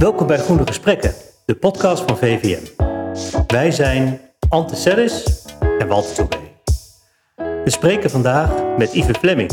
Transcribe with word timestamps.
Welkom 0.00 0.26
bij 0.26 0.38
Groene 0.38 0.66
Gesprekken, 0.66 1.14
de 1.46 1.54
podcast 1.54 2.02
van 2.02 2.16
VVM. 2.16 2.64
Wij 3.46 3.70
zijn 3.70 4.20
Ante 4.48 4.76
Sellis 4.76 5.44
en 5.78 5.86
Walter 5.88 6.14
Toebé. 6.14 6.36
We 7.36 7.70
spreken 7.70 8.10
vandaag 8.10 8.50
met 8.76 8.92
Yves 8.92 9.18
Fleming. 9.18 9.50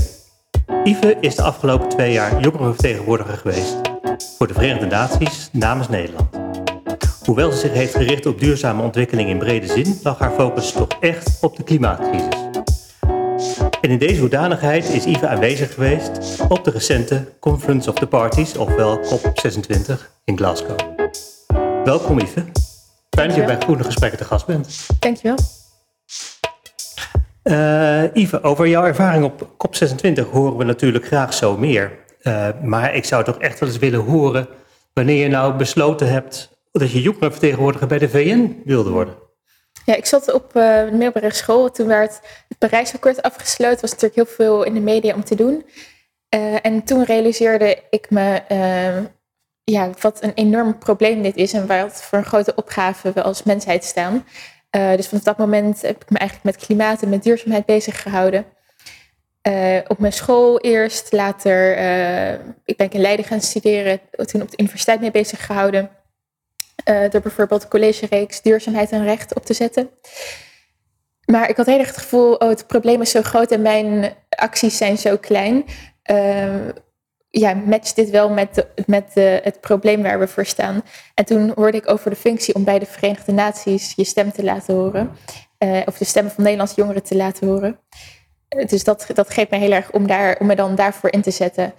Yves 0.84 1.14
is 1.20 1.36
de 1.36 1.42
afgelopen 1.42 1.90
twee 1.90 2.12
jaar 2.12 2.42
jongerenvertegenwoordiger 2.42 3.38
geweest 3.38 3.76
voor 4.38 4.48
de 4.48 4.54
Verenigde 4.54 4.86
Naties 4.86 5.50
namens 5.52 5.90
Nederland. 5.90 6.30
Hoewel 7.26 7.52
ze 7.52 7.58
zich 7.58 7.74
heeft 7.74 7.96
gericht 7.96 8.26
op 8.26 8.40
duurzame 8.40 8.84
ontwikkeling 8.84 9.30
in 9.30 9.38
brede 9.38 9.68
zin, 9.68 10.00
lag 10.04 10.20
haar 10.20 10.32
focus 10.32 10.72
toch 10.72 10.90
echt 11.00 11.38
op 11.42 11.58
de 11.58 11.64
klimaatcrisis. 11.64 12.37
En 13.88 13.94
in 13.94 14.00
deze 14.00 14.20
hoedanigheid 14.20 14.90
is 14.90 15.04
Yves 15.04 15.24
aanwezig 15.24 15.74
geweest 15.74 16.42
op 16.48 16.64
de 16.64 16.72
recente 16.72 17.26
Conference 17.40 17.90
of 17.90 17.96
the 17.96 18.08
Parties, 18.08 18.58
ofwel 18.58 19.00
COP26 19.00 19.94
in 20.24 20.38
Glasgow. 20.38 20.78
Welkom 21.84 22.20
Yves. 22.20 22.44
Fijn 23.10 23.28
dat 23.28 23.38
je 23.38 23.44
bij 23.44 23.58
Groene 23.60 23.84
Gesprekken 23.84 24.20
te 24.20 24.26
gast 24.26 24.46
bent. 24.46 24.88
Dankjewel. 25.00 25.38
Uh, 27.44 28.14
Yves, 28.14 28.44
over 28.44 28.68
jouw 28.68 28.86
ervaring 28.86 29.24
op 29.24 29.50
COP26 29.52 30.30
horen 30.32 30.58
we 30.58 30.64
natuurlijk 30.64 31.06
graag 31.06 31.34
zo 31.34 31.58
meer. 31.58 31.92
Uh, 32.22 32.48
maar 32.64 32.96
ik 32.96 33.06
zou 33.06 33.24
toch 33.24 33.38
echt 33.38 33.60
wel 33.60 33.70
eens 33.70 33.78
willen 33.78 34.00
horen 34.00 34.48
wanneer 34.94 35.24
je 35.24 35.30
nou 35.30 35.54
besloten 35.54 36.12
hebt 36.12 36.58
dat 36.72 36.92
je 36.92 37.02
jongerenvertegenwoordiger 37.02 37.88
bij 37.88 38.00
de 38.00 38.10
VN 38.10 38.62
wilde 38.66 38.90
worden. 38.90 39.27
Ja, 39.88 39.96
ik 39.96 40.06
zat 40.06 40.34
op 40.34 40.56
uh, 40.56 40.86
de 40.86 40.92
middelbare 40.92 41.34
school. 41.34 41.72
Toen 41.72 41.88
werd 41.88 42.20
het 42.48 42.58
Parijsakkoord 42.58 43.22
afgesloten. 43.22 43.82
was 43.82 43.92
natuurlijk 43.92 44.16
heel 44.16 44.36
veel 44.36 44.64
in 44.64 44.74
de 44.74 44.80
media 44.80 45.16
om 45.16 45.24
te 45.24 45.36
doen. 45.36 45.66
Uh, 46.36 46.66
en 46.66 46.84
toen 46.84 47.04
realiseerde 47.04 47.84
ik 47.90 48.10
me 48.10 48.42
uh, 48.52 49.06
ja, 49.64 49.90
wat 50.00 50.24
een 50.24 50.34
enorm 50.34 50.78
probleem 50.78 51.22
dit 51.22 51.36
is. 51.36 51.54
En 51.54 51.68
wat 51.68 52.04
voor 52.04 52.18
een 52.18 52.26
grote 52.26 52.56
opgave 52.56 53.12
we 53.12 53.24
als 53.24 53.44
mensheid 53.44 53.84
staan. 53.84 54.26
dus 54.70 55.08
vanaf 55.08 55.24
dat 55.24 55.38
moment 55.38 55.82
heb 55.82 56.02
ik 56.02 56.10
me 56.10 56.18
eigenlijk 56.18 56.56
met 56.56 56.66
klimaat 56.66 57.02
en 57.02 57.10
met 57.10 57.24
duurzaamheid 57.24 57.66
bezig 57.66 58.02
gehouden. 58.02 58.46
op 59.88 60.00
mijn 60.00 60.14
school 60.14 60.60
eerst, 60.60 61.12
later 61.12 61.78
ik 62.66 62.78
ben 62.78 62.90
in 62.90 63.02
Leiden 63.02 63.26
gaan 63.26 63.42
studeren. 63.42 64.00
Toen 64.12 64.42
op 64.42 64.52
de 64.52 64.58
universiteit 64.58 65.00
mee 65.00 65.12
bezig 65.12 65.46
gehouden. 65.46 65.90
Uh, 66.90 67.10
door 67.10 67.22
bijvoorbeeld 67.22 67.68
college-reeks 67.68 68.42
duurzaamheid 68.42 68.92
en 68.92 69.04
recht 69.04 69.36
op 69.36 69.46
te 69.46 69.54
zetten. 69.54 69.90
Maar 71.26 71.50
ik 71.50 71.58
had 71.58 71.66
heel 71.66 71.80
erg 71.80 71.88
het 71.88 71.98
gevoel, 71.98 72.36
oh, 72.36 72.50
het 72.50 72.68
probleem 72.68 73.02
is 73.02 73.12
zo 73.12 73.22
groot 73.22 73.52
en 73.52 73.62
mijn 73.62 74.16
acties 74.30 74.78
zijn 74.78 74.98
zo 74.98 75.18
klein. 75.18 75.66
Uh, 76.12 76.68
ja, 77.30 77.54
matcht 77.54 77.96
dit 77.96 78.10
wel 78.10 78.30
met, 78.30 78.56
de, 78.56 78.68
met 78.86 79.14
de, 79.14 79.40
het 79.44 79.62
probleem 79.62 80.04
waar 80.04 80.20
we 80.20 80.28
voor 80.28 80.46
staan. 80.46 80.82
En 81.14 81.26
toen 81.26 81.52
hoorde 81.56 81.78
ik 81.78 81.90
over 81.90 82.10
de 82.10 82.16
functie 82.16 82.56
om 82.56 82.64
bij 82.64 82.80
de 82.80 82.86
Verenigde 82.86 83.32
Naties 83.32 83.94
je 83.96 84.04
stem 84.04 84.32
te 84.32 84.44
laten 84.44 84.76
horen. 84.76 85.12
Uh, 85.60 85.82
of 85.86 85.98
de 85.98 86.06
stemmen 86.06 86.32
van 86.32 86.44
Nederlandse 86.44 86.82
jongeren 86.82 87.04
te 87.04 87.16
laten 87.16 87.48
horen. 87.48 87.80
dus 88.68 88.84
dat, 88.84 89.08
dat 89.14 89.30
geeft 89.30 89.50
mij 89.50 89.60
heel 89.60 89.72
erg 89.72 89.92
om, 89.92 90.08
daar, 90.08 90.38
om 90.40 90.48
me 90.48 90.56
dan 90.56 90.76
daarvoor 90.76 91.12
in 91.12 91.22
te 91.22 91.32
zetten. 91.32 91.74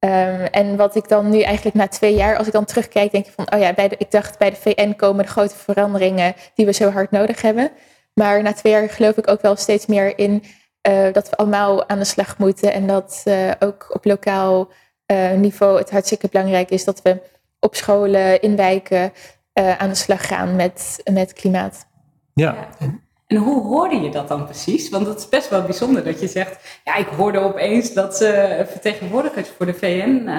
Um, 0.00 0.44
en 0.44 0.76
wat 0.76 0.94
ik 0.94 1.08
dan 1.08 1.30
nu 1.30 1.40
eigenlijk 1.40 1.76
na 1.76 1.88
twee 1.88 2.14
jaar, 2.14 2.36
als 2.36 2.46
ik 2.46 2.52
dan 2.52 2.64
terugkijk, 2.64 3.12
denk 3.12 3.26
ik 3.26 3.32
van, 3.32 3.52
oh 3.52 3.60
ja, 3.60 3.72
bij 3.72 3.88
de, 3.88 3.96
ik 3.98 4.10
dacht 4.10 4.38
bij 4.38 4.50
de 4.50 4.56
VN 4.56 4.94
komen 4.96 5.24
de 5.24 5.30
grote 5.30 5.54
veranderingen 5.56 6.34
die 6.54 6.66
we 6.66 6.72
zo 6.72 6.90
hard 6.90 7.10
nodig 7.10 7.42
hebben. 7.42 7.70
Maar 8.14 8.42
na 8.42 8.52
twee 8.52 8.72
jaar 8.72 8.88
geloof 8.88 9.16
ik 9.16 9.28
ook 9.28 9.40
wel 9.42 9.56
steeds 9.56 9.86
meer 9.86 10.18
in 10.18 10.42
uh, 10.88 11.12
dat 11.12 11.30
we 11.30 11.36
allemaal 11.36 11.88
aan 11.88 11.98
de 11.98 12.04
slag 12.04 12.38
moeten. 12.38 12.72
En 12.72 12.86
dat 12.86 13.22
uh, 13.24 13.50
ook 13.58 13.94
op 13.94 14.04
lokaal 14.04 14.68
uh, 15.12 15.32
niveau 15.32 15.78
het 15.78 15.90
hartstikke 15.90 16.28
belangrijk 16.28 16.70
is 16.70 16.84
dat 16.84 17.02
we 17.02 17.22
op 17.60 17.74
scholen, 17.74 18.40
in 18.40 18.56
wijken 18.56 19.12
aan 19.52 19.88
de 19.88 19.94
slag 19.94 20.26
gaan 20.26 20.56
met, 20.56 21.00
met 21.12 21.32
klimaat. 21.32 21.86
Ja. 22.34 22.68
ja. 22.78 23.00
En 23.28 23.36
hoe 23.36 23.62
hoorde 23.62 24.00
je 24.00 24.10
dat 24.10 24.28
dan 24.28 24.44
precies? 24.44 24.88
Want 24.88 25.06
het 25.06 25.18
is 25.18 25.28
best 25.28 25.48
wel 25.48 25.62
bijzonder 25.62 26.04
dat 26.04 26.20
je 26.20 26.28
zegt, 26.28 26.80
ja, 26.84 26.94
ik 26.96 27.06
hoorde 27.06 27.38
opeens 27.38 27.92
dat 27.92 28.16
ze 28.16 28.64
vertegenwoordigers 28.70 29.48
voor 29.48 29.66
de 29.66 29.74
VN 29.74 30.22
uh, 30.26 30.34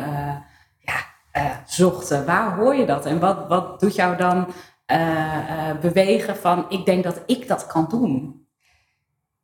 uh, 0.00 0.36
ja, 0.78 0.98
uh, 1.32 1.56
zochten. 1.66 2.26
Waar 2.26 2.56
hoor 2.56 2.74
je 2.74 2.86
dat? 2.86 3.06
En 3.06 3.18
wat, 3.18 3.48
wat 3.48 3.80
doet 3.80 3.94
jou 3.94 4.16
dan 4.16 4.46
bewegen 5.80 6.36
van, 6.36 6.66
ik 6.68 6.84
denk 6.84 7.04
dat 7.04 7.22
ik 7.26 7.48
dat 7.48 7.66
kan 7.66 7.86
doen? 7.88 8.46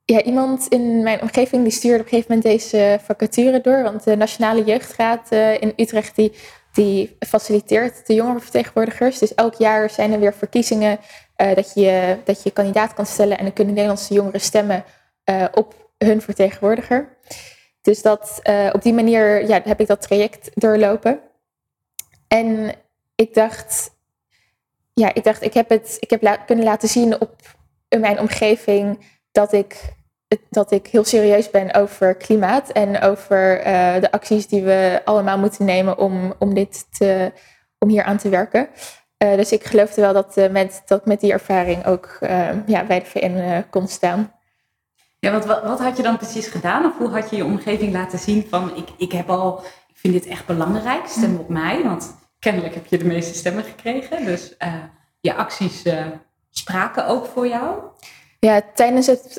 Ja, 0.04 0.22
iemand 0.22 0.66
in 0.68 1.02
mijn 1.02 1.22
omgeving 1.22 1.62
die 1.62 1.72
stuurde 1.72 1.98
op 1.98 2.04
een 2.04 2.08
gegeven 2.08 2.34
moment 2.34 2.58
deze 2.58 2.98
vacature 3.02 3.60
door. 3.60 3.82
Want 3.82 4.04
de 4.04 4.16
Nationale 4.16 4.64
Jeugdraad 4.64 5.30
in 5.60 5.72
Utrecht 5.76 6.16
die, 6.16 6.32
die 6.72 7.16
faciliteert 7.18 8.06
de 8.06 8.14
jongerenvertegenwoordigers. 8.14 9.18
Dus 9.18 9.34
elk 9.34 9.54
jaar 9.54 9.90
zijn 9.90 10.12
er 10.12 10.20
weer 10.20 10.34
verkiezingen 10.34 10.98
uh, 11.36 11.54
dat, 11.54 11.72
je, 11.74 12.16
dat 12.24 12.42
je 12.42 12.50
kandidaat 12.50 12.94
kan 12.94 13.06
stellen 13.06 13.38
en 13.38 13.44
dan 13.44 13.52
kunnen 13.52 13.74
Nederlandse 13.74 14.14
jongeren 14.14 14.40
stemmen 14.40 14.84
uh, 15.30 15.44
op 15.52 15.90
hun 15.98 16.20
vertegenwoordiger. 16.20 17.16
Dus 17.82 18.02
dat, 18.02 18.40
uh, 18.50 18.70
op 18.72 18.82
die 18.82 18.92
manier 18.92 19.48
ja, 19.48 19.60
heb 19.64 19.80
ik 19.80 19.86
dat 19.86 20.02
traject 20.02 20.50
doorlopen. 20.54 21.20
En 22.28 22.74
ik 23.14 23.34
dacht, 23.34 23.90
ja, 24.92 25.14
ik 25.14 25.24
dacht, 25.24 25.42
ik 25.42 25.54
heb 25.54 25.68
het 25.68 25.96
ik 26.00 26.10
heb 26.10 26.42
kunnen 26.46 26.64
laten 26.64 26.88
zien 26.88 27.20
op 27.20 27.36
in 27.88 28.00
mijn 28.00 28.20
omgeving 28.20 29.06
dat 29.32 29.52
ik, 29.52 29.80
dat 30.50 30.70
ik 30.70 30.86
heel 30.86 31.04
serieus 31.04 31.50
ben 31.50 31.74
over 31.74 32.14
klimaat 32.14 32.70
en 32.70 33.00
over 33.00 33.60
de 34.00 34.10
acties 34.10 34.46
die 34.46 34.62
we 34.62 35.00
allemaal 35.04 35.38
moeten 35.38 35.64
nemen 35.64 35.98
om, 35.98 36.34
om, 36.38 36.54
dit 36.54 36.86
te, 36.98 37.32
om 37.78 37.88
hier 37.88 38.02
aan 38.02 38.18
te 38.18 38.28
werken. 38.28 38.68
Uh, 39.18 39.36
dus 39.36 39.52
ik 39.52 39.64
geloofde 39.64 40.00
wel 40.00 40.12
dat, 40.12 40.36
uh, 40.36 40.48
met, 40.48 40.82
dat 40.86 41.06
met 41.06 41.20
die 41.20 41.32
ervaring 41.32 41.86
ook 41.86 42.18
uh, 42.20 42.66
ja, 42.66 42.84
bij 42.84 42.98
de 42.98 43.06
VN 43.06 43.64
kon 43.70 43.88
staan. 43.88 44.32
Ja, 45.18 45.30
want 45.30 45.44
wat, 45.44 45.62
wat, 45.62 45.80
had 45.80 45.96
je 45.96 46.02
dan 46.02 46.16
precies 46.16 46.46
gedaan? 46.46 46.84
Of 46.84 46.98
hoe 46.98 47.08
had 47.08 47.30
je 47.30 47.36
je 47.36 47.44
omgeving 47.44 47.92
laten 47.92 48.18
zien 48.18 48.46
van 48.48 48.76
ik, 48.76 48.88
ik 48.96 49.12
heb 49.12 49.30
al, 49.30 49.58
ik 49.88 49.96
vind 49.96 50.12
dit 50.12 50.26
echt 50.26 50.46
belangrijk, 50.46 51.06
stem 51.06 51.38
op 51.38 51.48
mij. 51.48 51.82
Want 51.82 52.14
kennelijk 52.38 52.74
heb 52.74 52.86
je 52.86 52.98
de 52.98 53.04
meeste 53.04 53.34
stemmen 53.34 53.64
gekregen. 53.64 54.24
Dus 54.24 54.56
je 55.20 55.34
acties 55.34 55.82
spraken 56.50 57.06
ook 57.06 57.26
voor 57.26 57.48
jou. 57.48 57.82
Ja, 58.38 58.62
tijdens 58.74 59.06
het, 59.06 59.34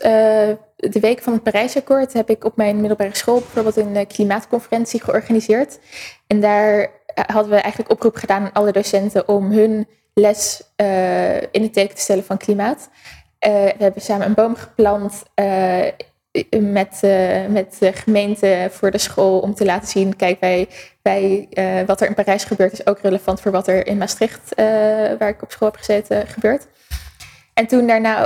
de 0.75 0.99
week 0.99 1.21
van 1.21 1.33
het 1.33 1.43
Parijsakkoord 1.43 2.13
heb 2.13 2.29
ik 2.29 2.43
op 2.43 2.57
mijn 2.57 2.79
middelbare 2.79 3.15
school 3.15 3.39
bijvoorbeeld 3.39 3.75
een 3.75 4.07
klimaatconferentie 4.07 5.01
georganiseerd. 5.01 5.79
En 6.27 6.41
daar 6.41 6.89
hadden 7.15 7.51
we 7.51 7.57
eigenlijk 7.57 7.91
oproep 7.91 8.15
gedaan 8.15 8.43
aan 8.43 8.53
alle 8.53 8.71
docenten 8.71 9.27
om 9.27 9.51
hun 9.51 9.87
les 10.13 10.63
uh, 10.81 11.41
in 11.41 11.61
het 11.61 11.73
teken 11.73 11.95
te 11.95 12.01
stellen 12.01 12.23
van 12.23 12.37
klimaat. 12.37 12.89
Uh, 13.47 13.51
we 13.51 13.75
hebben 13.77 14.01
samen 14.01 14.27
een 14.27 14.33
boom 14.33 14.55
geplant 14.55 15.23
met, 16.59 17.01
met 17.49 17.75
de 17.79 17.93
gemeente 17.93 18.67
voor 18.71 18.91
de 18.91 18.97
school 18.97 19.39
om 19.39 19.53
te 19.53 19.65
laten 19.65 19.87
zien, 19.87 20.15
kijk, 20.15 20.39
wij, 20.39 20.67
wij, 21.01 21.47
wat 21.85 22.01
er 22.01 22.07
in 22.07 22.13
Parijs 22.13 22.43
gebeurt 22.43 22.71
is 22.71 22.87
ook 22.87 22.99
relevant 22.99 23.41
voor 23.41 23.51
wat 23.51 23.67
er 23.67 23.87
in 23.87 23.97
Maastricht, 23.97 24.55
waar 25.19 25.29
ik 25.29 25.41
op 25.41 25.51
school 25.51 25.67
heb 25.67 25.77
gezeten, 25.77 26.27
gebeurt. 26.27 26.67
En 27.53 27.67
toen 27.67 27.87
daarna 27.87 28.23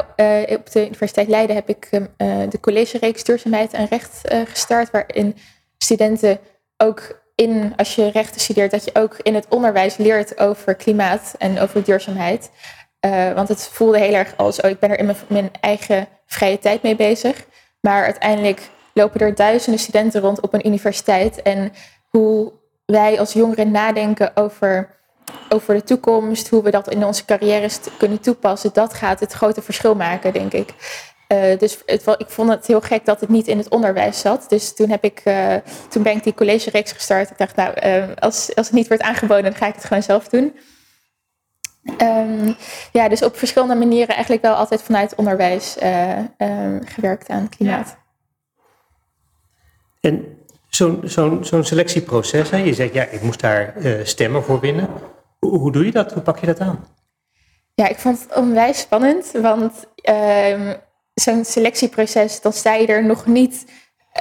op 0.50 0.72
de 0.72 0.86
Universiteit 0.86 1.28
Leiden 1.28 1.56
heb 1.56 1.70
ik 1.70 1.90
de 2.50 2.60
college-reeks 2.62 3.24
duurzaamheid 3.24 3.74
en 3.74 3.88
recht 3.88 4.22
gestart, 4.46 4.92
waarin 4.92 5.36
studenten 5.78 6.40
ook 6.78 7.22
in, 7.40 7.74
als 7.76 7.96
je 7.96 8.12
rechten 8.12 8.42
studeert, 8.42 8.72
dat 8.72 8.84
je 8.84 8.96
ook 8.96 9.18
in 9.22 9.36
het 9.36 9.46
onderwijs 9.50 9.98
leert 9.98 10.40
over 10.40 10.76
klimaat 10.76 11.36
en 11.38 11.60
over 11.60 11.84
duurzaamheid. 11.84 12.52
Uh, 13.06 13.34
want 13.34 13.48
het 13.48 13.70
voelde 13.72 14.00
heel 14.00 14.14
erg 14.14 14.34
als, 14.38 14.62
oh, 14.62 14.70
ik 14.70 14.80
ben 14.80 14.90
er 14.90 15.00
in 15.00 15.06
mijn, 15.06 15.18
mijn, 15.28 15.52
eigen 15.62 16.08
vrije 16.26 16.60
tijd 16.60 16.82
mee 16.82 16.96
bezig. 16.96 17.46
Maar 17.82 18.04
uiteindelijk 18.04 18.70
lopen 18.94 19.20
er 19.20 19.36
duizenden 19.36 19.80
studenten 19.80 20.22
rond 20.22 20.42
op 20.42 20.54
een 20.54 20.68
universiteit. 20.68 21.42
En 21.42 21.72
hoe 22.10 22.52
wij 22.86 23.20
als 23.20 23.34
jongeren 23.34 23.72
nadenken 23.72 24.36
over, 24.36 24.90
over 25.50 25.74
de 25.74 25.84
toekomst, 25.84 26.50
hoe 26.50 26.64
we 26.64 26.72
dat 26.72 26.90
in 26.90 27.06
onze 27.06 27.26
carrières 27.26 27.80
kunnen 27.98 28.20
toepassen, 28.20 28.74
dat 28.74 28.94
gaat 28.94 29.20
het 29.20 29.34
grote 29.34 29.62
verschil 29.62 29.96
maken, 29.96 30.34
denk 30.34 30.54
ik. 30.54 30.74
Uh, 31.34 31.58
dus 31.58 31.78
het, 31.86 32.08
ik 32.18 32.30
vond 32.30 32.50
het 32.50 32.68
heel 32.68 32.82
gek 32.82 33.06
dat 33.06 33.20
het 33.20 33.30
niet 33.30 33.48
in 33.48 33.58
het 33.58 33.70
onderwijs 33.70 34.20
zat. 34.20 34.46
Dus 34.48 34.76
toen, 34.76 34.90
heb 34.90 35.04
ik, 35.04 35.22
uh, 35.26 35.56
toen 35.90 36.04
ben 36.04 36.16
ik 36.16 36.24
die 36.24 36.34
college-reeks 36.34 36.92
gestart. 36.92 37.30
Ik 37.30 37.38
dacht, 37.38 37.56
nou, 37.56 37.74
uh, 37.86 38.16
als, 38.16 38.56
als 38.56 38.68
het 38.68 38.76
niet 38.76 38.88
wordt 38.88 39.04
aangeboden, 39.04 39.44
dan 39.44 39.56
ga 39.56 39.68
ik 39.68 39.76
het 39.76 39.86
gewoon 39.86 40.04
zelf 40.04 40.28
doen. 40.28 40.58
Um, 42.02 42.56
ja, 42.92 43.10
dus 43.10 43.24
op 43.24 43.38
verschillende 43.38 43.76
manieren 43.76 44.14
eigenlijk 44.14 44.42
wel 44.42 44.54
altijd 44.54 44.82
vanuit 44.82 45.16
onderwijs 45.16 45.78
um, 46.38 46.82
gewerkt 46.86 47.30
aan 47.30 47.50
klimaat. 47.50 47.98
Ja. 50.00 50.10
En 50.10 50.38
zo'n 50.70 51.02
zo'n 51.04 51.46
zo'n 51.46 51.64
selectieproces, 51.64 52.50
hè? 52.50 52.58
je 52.58 52.74
zegt, 52.74 52.94
ja, 52.94 53.04
ik 53.04 53.22
moest 53.22 53.42
daar 53.42 53.74
stemmen 54.04 54.44
voor 54.44 54.60
winnen. 54.60 54.90
Hoe, 55.40 55.58
hoe, 55.58 55.72
doe 55.72 55.86
je 55.86 55.92
dat? 55.92 56.14
Hoe 56.14 56.22
pak 56.22 56.40
je 56.40 56.46
dat 56.46 56.60
aan? 56.60 56.88
Ja, 57.76 57.88
ik 57.88 57.98
vond 57.98 58.20
het 58.20 58.36
onwijs 58.36 58.80
spannend, 58.80 59.32
want 59.32 59.88
um, 60.04 60.76
zo'n 61.20 61.46
selectieproces, 61.46 62.42
dan 62.42 62.54
sta 62.54 62.74
je 62.74 62.88
er 62.88 63.06
nog 63.06 63.26
niet 63.26 63.66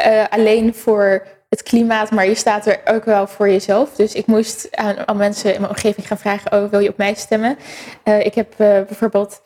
uh, 0.07 0.25
alleen 0.31 0.75
voor 0.75 1.27
het 1.49 1.63
klimaat, 1.63 2.11
maar 2.11 2.27
je 2.27 2.35
staat 2.35 2.67
er 2.67 2.81
ook 2.85 3.05
wel 3.05 3.27
voor 3.27 3.49
jezelf. 3.49 3.95
Dus 3.95 4.15
ik 4.15 4.27
moest 4.27 4.77
aan, 4.77 5.09
aan 5.09 5.17
mensen 5.17 5.55
in 5.55 5.61
mijn 5.61 5.73
omgeving 5.73 6.07
gaan 6.07 6.19
vragen, 6.19 6.53
oh, 6.53 6.71
wil 6.71 6.81
je 6.81 6.89
op 6.89 6.97
mij 6.97 7.15
stemmen? 7.15 7.59
Uh, 8.05 8.25
ik 8.25 8.35
heb 8.35 8.53
uh, 8.53 8.59
bijvoorbeeld 8.59 9.43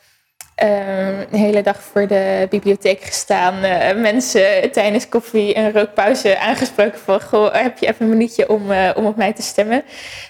uh, 0.63 1.19
een 1.19 1.39
hele 1.39 1.61
dag 1.61 1.83
voor 1.83 2.07
de 2.07 2.47
bibliotheek 2.49 3.01
gestaan. 3.01 3.59
mensen 4.01 4.71
tijdens 4.71 5.09
koffie 5.09 5.53
en 5.53 5.71
rookpauze 5.71 6.39
aangesproken 6.39 6.99
van, 6.99 7.21
goh, 7.21 7.53
heb 7.53 7.77
je 7.77 7.87
even 7.87 8.05
een 8.05 8.11
minuutje 8.11 8.49
om, 8.49 8.71
om 8.95 9.05
op 9.05 9.15
mij 9.15 9.33
te 9.33 9.41
stemmen? 9.41 9.83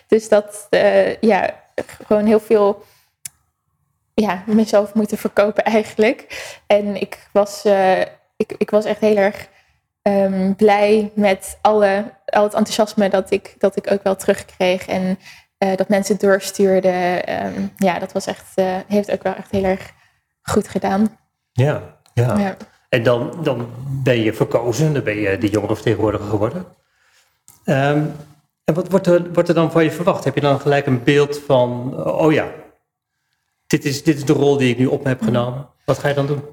Dus 0.07 0.29
dat, 0.29 0.67
ja, 1.19 1.49
gewoon 2.05 2.25
heel 2.25 2.39
veel 2.39 2.83
ja, 4.13 4.43
mezelf 4.45 4.93
moeten 4.93 5.17
verkopen 5.17 5.63
eigenlijk. 5.63 6.47
En 6.67 7.01
ik 7.01 7.27
was, 7.31 7.65
ik, 8.37 8.55
ik 8.57 8.69
was 8.69 8.85
echt 8.85 8.99
heel 8.99 9.17
erg 9.17 9.47
um, 10.01 10.55
blij 10.55 11.11
met 11.15 11.57
alle, 11.61 12.13
al 12.25 12.43
het 12.43 12.53
enthousiasme 12.53 13.09
dat 13.09 13.31
ik, 13.31 13.55
dat 13.57 13.75
ik 13.75 13.91
ook 13.91 14.03
wel 14.03 14.15
terugkreeg. 14.15 14.87
En 14.87 15.19
uh, 15.59 15.75
dat 15.75 15.89
mensen 15.89 16.19
doorstuurden. 16.19 17.33
Um, 17.45 17.71
ja, 17.77 17.99
dat 17.99 18.11
was 18.11 18.25
echt, 18.25 18.51
uh, 18.55 18.75
heeft 18.87 19.11
ook 19.11 19.23
wel 19.23 19.35
echt 19.35 19.51
heel 19.51 19.63
erg 19.63 19.91
goed 20.41 20.67
gedaan. 20.67 21.17
Ja, 21.51 21.81
ja. 22.13 22.37
ja. 22.37 22.57
En 22.89 23.03
dan, 23.03 23.37
dan 23.43 23.69
ben 24.03 24.19
je 24.19 24.33
verkozen, 24.33 24.93
dan 24.93 25.03
ben 25.03 25.15
je 25.15 25.37
de 25.37 25.49
jongerenvertegenwoordiger 25.49 26.29
geworden. 26.29 26.65
Um, 27.65 28.15
en 28.63 28.73
wat 28.73 28.89
wordt 28.89 29.07
er, 29.07 29.33
wordt 29.33 29.49
er 29.49 29.55
dan 29.55 29.71
van 29.71 29.83
je 29.83 29.91
verwacht? 29.91 30.23
Heb 30.23 30.35
je 30.35 30.41
dan 30.41 30.59
gelijk 30.59 30.85
een 30.85 31.03
beeld 31.03 31.39
van, 31.39 31.95
oh 32.05 32.33
ja, 32.33 32.47
dit 33.73 33.85
is, 33.85 34.03
dit 34.03 34.17
is 34.17 34.25
de 34.25 34.33
rol 34.33 34.57
die 34.57 34.69
ik 34.69 34.77
nu 34.77 34.85
op 34.85 35.03
me 35.03 35.09
heb 35.09 35.21
genomen. 35.21 35.69
Wat 35.85 35.99
ga 35.99 36.07
je 36.07 36.13
dan 36.13 36.27
doen? 36.27 36.43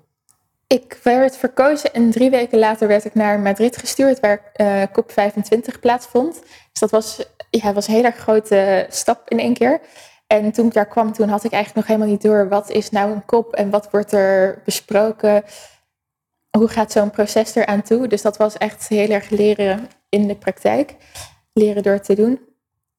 Ik 0.67 0.99
werd 1.03 1.37
verkozen 1.37 1.93
en 1.93 2.11
drie 2.11 2.31
weken 2.31 2.59
later 2.59 2.89
werd 2.89 3.05
ik 3.05 3.15
naar 3.15 3.41
Madrid 3.41 3.77
gestuurd, 3.77 4.21
waar 4.21 4.53
uh, 4.57 4.83
COP25 4.83 5.81
plaatsvond. 5.81 6.41
Dus 6.43 6.81
dat 6.81 6.91
was, 6.91 7.25
ja, 7.51 7.73
was 7.73 7.89
een 7.89 7.95
hele 7.95 8.11
grote 8.11 8.87
stap 8.91 9.31
in 9.31 9.39
één 9.39 9.55
keer. 9.55 9.81
En 10.27 10.53
toen 10.53 10.67
ik 10.67 10.73
daar 10.73 10.89
kwam, 10.89 11.13
toen 11.13 11.29
had 11.29 11.45
ik 11.45 11.53
eigenlijk 11.53 11.87
nog 11.87 11.97
helemaal 11.97 12.17
niet 12.17 12.23
door 12.23 12.49
wat 12.49 12.71
is 12.71 12.91
nou 12.91 13.13
een 13.13 13.25
kop 13.25 13.55
en 13.55 13.71
wat 13.71 13.91
wordt 13.91 14.13
er 14.13 14.63
besproken. 14.65 15.43
Hoe 16.51 16.69
gaat 16.69 16.93
zo'n 16.93 17.11
proces 17.11 17.55
eraan 17.55 17.83
toe? 17.83 18.09
Dus 18.09 18.23
dat 18.23 18.37
was 18.37 18.57
echt 18.57 18.89
heel 18.89 19.11
erg 19.11 19.31
leren 19.31 19.89
in 20.09 20.27
de 20.27 20.37
praktijk. 20.37 20.97
Leren 21.53 21.83
door 21.83 22.01
te 22.01 22.15
doen. 22.15 22.49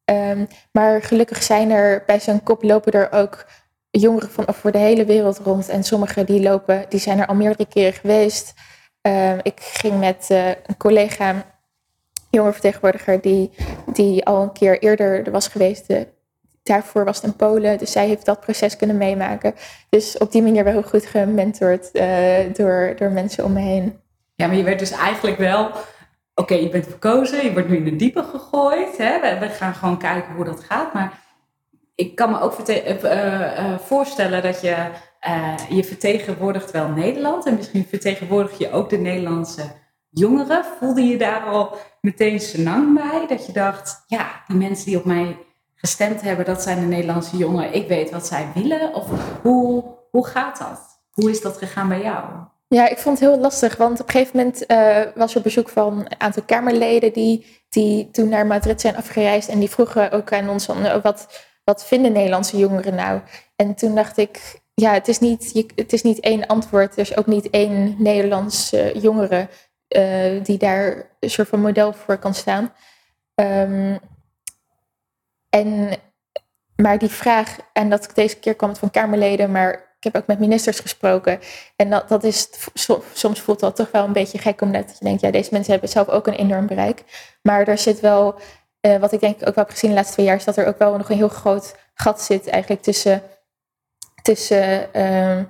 Um, 0.05 0.47
maar 0.71 1.01
gelukkig 1.01 1.43
zijn 1.43 1.71
er 1.71 2.03
bij 2.05 2.19
zo'n 2.19 2.43
kop 2.43 2.63
lopen 2.63 2.91
er 2.91 3.11
ook 3.11 3.45
jongeren 3.91 4.31
van 4.31 4.47
over 4.47 4.71
de 4.71 4.77
hele 4.77 5.05
wereld 5.05 5.39
rond. 5.43 5.69
En 5.69 5.83
sommigen 5.83 6.25
die 6.25 6.41
lopen, 6.41 6.85
die 6.89 6.99
zijn 6.99 7.19
er 7.19 7.25
al 7.25 7.35
meerdere 7.35 7.65
keren 7.65 7.93
geweest. 7.93 8.53
Uh, 9.07 9.37
ik 9.37 9.59
ging 9.59 9.99
met 9.99 10.27
uh, 10.31 10.47
een 10.47 10.77
collega, 10.77 11.45
jongerenvertegenwoordiger, 12.29 13.21
die, 13.21 13.51
die 13.93 14.25
al 14.25 14.41
een 14.41 14.51
keer 14.51 14.79
eerder 14.79 15.25
er 15.25 15.31
was 15.31 15.47
geweest. 15.47 15.87
De, 15.87 16.07
daarvoor 16.63 17.05
was 17.05 17.15
het 17.15 17.25
in 17.25 17.35
Polen, 17.35 17.77
dus 17.77 17.91
zij 17.91 18.07
heeft 18.07 18.25
dat 18.25 18.39
proces 18.39 18.75
kunnen 18.75 18.97
meemaken. 18.97 19.53
Dus 19.89 20.17
op 20.17 20.31
die 20.31 20.41
manier 20.41 20.63
wel 20.63 20.73
heel 20.73 20.83
goed 20.83 21.05
gementord 21.05 21.89
uh, 21.93 22.37
door, 22.53 22.93
door 22.97 23.11
mensen 23.11 23.43
om 23.43 23.53
me 23.53 23.59
heen. 23.59 23.99
Ja, 24.35 24.47
maar 24.47 24.55
je 24.55 24.63
werd 24.63 24.79
dus 24.79 24.91
eigenlijk 24.91 25.37
wel 25.37 25.71
oké, 26.35 26.53
je 26.53 26.69
bent 26.69 26.85
verkozen, 26.85 27.43
je 27.43 27.53
wordt 27.53 27.69
nu 27.69 27.77
in 27.77 27.83
de 27.83 27.95
diepe 27.95 28.23
gegooid. 28.23 28.97
Hè? 28.97 29.19
We, 29.19 29.39
we, 29.39 29.49
gaan 29.49 29.73
gewoon 29.73 29.97
kijken 29.97 30.35
hoe 30.35 30.45
dat 30.45 30.63
gaat. 30.63 30.93
Maar 30.93 31.19
ik 31.95 32.15
kan 32.15 32.31
me 32.31 32.39
ook 32.39 32.69
uh, 32.69 33.77
voorstellen 33.79 34.43
dat 34.43 34.61
je, 34.61 34.75
je 35.69 35.83
vertegenwoordigt 35.83 36.71
wel 36.71 36.87
Nederland 36.87 37.45
en 37.45 37.55
misschien 37.55 37.85
vertegenwoordig 37.89 38.57
je 38.57 38.71
ook 38.71 38.89
de 38.89 38.97
Nederlandse 38.97 39.63
jongeren. 40.09 40.65
Voelde 40.79 41.07
je 41.07 41.17
daar 41.17 41.43
al 41.43 41.75
meteen 42.01 42.39
senang 42.39 42.93
bij? 42.93 43.25
Dat 43.27 43.45
je 43.45 43.51
dacht, 43.51 44.03
ja, 44.07 44.43
die 44.47 44.57
mensen 44.57 44.85
die 44.85 44.97
op 44.97 45.05
mij 45.05 45.37
gestemd 45.75 46.21
hebben, 46.21 46.45
dat 46.45 46.61
zijn 46.61 46.79
de 46.79 46.85
Nederlandse 46.85 47.37
jongeren. 47.37 47.73
Ik 47.73 47.87
weet 47.87 48.11
wat 48.11 48.27
zij 48.27 48.47
willen. 48.53 48.93
Of 48.93 49.05
hoe, 49.41 49.83
hoe 50.11 50.27
gaat 50.27 50.57
dat? 50.57 51.01
Hoe 51.11 51.29
is 51.29 51.41
dat 51.41 51.57
gegaan 51.57 51.87
bij 51.87 52.01
jou? 52.01 52.25
Ja, 52.67 52.89
ik 52.89 52.97
vond 52.97 53.19
het 53.19 53.29
heel 53.29 53.39
lastig, 53.39 53.77
want 53.77 53.99
op 53.99 54.07
een 54.07 54.11
gegeven 54.11 54.37
moment 54.37 54.63
uh, 54.67 55.15
was 55.15 55.35
er 55.35 55.41
bezoek 55.41 55.69
van 55.69 55.99
een 55.99 56.19
aantal 56.19 56.43
Kamerleden 56.43 57.13
die, 57.13 57.63
die 57.69 58.09
toen 58.11 58.29
naar 58.29 58.45
Madrid 58.45 58.81
zijn 58.81 58.95
afgereisd 58.95 59.49
en 59.49 59.59
die 59.59 59.69
vroegen 59.69 60.11
ook 60.11 60.33
aan 60.33 60.49
ons 60.49 60.67
wat, 61.03 61.45
wat 61.63 61.85
vinden 61.85 62.11
Nederlandse 62.11 62.57
jongeren 62.57 62.95
nou? 62.95 63.21
En 63.55 63.75
toen 63.75 63.95
dacht 63.95 64.17
ik, 64.17 64.61
ja, 64.73 64.93
het 64.93 65.07
is 65.07 65.19
niet, 65.19 65.71
het 65.75 65.93
is 65.93 66.01
niet 66.01 66.19
één 66.19 66.47
antwoord. 66.47 66.93
Er 66.93 66.99
is 66.99 67.17
ook 67.17 67.27
niet 67.27 67.49
één 67.49 67.95
Nederlandse 67.97 68.91
jongere 68.95 69.47
uh, 69.87 70.43
die 70.43 70.57
daar 70.57 71.09
een 71.19 71.29
soort 71.29 71.47
van 71.47 71.61
model 71.61 71.93
voor 71.93 72.17
kan 72.17 72.33
staan. 72.33 72.73
Um, 73.35 73.99
en, 75.49 75.89
maar 76.75 76.97
die 76.97 77.09
vraag, 77.09 77.57
en 77.73 77.89
dat 77.89 78.09
deze 78.13 78.39
keer 78.39 78.55
kwam 78.55 78.69
het 78.69 78.79
van 78.79 78.91
Kamerleden, 78.91 79.51
maar 79.51 79.73
ik 79.73 80.13
heb 80.13 80.15
ook 80.21 80.27
met 80.27 80.39
ministers 80.39 80.79
gesproken. 80.79 81.39
En 81.75 81.89
dat, 81.89 82.09
dat 82.09 82.23
is, 82.23 82.49
soms 83.13 83.41
voelt 83.41 83.59
dat 83.59 83.75
toch 83.75 83.91
wel 83.91 84.03
een 84.03 84.13
beetje 84.13 84.37
gek, 84.37 84.61
omdat 84.61 84.95
je 84.99 85.05
denkt, 85.05 85.21
ja, 85.21 85.31
deze 85.31 85.49
mensen 85.51 85.71
hebben 85.71 85.89
zelf 85.89 86.07
ook 86.07 86.27
een 86.27 86.33
enorm 86.33 86.67
bereik. 86.67 87.03
Maar 87.41 87.67
er 87.67 87.77
zit 87.77 87.99
wel 87.99 88.39
uh, 88.81 88.97
wat 88.97 89.11
ik 89.11 89.19
denk 89.19 89.33
ook 89.33 89.55
wel 89.55 89.63
heb 89.63 89.69
gezien 89.69 89.89
de 89.89 89.95
laatste 89.95 90.13
twee 90.13 90.25
jaar, 90.25 90.35
is 90.35 90.43
dat 90.43 90.57
er 90.57 90.67
ook 90.67 90.77
wel 90.77 90.97
nog 90.97 91.09
een 91.09 91.15
heel 91.15 91.29
groot 91.29 91.75
gat 91.93 92.21
zit 92.21 92.47
eigenlijk 92.47 92.81
tussen, 92.81 93.21
tussen 94.21 94.89
uh, 94.95 95.43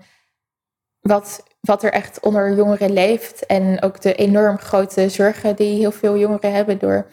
wat, 0.99 1.43
wat 1.59 1.83
er 1.83 1.91
echt 1.91 2.19
onder 2.19 2.55
jongeren 2.55 2.93
leeft 2.93 3.45
en 3.45 3.81
ook 3.81 4.01
de 4.01 4.15
enorm 4.15 4.57
grote 4.57 5.09
zorgen 5.09 5.55
die 5.55 5.79
heel 5.79 5.91
veel 5.91 6.17
jongeren 6.17 6.53
hebben 6.53 6.79
door. 6.79 7.05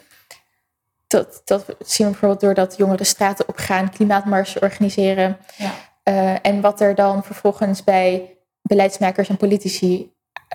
Dat, 1.06 1.43
dat 1.44 1.65
zien 1.67 2.06
we 2.06 2.12
bijvoorbeeld 2.12 2.41
doordat 2.41 2.76
jongeren 2.76 3.06
straten 3.06 3.49
opgaan, 3.49 3.91
klimaatmarsen 3.91 4.62
organiseren. 4.62 5.38
Ja. 5.56 5.73
Uh, 6.05 6.37
en 6.43 6.61
wat 6.61 6.81
er 6.81 6.94
dan 6.94 7.25
vervolgens 7.25 7.85
bij 7.85 8.38
beleidsmakers 8.62 9.29
en 9.29 9.37
politici 9.37 10.12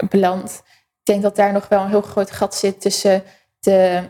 belandt. 0.09 0.63
Ik 0.99 1.05
denk 1.13 1.21
dat 1.21 1.35
daar 1.35 1.51
nog 1.51 1.67
wel 1.67 1.81
een 1.81 1.89
heel 1.89 2.01
groot 2.01 2.31
gat 2.31 2.55
zit 2.55 2.81
tussen 2.81 3.23
de 3.59 4.03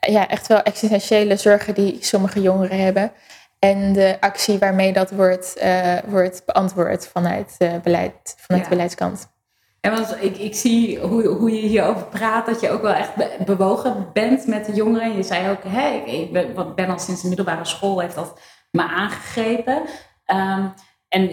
ja, 0.00 0.28
echt 0.28 0.46
wel 0.46 0.62
existentiële 0.62 1.36
zorgen 1.36 1.74
die 1.74 1.96
sommige 2.00 2.40
jongeren 2.40 2.78
hebben. 2.78 3.12
En 3.58 3.92
de 3.92 4.16
actie 4.20 4.58
waarmee 4.58 4.92
dat 4.92 5.10
wordt, 5.10 5.54
uh, 5.62 5.98
wordt 6.06 6.42
beantwoord 6.46 7.06
vanuit, 7.06 7.54
uh, 7.58 7.72
beleid, 7.82 8.34
vanuit 8.36 8.62
ja. 8.62 8.68
de 8.68 8.74
beleidskant. 8.74 9.32
En 9.80 9.90
want 9.90 10.16
ik, 10.20 10.36
ik 10.36 10.54
zie 10.54 10.98
hoe, 10.98 11.26
hoe 11.26 11.50
je 11.50 11.68
hierover 11.68 12.06
praat, 12.06 12.46
dat 12.46 12.60
je 12.60 12.70
ook 12.70 12.82
wel 12.82 12.92
echt 12.92 13.10
bewogen 13.44 14.10
bent 14.12 14.46
met 14.46 14.66
de 14.66 14.72
jongeren. 14.72 15.16
Je 15.16 15.22
zei 15.22 15.50
ook, 15.50 15.64
hey, 15.66 15.98
ik 15.98 16.32
ben, 16.32 16.74
ben 16.74 16.88
al 16.88 16.98
sinds 16.98 17.22
de 17.22 17.28
middelbare 17.28 17.64
school, 17.64 18.00
heeft 18.00 18.14
dat 18.14 18.40
me 18.70 18.82
aangegrepen. 18.82 19.82
Um, 20.26 20.74
en 21.14 21.30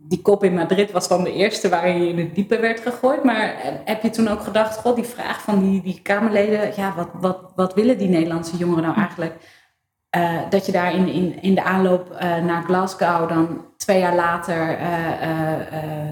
die 0.00 0.22
kop 0.22 0.44
in 0.44 0.54
Madrid 0.54 0.90
was 0.90 1.08
dan 1.08 1.24
de 1.24 1.32
eerste 1.32 1.68
waarin 1.68 2.02
je 2.02 2.08
in 2.08 2.18
het 2.18 2.34
diepe 2.34 2.58
werd 2.58 2.80
gegooid. 2.80 3.24
Maar 3.24 3.54
eh, 3.54 3.72
heb 3.84 4.02
je 4.02 4.10
toen 4.10 4.28
ook 4.28 4.40
gedacht, 4.40 4.76
god, 4.76 4.96
die 4.96 5.04
vraag 5.04 5.42
van 5.42 5.60
die, 5.60 5.82
die 5.82 6.00
Kamerleden, 6.02 6.72
ja, 6.76 6.94
wat, 6.96 7.08
wat, 7.12 7.52
wat 7.56 7.74
willen 7.74 7.98
die 7.98 8.08
Nederlandse 8.08 8.56
jongeren 8.56 8.82
nou 8.82 8.96
eigenlijk? 8.96 9.34
Uh, 10.16 10.38
dat 10.50 10.66
je 10.66 10.72
daar 10.72 10.94
in, 10.94 11.08
in, 11.08 11.42
in 11.42 11.54
de 11.54 11.62
aanloop 11.62 12.10
uh, 12.12 12.18
naar 12.18 12.62
Glasgow 12.62 13.28
dan 13.28 13.64
twee 13.76 13.98
jaar 13.98 14.14
later 14.14 14.78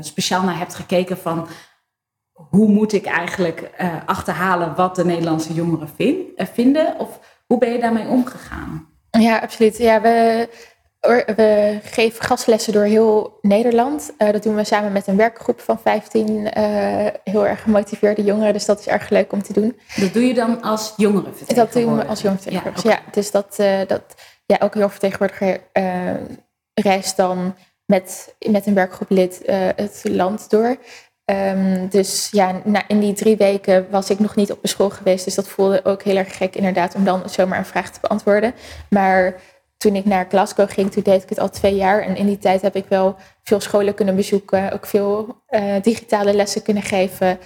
speciaal 0.00 0.42
naar 0.42 0.58
hebt 0.58 0.74
gekeken 0.74 1.18
van 1.18 1.46
hoe 2.34 2.68
moet 2.68 2.92
ik 2.92 3.06
eigenlijk 3.06 3.70
achterhalen 4.06 4.74
wat 4.74 4.96
de 4.96 5.04
Nederlandse 5.04 5.54
jongeren 5.54 5.88
vind, 5.96 6.18
vinden? 6.36 6.98
Of 6.98 7.20
hoe 7.46 7.58
ben 7.58 7.72
je 7.72 7.78
daarmee 7.78 8.06
omgegaan? 8.08 8.88
Ja, 9.10 9.38
absoluut. 9.38 9.78
Ja, 9.78 10.00
we, 10.00 10.48
we 11.00 11.78
geven 11.83 12.25
gastlessen 12.25 12.73
door 12.73 12.85
heel 12.85 13.38
Nederland. 13.40 14.12
Uh, 14.19 14.31
dat 14.31 14.43
doen 14.43 14.55
we 14.55 14.64
samen 14.64 14.93
met 14.93 15.07
een 15.07 15.17
werkgroep 15.17 15.61
van 15.61 15.81
15 15.81 16.28
uh, 16.28 17.07
heel 17.25 17.47
erg 17.47 17.62
gemotiveerde 17.62 18.23
jongeren. 18.23 18.52
Dus 18.52 18.64
dat 18.64 18.81
is 18.81 18.88
erg 18.88 19.11
leuk 19.11 19.33
om 19.33 19.43
te 19.43 19.52
doen. 19.52 19.78
Dat 19.97 20.12
doe 20.12 20.26
je 20.26 20.35
dan 20.35 20.62
als 20.62 20.93
jongerenvertegenwoordiger? 20.97 21.57
Dat 21.57 21.73
doen 21.73 21.97
we 21.97 22.07
als 22.07 22.21
jongerenvertegenwoordiger. 22.21 22.90
Ja, 22.90 23.00
ja, 23.05 23.12
dus 23.12 23.31
dat, 23.31 23.57
uh, 23.61 23.78
dat 23.87 24.02
ja, 24.47 24.59
elke 24.59 24.78
jongerenvertegenwoordiger 24.78 25.61
reist 26.75 27.17
dan 27.17 27.55
met, 27.85 28.35
met 28.50 28.67
een 28.67 28.75
werkgroep 28.75 29.11
lid 29.11 29.43
het 29.76 30.00
land 30.05 30.50
door. 30.50 30.76
Um, 31.31 31.88
dus 31.88 32.28
ja, 32.31 32.61
na, 32.64 32.88
in 32.88 33.00
die 33.00 33.12
drie 33.12 33.37
weken 33.37 33.87
was 33.90 34.11
ik 34.11 34.19
nog 34.19 34.35
niet 34.35 34.52
op 34.52 34.62
de 34.62 34.69
school 34.69 34.90
geweest. 34.90 35.25
Dus 35.25 35.35
dat 35.35 35.49
voelde 35.49 35.85
ook 35.85 36.02
heel 36.02 36.17
erg 36.17 36.37
gek 36.37 36.57
inderdaad 36.57 36.95
om 36.95 37.05
dan 37.05 37.23
zomaar 37.28 37.59
een 37.59 37.64
vraag 37.64 37.90
te 37.90 38.00
beantwoorden. 38.00 38.55
Maar 38.90 39.40
toen 39.78 39.94
ik 39.94 40.04
naar 40.04 40.26
Glasgow 40.28 40.70
ging, 40.70 40.90
toen 40.90 41.02
deed 41.02 41.23
ik 41.23 41.28
het 41.28 41.38
al 41.38 41.50
twee 41.50 41.75
jaar. 41.75 42.02
En 42.02 42.16
in 42.16 42.26
die 42.26 42.38
tijd 42.38 42.62
heb 42.62 42.76
ik 42.76 42.87
wel 42.88 43.16
veel 43.42 43.61
scholen 43.61 43.94
kunnen 43.94 44.16
bezoeken, 44.16 44.73
ook 44.73 44.87
veel 44.87 45.42
uh, 45.50 45.75
digitale 45.82 46.35
lessen 46.35 46.62
kunnen 46.62 46.82
geven, 46.82 47.38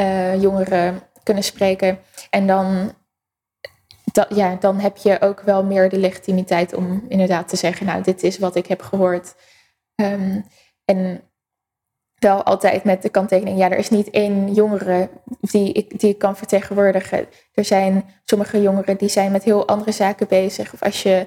uh, 0.00 0.40
jongeren 0.40 1.02
kunnen 1.22 1.44
spreken. 1.44 1.98
En 2.30 2.46
dan, 2.46 2.92
dat, 4.12 4.26
ja, 4.34 4.56
dan 4.60 4.78
heb 4.78 4.96
je 4.96 5.20
ook 5.20 5.40
wel 5.40 5.64
meer 5.64 5.88
de 5.88 5.98
legitimiteit 5.98 6.74
om 6.74 7.04
inderdaad 7.08 7.48
te 7.48 7.56
zeggen, 7.56 7.86
nou, 7.86 8.02
dit 8.02 8.22
is 8.22 8.38
wat 8.38 8.56
ik 8.56 8.66
heb 8.66 8.82
gehoord. 8.82 9.34
Um, 9.94 10.44
en 10.84 11.20
wel 12.18 12.42
altijd 12.42 12.84
met 12.84 13.02
de 13.02 13.08
kanttekening, 13.08 13.58
ja, 13.58 13.70
er 13.70 13.78
is 13.78 13.90
niet 13.90 14.10
één 14.10 14.54
jongere 14.54 15.08
die 15.40 15.86
die 15.96 16.10
ik 16.10 16.18
kan 16.18 16.36
vertegenwoordigen. 16.36 17.26
Er 17.52 17.64
zijn 17.64 18.04
sommige 18.24 18.62
jongeren 18.62 18.96
die 18.96 19.08
zijn 19.08 19.32
met 19.32 19.44
heel 19.44 19.68
andere 19.68 19.92
zaken 19.92 20.28
bezig. 20.28 20.72
Of 20.72 20.82
als 20.82 21.02
je, 21.02 21.26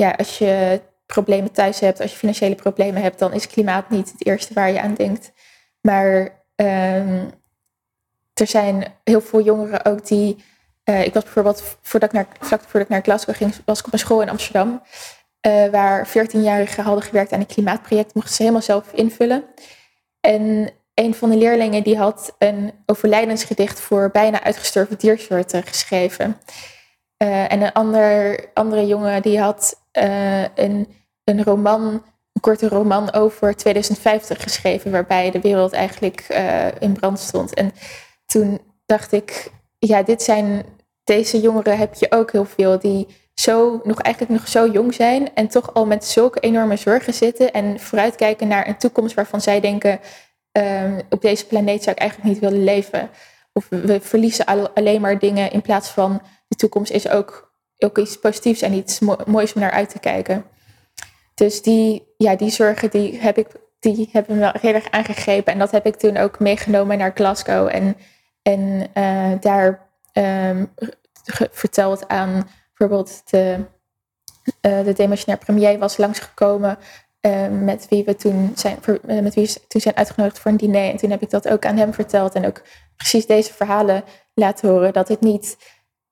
ja, 0.00 0.10
als 0.10 0.38
je 0.38 0.80
problemen 1.06 1.52
thuis 1.52 1.80
hebt, 1.80 2.00
als 2.00 2.10
je 2.10 2.16
financiële 2.16 2.54
problemen 2.54 3.02
hebt, 3.02 3.18
dan 3.18 3.32
is 3.32 3.46
klimaat 3.46 3.90
niet 3.90 4.12
het 4.12 4.26
eerste 4.26 4.54
waar 4.54 4.70
je 4.70 4.80
aan 4.80 4.94
denkt. 4.94 5.32
Maar 5.80 6.42
ehm, 6.56 7.24
er 8.34 8.46
zijn 8.46 8.94
heel 9.04 9.20
veel 9.20 9.42
jongeren 9.42 9.84
ook 9.84 10.06
die. 10.06 10.44
Uh, 10.84 11.04
ik 11.04 11.14
was 11.14 11.22
bijvoorbeeld, 11.22 11.78
voordat 11.82 12.08
ik 12.08 12.14
naar, 12.14 12.26
vlak 12.40 12.60
voordat 12.60 12.82
ik 12.82 12.88
naar 12.88 13.02
Glasgow 13.02 13.36
ging, 13.36 13.54
was 13.64 13.78
ik 13.78 13.86
op 13.86 13.92
een 13.92 13.98
school 13.98 14.22
in 14.22 14.28
Amsterdam. 14.28 14.82
Uh, 15.46 15.66
waar 15.66 16.08
14-jarigen 16.08 16.84
hadden 16.84 17.04
gewerkt 17.04 17.32
aan 17.32 17.40
een 17.40 17.46
klimaatproject, 17.46 18.14
mochten 18.14 18.34
ze 18.34 18.42
helemaal 18.42 18.62
zelf 18.62 18.92
invullen. 18.92 19.44
En 20.20 20.70
een 20.94 21.14
van 21.14 21.30
de 21.30 21.36
leerlingen 21.36 21.82
die 21.82 21.96
had 21.96 22.34
een 22.38 22.72
overlijdensgedicht 22.86 23.80
voor 23.80 24.10
bijna 24.10 24.42
uitgestorven 24.42 24.98
diersoorten 24.98 25.62
geschreven. 25.62 26.36
Uh, 27.22 27.52
en 27.52 27.62
een 27.62 27.72
ander, 27.72 28.40
andere 28.54 28.86
jongen 28.86 29.22
die 29.22 29.40
had 29.40 29.80
uh, 29.98 30.42
een, 30.42 30.88
een 31.24 31.44
roman, 31.44 31.82
een 32.32 32.40
korte 32.40 32.68
roman 32.68 33.12
over 33.12 33.56
2050 33.56 34.42
geschreven, 34.42 34.90
waarbij 34.90 35.30
de 35.30 35.40
wereld 35.40 35.72
eigenlijk 35.72 36.26
uh, 36.30 36.66
in 36.78 36.92
brand 36.92 37.18
stond. 37.18 37.54
En 37.54 37.72
toen 38.26 38.60
dacht 38.86 39.12
ik, 39.12 39.50
ja, 39.78 40.02
dit 40.02 40.22
zijn, 40.22 40.64
deze 41.04 41.40
jongeren 41.40 41.78
heb 41.78 41.94
je 41.94 42.06
ook 42.10 42.32
heel 42.32 42.44
veel 42.44 42.78
die 42.78 43.06
zo, 43.34 43.80
nog 43.84 44.00
eigenlijk 44.00 44.40
nog 44.40 44.48
zo 44.48 44.70
jong 44.70 44.94
zijn 44.94 45.34
en 45.34 45.48
toch 45.48 45.74
al 45.74 45.86
met 45.86 46.04
zulke 46.04 46.40
enorme 46.40 46.76
zorgen 46.76 47.14
zitten 47.14 47.52
en 47.52 47.80
vooruitkijken 47.80 48.48
naar 48.48 48.68
een 48.68 48.78
toekomst 48.78 49.14
waarvan 49.14 49.40
zij 49.40 49.60
denken, 49.60 50.00
um, 50.52 51.00
op 51.10 51.22
deze 51.22 51.46
planeet 51.46 51.82
zou 51.82 51.96
ik 51.96 52.00
eigenlijk 52.00 52.30
niet 52.30 52.40
willen 52.40 52.64
leven. 52.64 53.10
Of 53.52 53.66
we 53.68 54.00
verliezen 54.00 54.72
alleen 54.74 55.00
maar 55.00 55.18
dingen 55.18 55.52
in 55.52 55.62
plaats 55.62 55.88
van 55.88 56.22
toekomst 56.60 56.92
is 56.92 57.08
ook, 57.08 57.52
ook 57.78 57.98
iets 57.98 58.18
positiefs 58.18 58.62
en 58.62 58.72
iets 58.72 58.98
moois 59.26 59.52
om 59.52 59.60
naar 59.60 59.70
uit 59.70 59.90
te 59.90 59.98
kijken. 59.98 60.44
Dus 61.34 61.62
die, 61.62 62.14
ja, 62.16 62.36
die 62.36 62.50
zorgen 62.50 62.90
die 62.90 63.18
heb 63.18 63.38
ik, 63.38 63.46
die 63.78 64.08
hebben 64.12 64.34
me 64.34 64.40
wel 64.40 64.52
heel 64.60 64.74
erg 64.74 64.90
aangegrepen. 64.90 65.52
En 65.52 65.58
dat 65.58 65.70
heb 65.70 65.86
ik 65.86 65.96
toen 65.96 66.16
ook 66.16 66.38
meegenomen 66.38 66.98
naar 66.98 67.12
Glasgow. 67.14 67.68
En, 67.72 67.96
en 68.42 68.86
uh, 68.94 69.40
daar 69.40 69.88
um, 70.12 70.74
verteld 71.50 72.08
aan 72.08 72.48
bijvoorbeeld 72.74 73.30
de, 73.30 73.58
uh, 74.62 74.84
de 74.84 74.92
demissionair 74.92 75.44
premier 75.44 75.78
was 75.78 75.96
langsgekomen. 75.96 76.78
Uh, 77.26 77.48
met 77.48 77.86
wie 77.88 78.04
we 78.04 78.16
toen 78.16 78.52
zijn, 78.54 78.78
met 79.02 79.34
wie 79.34 79.46
we 79.46 79.66
toen 79.66 79.80
zijn 79.80 79.96
uitgenodigd 79.96 80.38
voor 80.38 80.50
een 80.50 80.56
diner. 80.56 80.90
En 80.90 80.96
toen 80.96 81.10
heb 81.10 81.22
ik 81.22 81.30
dat 81.30 81.48
ook 81.48 81.64
aan 81.66 81.76
hem 81.76 81.94
verteld. 81.94 82.34
En 82.34 82.46
ook 82.46 82.62
precies 82.96 83.26
deze 83.26 83.52
verhalen 83.52 84.04
laten 84.34 84.68
horen. 84.68 84.92
Dat 84.92 85.08
het 85.08 85.20
niet 85.20 85.56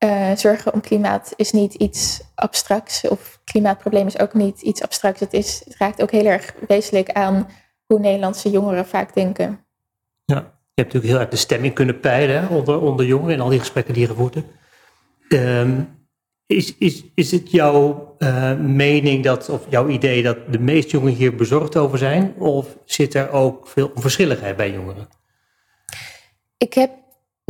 uh, 0.05 0.37
zorgen 0.37 0.73
om 0.73 0.81
klimaat 0.81 1.33
is 1.37 1.53
niet 1.53 1.75
iets 1.75 2.21
abstracts. 2.35 3.09
Of 3.09 3.41
klimaatprobleem 3.45 4.07
is 4.07 4.19
ook 4.19 4.35
niet 4.35 4.61
iets 4.61 4.83
abstracts. 4.83 5.21
Het, 5.21 5.33
is, 5.33 5.63
het 5.65 5.77
raakt 5.77 6.03
ook 6.03 6.11
heel 6.11 6.27
erg 6.27 6.55
wezenlijk 6.69 7.11
aan 7.11 7.49
hoe 7.87 7.99
Nederlandse 7.99 8.51
jongeren 8.51 8.87
vaak 8.87 9.15
denken. 9.15 9.65
Ja, 10.25 10.35
je 10.35 10.83
hebt 10.83 10.93
natuurlijk 10.93 11.13
heel 11.13 11.19
erg 11.21 11.29
de 11.29 11.37
stemming 11.37 11.75
kunnen 11.75 12.01
peilen 12.01 12.49
onder, 12.49 12.81
onder 12.81 13.07
jongeren 13.07 13.35
in 13.35 13.41
al 13.41 13.49
die 13.49 13.59
gesprekken 13.59 13.95
die 13.95 14.07
gevoerd. 14.07 14.37
Um, 15.29 15.97
is, 16.47 16.77
is, 16.79 17.05
is 17.15 17.31
het 17.31 17.51
jouw 17.51 18.15
uh, 18.19 18.55
mening 18.57 19.25
dat, 19.25 19.49
of 19.49 19.67
jouw 19.69 19.89
idee 19.89 20.23
dat 20.23 20.53
de 20.53 20.59
meeste 20.59 20.91
jongeren 20.91 21.17
hier 21.17 21.35
bezorgd 21.35 21.77
over 21.77 21.99
zijn? 21.99 22.35
Of 22.39 22.77
zit 22.85 23.15
er 23.15 23.31
ook 23.31 23.69
veel 23.69 23.91
onverschilligheid 23.95 24.57
bij 24.57 24.73
jongeren? 24.73 25.09
Ik 26.57 26.75
heb 26.75 26.91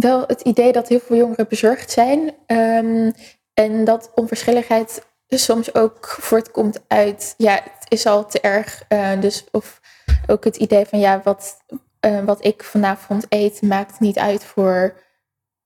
wel 0.05 0.25
het 0.27 0.41
idee 0.41 0.73
dat 0.73 0.89
heel 0.89 1.01
veel 1.01 1.17
jongeren 1.17 1.49
bezorgd 1.49 1.91
zijn. 1.91 2.35
Um, 2.47 3.13
en 3.55 3.85
dat 3.85 4.11
onverschilligheid 4.15 5.07
soms 5.27 5.75
ook 5.75 6.07
voortkomt 6.07 6.81
uit, 6.87 7.35
ja, 7.37 7.53
het 7.53 7.87
is 7.89 8.07
al 8.07 8.27
te 8.27 8.41
erg. 8.41 8.85
Uh, 8.89 9.21
dus, 9.21 9.45
of 9.51 9.81
ook 10.27 10.45
het 10.45 10.57
idee 10.57 10.87
van, 10.87 10.99
ja, 10.99 11.21
wat, 11.25 11.65
uh, 12.07 12.25
wat 12.25 12.45
ik 12.45 12.65
vanavond 12.65 13.27
eet 13.29 13.63
maakt 13.63 14.01
niet 14.01 14.19
uit 14.19 14.45
voor 14.45 15.01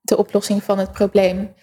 de 0.00 0.16
oplossing 0.16 0.62
van 0.62 0.78
het 0.78 0.92
probleem. 0.92 1.54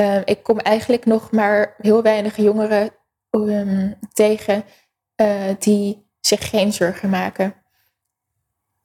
Uh, 0.00 0.20
ik 0.24 0.42
kom 0.42 0.58
eigenlijk 0.58 1.04
nog 1.04 1.30
maar 1.30 1.74
heel 1.78 2.02
weinig 2.02 2.36
jongeren 2.36 2.90
um, 3.30 3.98
tegen 4.12 4.64
die 5.58 6.10
zich 6.20 6.50
geen 6.50 6.72
zorgen 6.72 7.10
maken. 7.10 7.54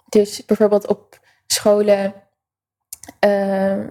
Dus 0.10 0.46
bijvoorbeeld 0.46 0.88
op 0.88 1.20
scholen 1.48 2.27
uh, 3.26 3.88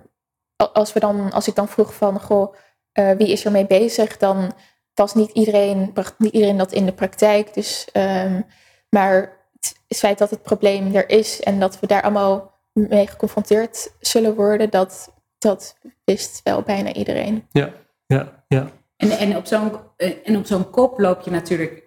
als, 0.72 0.92
we 0.92 1.00
dan, 1.00 1.32
als 1.32 1.48
ik 1.48 1.54
dan 1.54 1.68
vroeg 1.68 1.94
van, 1.94 2.20
goh, 2.20 2.54
uh, 2.98 3.10
wie 3.10 3.28
is 3.28 3.44
er 3.44 3.50
mee 3.50 3.66
bezig? 3.66 4.16
Dan 4.16 4.52
was 4.94 5.14
niet 5.14 5.30
iedereen, 5.30 5.92
bracht 5.92 6.18
niet 6.18 6.32
iedereen 6.32 6.56
dat 6.56 6.72
in 6.72 6.86
de 6.86 6.92
praktijk. 6.92 7.54
Dus, 7.54 7.88
um, 7.92 8.46
maar 8.88 9.36
het 9.88 9.98
feit 9.98 10.18
dat 10.18 10.30
het 10.30 10.42
probleem 10.42 10.94
er 10.94 11.08
is 11.08 11.40
en 11.40 11.60
dat 11.60 11.80
we 11.80 11.86
daar 11.86 12.02
allemaal 12.02 12.54
mee 12.72 13.06
geconfronteerd 13.06 13.92
zullen 14.00 14.34
worden, 14.34 14.70
dat, 14.70 15.12
dat 15.38 15.76
wist 16.04 16.40
wel 16.44 16.62
bijna 16.62 16.92
iedereen. 16.92 17.46
Ja, 17.50 17.72
ja, 18.06 18.44
ja. 18.48 18.70
En, 18.96 19.10
en 19.10 19.36
op 19.36 19.46
zo'n 19.46 19.72
en 20.24 20.36
op 20.36 20.46
zo'n 20.46 20.70
kop 20.70 20.98
loop 20.98 21.20
je 21.20 21.30
natuurlijk, 21.30 21.82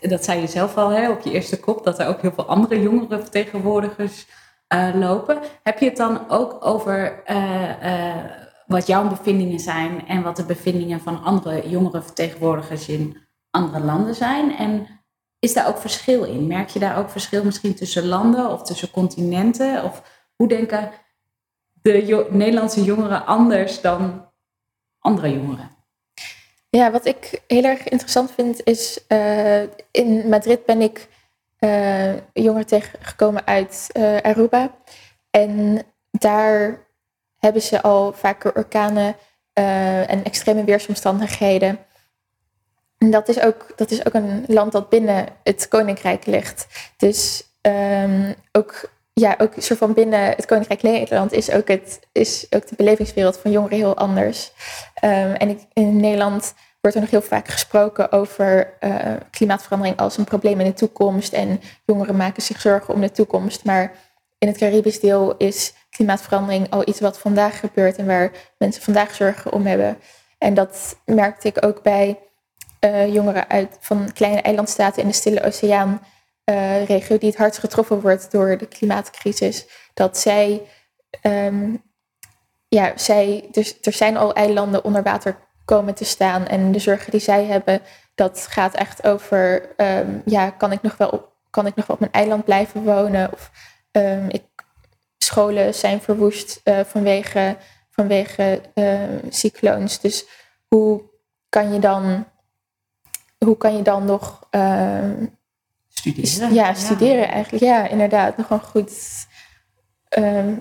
dat 0.00 0.24
zei 0.24 0.40
je 0.40 0.46
zelf 0.46 0.76
al 0.76 0.88
hè, 0.88 1.10
op 1.10 1.20
je 1.20 1.30
eerste 1.32 1.60
kop, 1.60 1.84
dat 1.84 1.98
er 1.98 2.06
ook 2.06 2.22
heel 2.22 2.32
veel 2.32 2.46
andere 2.46 2.82
jongere 2.82 3.20
vertegenwoordigers 3.20 4.26
uh, 4.72 4.94
lopen. 4.94 5.38
Heb 5.62 5.78
je 5.78 5.84
het 5.84 5.96
dan 5.96 6.30
ook 6.30 6.64
over 6.66 7.22
uh, 7.30 7.82
uh, 7.82 8.24
wat 8.66 8.86
jouw 8.86 9.08
bevindingen 9.08 9.60
zijn 9.60 10.06
en 10.08 10.22
wat 10.22 10.36
de 10.36 10.44
bevindingen 10.44 11.00
van 11.00 11.22
andere 11.22 11.68
jongere 11.68 12.02
vertegenwoordigers 12.02 12.88
in 12.88 13.16
andere 13.50 13.84
landen 13.84 14.14
zijn? 14.14 14.56
En 14.56 14.86
is 15.38 15.52
daar 15.52 15.68
ook 15.68 15.78
verschil 15.78 16.24
in? 16.24 16.46
Merk 16.46 16.68
je 16.68 16.78
daar 16.78 16.98
ook 16.98 17.10
verschil 17.10 17.44
misschien 17.44 17.74
tussen 17.74 18.06
landen 18.06 18.50
of 18.50 18.62
tussen 18.62 18.90
continenten? 18.90 19.84
Of 19.84 20.02
hoe 20.36 20.48
denken 20.48 20.90
de 21.82 22.26
Nederlandse 22.30 22.84
jongeren 22.84 23.26
anders 23.26 23.80
dan 23.80 24.30
andere 24.98 25.32
jongeren? 25.32 25.70
Ja, 26.70 26.90
wat 26.90 27.06
ik 27.06 27.42
heel 27.46 27.64
erg 27.64 27.88
interessant 27.88 28.30
vind 28.30 28.64
is, 28.64 29.06
in 29.90 30.28
Madrid 30.28 30.64
ben 30.64 30.80
ik 30.80 31.08
jongeren 32.32 32.66
tegengekomen 32.66 33.46
uit 33.46 33.90
uh, 33.92 34.16
Aruba. 34.16 34.70
En 35.30 35.82
daar 36.10 36.86
hebben 37.38 37.62
ze 37.62 37.82
al 37.82 38.12
vaker 38.12 38.54
orkanen 38.54 39.16
uh, 39.58 40.10
en 40.10 40.24
extreme 40.24 40.64
weersomstandigheden. 40.64 41.78
En 42.98 43.10
dat 43.10 43.28
is, 43.28 43.40
ook, 43.40 43.72
dat 43.76 43.90
is 43.90 44.06
ook 44.06 44.14
een 44.14 44.44
land 44.46 44.72
dat 44.72 44.88
binnen 44.88 45.26
het 45.42 45.68
koninkrijk 45.68 46.26
ligt. 46.26 46.66
Dus 46.96 47.44
um, 47.62 48.34
ook, 48.52 48.90
ja, 49.12 49.34
ook 49.38 49.52
soort 49.56 49.78
van 49.78 49.92
binnen 49.92 50.20
het 50.20 50.46
koninkrijk 50.46 50.82
Nederland 50.82 51.32
is 51.32 51.50
ook, 51.50 51.68
het, 51.68 52.00
is 52.12 52.46
ook 52.50 52.68
de 52.68 52.76
belevingswereld 52.76 53.38
van 53.38 53.50
jongeren 53.50 53.76
heel 53.76 53.96
anders. 53.96 54.52
Um, 55.04 55.32
en 55.32 55.48
ik, 55.48 55.60
in 55.72 55.96
Nederland 55.96 56.54
wordt 56.82 56.96
er 56.96 57.02
nog 57.02 57.10
heel 57.10 57.22
vaak 57.22 57.48
gesproken 57.48 58.12
over 58.12 58.74
uh, 58.80 59.12
klimaatverandering 59.30 59.98
als 59.98 60.16
een 60.16 60.24
probleem 60.24 60.60
in 60.60 60.66
de 60.66 60.72
toekomst. 60.72 61.32
En 61.32 61.60
jongeren 61.84 62.16
maken 62.16 62.42
zich 62.42 62.60
zorgen 62.60 62.94
om 62.94 63.00
de 63.00 63.10
toekomst. 63.10 63.64
Maar 63.64 63.92
in 64.38 64.48
het 64.48 64.56
Caribisch 64.56 65.00
deel 65.00 65.36
is 65.36 65.74
klimaatverandering 65.90 66.70
al 66.70 66.88
iets 66.88 67.00
wat 67.00 67.18
vandaag 67.18 67.60
gebeurt 67.60 67.96
en 67.96 68.06
waar 68.06 68.30
mensen 68.58 68.82
vandaag 68.82 69.14
zorgen 69.14 69.52
om 69.52 69.66
hebben. 69.66 69.98
En 70.38 70.54
dat 70.54 70.96
merkte 71.04 71.48
ik 71.48 71.64
ook 71.64 71.82
bij 71.82 72.18
uh, 72.80 73.14
jongeren 73.14 73.48
uit 73.48 73.76
van 73.80 74.12
kleine 74.12 74.40
eilandstaten 74.40 75.02
in 75.02 75.08
de 75.08 75.14
Stille 75.14 75.42
Oceaan. 75.42 76.00
Uh, 76.50 76.84
regio 76.84 77.18
die 77.18 77.28
het 77.28 77.38
hardst 77.38 77.60
getroffen 77.60 78.00
wordt 78.00 78.30
door 78.30 78.58
de 78.58 78.66
klimaatcrisis. 78.66 79.66
Dat 79.94 80.18
zij, 80.18 80.62
um, 81.22 81.82
ja, 82.68 82.92
zij, 82.96 83.48
dus 83.50 83.78
er 83.80 83.92
zijn 83.92 84.16
al 84.16 84.34
eilanden 84.34 84.84
onder 84.84 85.02
water 85.02 85.36
komen 85.64 85.94
te 85.94 86.04
staan. 86.04 86.46
En 86.46 86.72
de 86.72 86.78
zorgen 86.78 87.10
die 87.10 87.20
zij 87.20 87.44
hebben, 87.44 87.80
dat 88.14 88.46
gaat 88.46 88.74
echt 88.74 89.06
over, 89.06 89.68
um, 89.76 90.22
ja, 90.24 90.50
kan 90.50 90.72
ik 90.72 90.82
nog 90.82 90.96
wel 90.96 91.08
op, 91.08 91.32
kan 91.50 91.66
ik 91.66 91.74
nog 91.74 91.86
wel 91.86 91.96
op 91.96 92.00
mijn 92.00 92.12
eiland 92.12 92.44
blijven 92.44 92.82
wonen? 92.82 93.32
Of 93.32 93.50
um, 93.92 94.28
ik, 94.28 94.42
scholen 95.18 95.74
zijn 95.74 96.00
verwoest 96.00 96.60
uh, 96.64 96.80
vanwege, 96.80 97.56
vanwege 97.90 98.60
uh, 98.74 99.00
cyclones. 99.28 100.00
Dus 100.00 100.26
hoe 100.66 101.02
kan 101.48 101.72
je 101.72 101.78
dan, 101.78 102.26
hoe 103.38 103.56
kan 103.56 103.76
je 103.76 103.82
dan 103.82 104.04
nog 104.04 104.48
uh, 104.50 105.10
studeren? 105.88 106.54
Ja, 106.54 106.74
studeren 106.74 107.26
ja. 107.26 107.30
eigenlijk. 107.30 107.64
Ja, 107.64 107.88
inderdaad. 107.88 108.36
Nog 108.36 108.50
een 108.50 108.60
goed 108.60 108.92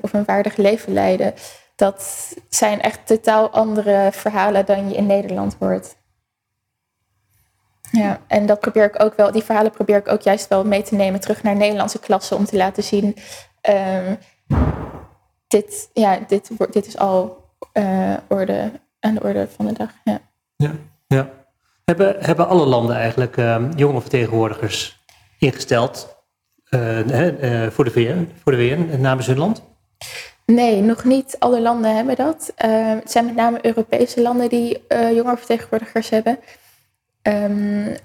of 0.02 0.14
een 0.14 0.26
waardig 0.26 0.56
leven 0.56 0.94
leiden 0.94 1.34
dat 1.82 2.34
zijn 2.50 2.82
echt 2.82 3.08
totaal 3.08 3.50
andere 3.50 4.10
verhalen 4.12 4.66
dan 4.66 4.90
je 4.90 4.96
in 4.96 5.06
Nederland 5.06 5.56
hoort. 5.60 5.96
Ja, 7.92 8.20
en 8.28 8.46
dat 8.46 8.60
probeer 8.60 8.84
ik 8.84 9.04
ook 9.04 9.16
wel, 9.16 9.32
die 9.32 9.44
verhalen 9.44 9.72
probeer 9.72 9.98
ik 9.98 10.08
ook 10.08 10.22
juist 10.22 10.48
wel 10.48 10.66
mee 10.66 10.82
te 10.82 10.96
nemen 10.96 11.20
terug 11.20 11.44
naar 11.44 11.56
Nederlandse 11.56 12.00
klassen 12.00 12.38
om 12.38 12.46
te 12.46 12.58
laten 12.58 12.84
zien. 12.84 13.16
Um, 13.70 14.18
dit, 15.48 15.90
ja, 15.94 16.20
dit, 16.28 16.52
dit 16.72 16.88
is 16.88 16.98
al 16.98 17.50
uh, 17.74 18.18
orde, 18.28 18.72
aan 19.00 19.14
de 19.14 19.24
orde 19.24 19.48
van 19.56 19.66
de 19.66 19.74
dag. 19.74 19.90
Ja, 20.04 20.20
ja. 20.56 20.72
ja. 21.08 21.30
Hebben, 21.86 22.16
hebben 22.20 22.48
alle 22.48 22.66
landen 22.66 22.96
eigenlijk 22.96 23.38
uh, 23.38 23.66
jonge 23.76 24.02
vertegenwoordigers 24.02 25.04
ingesteld 25.40 26.18
uh, 26.70 27.70
voor, 27.70 27.84
de 27.84 27.92
VN, 27.92 28.32
voor 28.44 28.52
de 28.52 28.58
VN 28.58 29.02
namens 29.02 29.28
hun 29.28 29.38
land? 29.38 29.64
Nee, 30.46 30.82
nog 30.82 31.04
niet 31.04 31.36
alle 31.40 31.62
landen 31.62 31.96
hebben 31.96 32.16
dat. 32.16 32.54
het 32.56 33.12
zijn 33.12 33.26
met 33.26 33.36
name 33.36 33.66
Europese 33.66 34.22
landen 34.22 34.50
die 34.50 34.84
jonge 34.88 35.38
vertegenwoordigers 35.38 36.10
hebben. 36.10 36.40
Um, 37.24 37.96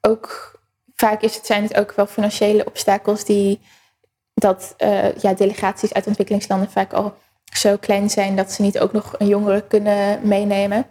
ook 0.00 0.56
vaak 0.94 1.22
is 1.22 1.34
het, 1.34 1.46
zijn 1.46 1.62
het 1.62 1.76
ook 1.76 1.92
wel 1.92 2.06
financiële 2.06 2.66
obstakels 2.66 3.24
die 3.24 3.60
dat 4.34 4.74
uh, 4.78 5.14
ja, 5.14 5.34
delegaties 5.34 5.92
uit 5.92 6.06
ontwikkelingslanden 6.06 6.70
vaak 6.70 6.92
al 6.92 7.14
zo 7.44 7.76
klein 7.76 8.10
zijn 8.10 8.36
dat 8.36 8.52
ze 8.52 8.62
niet 8.62 8.78
ook 8.78 8.92
nog 8.92 9.14
een 9.18 9.26
jongere 9.26 9.66
kunnen 9.66 10.28
meenemen. 10.28 10.86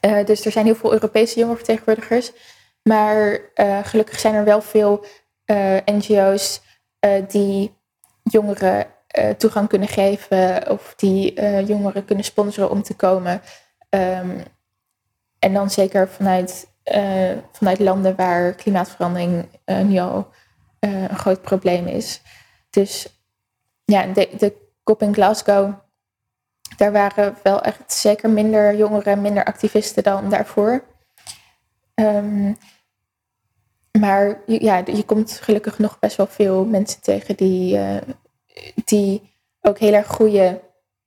Uh, 0.00 0.24
dus 0.24 0.44
er 0.44 0.52
zijn 0.52 0.64
heel 0.64 0.74
veel 0.74 0.92
Europese 0.92 1.38
jongerenvertegenwoordigers. 1.38 2.32
Maar 2.82 3.40
uh, 3.54 3.78
gelukkig 3.84 4.18
zijn 4.18 4.34
er 4.34 4.44
wel 4.44 4.60
veel 4.62 5.04
NGO's 5.84 6.60
die 7.28 7.74
jongeren 8.22 8.86
toegang 9.38 9.68
kunnen 9.68 9.88
geven 9.88 10.70
of 10.70 10.94
die 10.96 11.42
jongeren 11.64 12.04
kunnen 12.04 12.24
sponsoren 12.24 12.70
om 12.70 12.82
te 12.82 12.94
komen. 12.94 13.40
Um, 13.90 14.42
en 15.38 15.52
dan 15.52 15.70
zeker 15.70 16.08
vanuit, 16.08 16.68
uh, 16.96 17.32
vanuit 17.52 17.78
landen 17.78 18.16
waar 18.16 18.52
klimaatverandering 18.52 19.48
nu 19.64 19.98
al 19.98 20.28
een 20.80 21.16
groot 21.16 21.42
probleem 21.42 21.86
is. 21.86 22.22
Dus 22.70 23.20
ja, 23.84 24.06
de, 24.06 24.28
de 24.38 24.70
COP 24.84 25.02
in 25.02 25.14
Glasgow, 25.14 25.74
daar 26.76 26.92
waren 26.92 27.36
wel 27.42 27.62
echt 27.62 27.92
zeker 27.92 28.30
minder 28.30 28.76
jongeren, 28.76 29.20
minder 29.20 29.44
activisten 29.44 30.02
dan 30.02 30.30
daarvoor. 30.30 30.84
Um, 31.94 32.56
maar 33.98 34.42
ja, 34.46 34.82
je 34.86 35.04
komt 35.04 35.32
gelukkig 35.32 35.78
nog 35.78 35.98
best 35.98 36.16
wel 36.16 36.26
veel 36.26 36.64
mensen 36.64 37.00
tegen 37.00 37.36
die, 37.36 37.78
die 38.84 39.34
ook 39.60 39.78
heel 39.78 39.92
erg 39.92 40.06
goede 40.06 40.60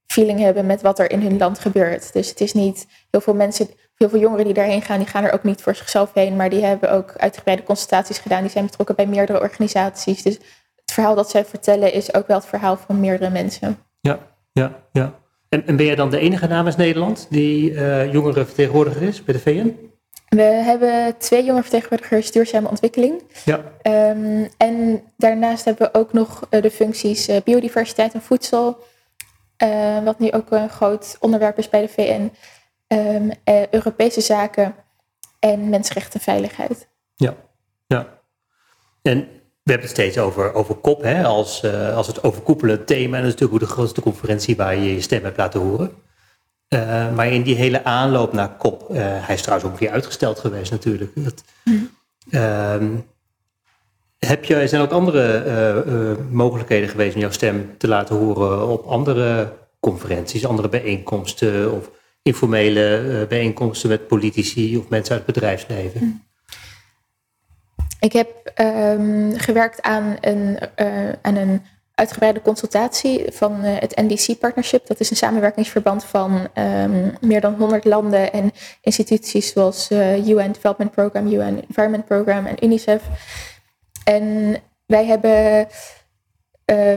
feeling 0.06 0.40
hebben 0.40 0.66
met 0.66 0.82
wat 0.82 1.00
er 1.00 1.12
in 1.12 1.22
hun 1.22 1.38
land 1.38 1.60
gebeurt. 1.60 2.14
Dus 2.14 2.30
het 2.30 2.42
is 2.42 2.54
niet 2.54 2.88
heel 3.10 3.22
veel 3.22 3.34
mensen 3.34 3.70
heel 4.00 4.10
veel 4.10 4.20
jongeren 4.20 4.46
die 4.46 4.54
daarheen 4.54 4.82
gaan, 4.82 4.98
die 4.98 5.08
gaan 5.08 5.24
er 5.24 5.34
ook 5.34 5.44
niet 5.44 5.62
voor 5.62 5.76
zichzelf 5.76 6.14
heen, 6.14 6.36
maar 6.36 6.50
die 6.50 6.64
hebben 6.64 6.92
ook 6.92 7.14
uitgebreide 7.18 7.64
consultaties 7.64 8.18
gedaan. 8.18 8.42
Die 8.42 8.52
zijn 8.52 8.66
betrokken 8.66 8.96
bij 8.96 9.06
meerdere 9.06 9.42
organisaties. 9.42 10.22
Dus 10.22 10.36
het 10.76 10.92
verhaal 10.92 11.16
dat 11.16 11.30
zij 11.30 11.46
vertellen 11.46 11.94
is 11.94 12.14
ook 12.14 12.28
wel 12.28 12.38
het 12.38 12.46
verhaal 12.46 12.78
van 12.78 13.00
meerdere 13.00 13.30
mensen. 13.30 13.78
Ja, 14.02 14.20
ja, 14.52 14.80
ja. 14.92 15.14
En, 15.50 15.68
en 15.68 15.76
ben 15.76 15.86
jij 15.86 15.96
dan 15.96 16.10
de 16.10 16.20
enige 16.20 16.48
namens 16.48 16.76
Nederland 16.76 17.28
die 17.30 17.72
uh, 17.72 18.14
jongerenvertegenwoordiger 18.14 19.02
is 19.02 19.24
bij 19.24 19.34
de 19.34 19.40
VN? 19.40 19.89
We 20.30 20.42
hebben 20.42 21.18
twee 21.18 21.40
jongerenvertegenwoordigers 21.44 22.32
duurzame 22.32 22.70
ontwikkeling. 22.70 23.24
Ja. 23.46 23.58
Um, 24.12 24.50
en 24.58 25.04
daarnaast 25.18 25.66
hebben 25.66 25.92
we 25.92 26.00
ook 26.00 26.14
nog 26.14 26.48
uh, 26.50 26.62
de 26.62 26.72
functies 26.72 27.30
uh, 27.30 27.38
biodiversiteit 27.44 28.14
en 28.14 28.22
voedsel. 28.22 28.78
wat 30.04 30.20
nu 30.20 30.32
ook 30.32 30.52
een 30.52 30.70
groot 30.70 31.18
onderwerp 31.20 31.58
is 31.58 31.70
bij 31.70 31.82
de 31.82 31.88
VN 31.88 32.32
um, 32.88 33.32
uh, 33.46 33.68
Europese 33.68 34.22
zaken 34.22 34.76
en 35.40 35.70
mensenrechten 35.70 36.14
en 36.14 36.26
veiligheid. 36.26 36.88
Ja, 37.16 37.36
ja. 37.88 38.08
En 39.02 39.20
we 39.64 39.72
hebben 39.72 39.88
het 39.88 39.98
steeds 39.98 40.18
over, 40.18 40.54
over 40.54 40.76
kop 40.76 41.02
hè, 41.02 41.24
als, 41.24 41.64
uh, 41.64 41.96
als 41.96 42.08
het 42.08 42.24
overkoepelende 42.24 42.84
thema. 42.84 43.18
En 43.18 43.24
dat 43.24 43.34
is 43.34 43.40
natuurlijk 43.40 43.54
ook 43.54 43.70
de 43.70 43.76
grootste 43.76 44.02
conferentie 44.02 44.56
waar 44.56 44.76
je 44.76 44.94
je 44.94 45.02
stem 45.02 45.24
hebt 45.24 45.38
laten 45.38 45.60
horen. 45.60 45.92
Uh, 46.70 47.16
maar 47.16 47.28
in 47.28 47.42
die 47.42 47.56
hele 47.56 47.84
aanloop 47.84 48.34
naar 48.34 48.50
kop, 48.50 48.88
hij 48.92 49.34
is 49.34 49.42
trouwens 49.42 49.70
ook 49.70 49.78
keer 49.78 49.92
uitgesteld 49.92 50.40
geweest 50.40 50.72
natuurlijk. 50.72 51.12
Dat, 51.16 51.44
um, 52.32 53.06
heb 54.18 54.44
je, 54.44 54.68
zijn 54.68 54.82
ook 54.82 54.92
andere 54.92 56.24
mogelijkheden 56.30 56.90
geweest 56.90 57.16
om 57.16 57.22
jouw 57.22 57.32
stem 57.32 57.78
te 57.78 57.88
laten 57.88 58.16
horen 58.16 58.68
op 58.68 58.86
andere 58.86 59.54
conferenties, 59.80 60.46
andere 60.46 60.70
bijeenkomsten 60.70 61.74
of 61.74 61.92
informele 62.22 63.26
bijeenkomsten 63.30 63.90
met 63.90 64.08
politici 64.08 64.78
of 64.78 64.90
mensen 64.90 65.16
uit 65.16 65.26
het 65.26 65.34
bedrijfsleven? 65.36 66.00
Hm. 66.00 66.06
Ik 68.00 68.14
heb 68.14 68.52
um, 68.56 69.38
gewerkt 69.38 69.82
aan 69.82 70.18
een, 70.22 70.60
aan 71.22 71.36
een 71.36 71.62
uitgebreide 72.00 72.42
consultatie 72.42 73.26
van 73.32 73.66
uh, 73.66 73.78
het 73.80 73.96
NDC-partnership. 73.96 74.88
Dat 74.88 75.00
is 75.00 75.10
een 75.10 75.16
samenwerkingsverband 75.16 76.04
van 76.04 76.48
um, 76.54 77.14
meer 77.22 77.42
dan 77.42 77.54
100 77.54 77.86
landen 77.86 78.34
en 78.34 78.52
instituties 78.82 79.52
zoals 79.52 79.92
UN 79.92 80.52
Development 80.52 80.92
Program, 80.92 81.28
UN 81.28 81.64
Environment 81.68 82.06
Program 82.06 82.46
en 82.46 82.66
UNICEF. 82.66 83.04
En 84.04 84.56
wij 84.86 85.06
hebben 85.06 85.68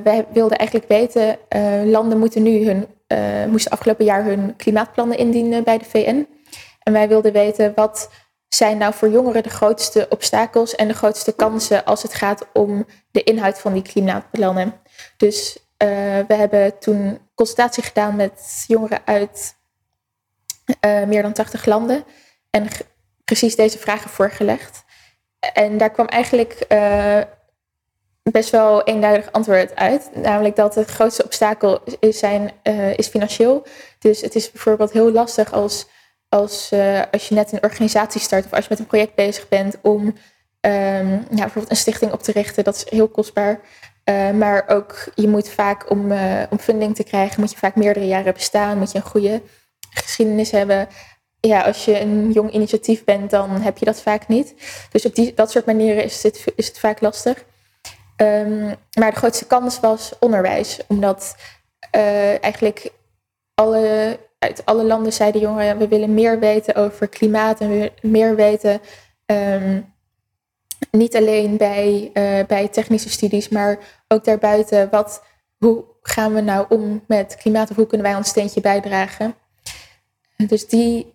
wij 0.02 0.26
wilden 0.32 0.58
eigenlijk 0.58 0.88
weten, 0.88 1.38
landen 1.90 2.18
moeten 2.18 2.42
nu 2.42 2.66
hun 2.66 2.86
uh, 3.12 3.44
moesten 3.50 3.72
afgelopen 3.72 4.04
jaar 4.04 4.24
hun 4.24 4.56
klimaatplannen 4.56 5.18
indienen 5.18 5.64
bij 5.64 5.78
de 5.78 5.84
VN. 5.84 6.26
En 6.82 6.92
wij 6.92 7.08
wilden 7.08 7.32
weten 7.32 7.72
wat 7.74 8.10
zijn 8.48 8.78
nou 8.78 8.94
voor 8.94 9.10
jongeren 9.10 9.42
de 9.42 9.48
grootste 9.48 10.06
obstakels 10.08 10.74
en 10.74 10.88
de 10.88 10.94
grootste 10.94 11.32
kansen 11.32 11.84
als 11.84 12.02
het 12.02 12.14
gaat 12.14 12.46
om 12.52 12.86
de 13.10 13.22
inhoud 13.22 13.58
van 13.58 13.72
die 13.72 13.82
klimaatplannen. 13.82 14.74
Dus 15.16 15.56
uh, 15.56 15.88
we 16.28 16.34
hebben 16.34 16.78
toen 16.78 17.18
consultatie 17.34 17.82
gedaan 17.82 18.16
met 18.16 18.64
jongeren 18.66 19.00
uit 19.04 19.54
uh, 20.84 21.04
meer 21.04 21.22
dan 21.22 21.32
80 21.32 21.64
landen 21.64 22.04
en 22.50 22.68
precies 23.24 23.56
deze 23.56 23.78
vragen 23.78 24.10
voorgelegd. 24.10 24.84
En 25.52 25.78
daar 25.78 25.90
kwam 25.90 26.06
eigenlijk 26.06 26.66
best 28.22 28.50
wel 28.50 28.82
eenduidig 28.82 29.32
antwoord 29.32 29.76
uit. 29.76 30.10
Namelijk 30.14 30.56
dat 30.56 30.74
het 30.74 30.90
grootste 30.90 31.24
obstakel 31.24 31.82
is, 32.00 32.18
zijn, 32.18 32.52
is 32.96 33.08
financieel. 33.08 33.66
Dus 33.98 34.20
het 34.20 34.34
is 34.34 34.50
bijvoorbeeld 34.50 34.92
heel 34.92 35.12
lastig 35.12 35.52
als, 35.52 35.86
als, 36.28 36.72
als 37.10 37.28
je 37.28 37.34
net 37.34 37.52
een 37.52 37.62
organisatie 37.62 38.20
start 38.20 38.44
of 38.44 38.52
als 38.52 38.62
je 38.64 38.70
met 38.70 38.78
een 38.78 38.86
project 38.86 39.14
bezig 39.14 39.48
bent 39.48 39.76
om 39.82 40.14
um, 40.66 41.10
ja, 41.10 41.26
bijvoorbeeld 41.28 41.70
een 41.70 41.76
stichting 41.76 42.12
op 42.12 42.22
te 42.22 42.32
richten. 42.32 42.64
Dat 42.64 42.76
is 42.76 42.90
heel 42.90 43.08
kostbaar. 43.08 43.60
Uh, 44.04 44.30
maar 44.30 44.64
ook 44.68 45.08
je 45.14 45.28
moet 45.28 45.48
vaak 45.48 45.90
om, 45.90 46.12
om 46.50 46.58
funding 46.58 46.94
te 46.94 47.04
krijgen, 47.04 47.40
moet 47.40 47.50
je 47.50 47.56
vaak 47.56 47.76
meerdere 47.76 48.06
jaren 48.06 48.34
bestaan, 48.34 48.78
moet 48.78 48.92
je 48.92 48.98
een 48.98 49.04
goede 49.04 49.42
geschiedenis 49.90 50.50
hebben. 50.50 50.88
Ja, 51.40 51.62
als 51.62 51.84
je 51.84 52.00
een 52.00 52.32
jong 52.32 52.50
initiatief 52.50 53.04
bent, 53.04 53.30
dan 53.30 53.50
heb 53.50 53.78
je 53.78 53.84
dat 53.84 54.00
vaak 54.00 54.28
niet. 54.28 54.54
Dus 54.90 55.06
op 55.06 55.14
die, 55.14 55.34
dat 55.34 55.50
soort 55.50 55.66
manieren 55.66 56.04
is 56.04 56.22
het, 56.22 56.44
is 56.56 56.66
het 56.66 56.78
vaak 56.78 57.00
lastig. 57.00 57.44
Um, 58.16 58.74
maar 58.98 59.10
de 59.10 59.16
grootste 59.16 59.46
kans 59.46 59.80
was 59.80 60.12
onderwijs, 60.20 60.80
omdat 60.88 61.36
uh, 61.96 62.44
eigenlijk 62.44 62.92
alle, 63.54 64.18
uit 64.38 64.62
alle 64.64 64.84
landen 64.84 65.12
zeiden 65.12 65.40
jongeren, 65.40 65.78
we 65.78 65.88
willen 65.88 66.14
meer 66.14 66.38
weten 66.38 66.74
over 66.74 67.08
klimaat 67.08 67.60
en 67.60 67.70
we 67.70 67.92
meer 68.00 68.36
weten, 68.36 68.80
um, 69.26 69.91
niet 70.90 71.16
alleen 71.16 71.56
bij, 71.56 72.10
uh, 72.14 72.46
bij 72.46 72.68
technische 72.68 73.10
studies, 73.10 73.48
maar 73.48 73.78
ook 74.08 74.24
daarbuiten, 74.24 74.90
wat, 74.90 75.24
hoe 75.58 75.84
gaan 76.02 76.34
we 76.34 76.40
nou 76.40 76.66
om 76.68 77.04
met 77.06 77.36
klimaat 77.36 77.70
of 77.70 77.76
hoe 77.76 77.86
kunnen 77.86 78.06
wij 78.06 78.16
ons 78.16 78.28
steentje 78.28 78.60
bijdragen. 78.60 79.34
Dus 80.36 80.68
die, 80.68 81.14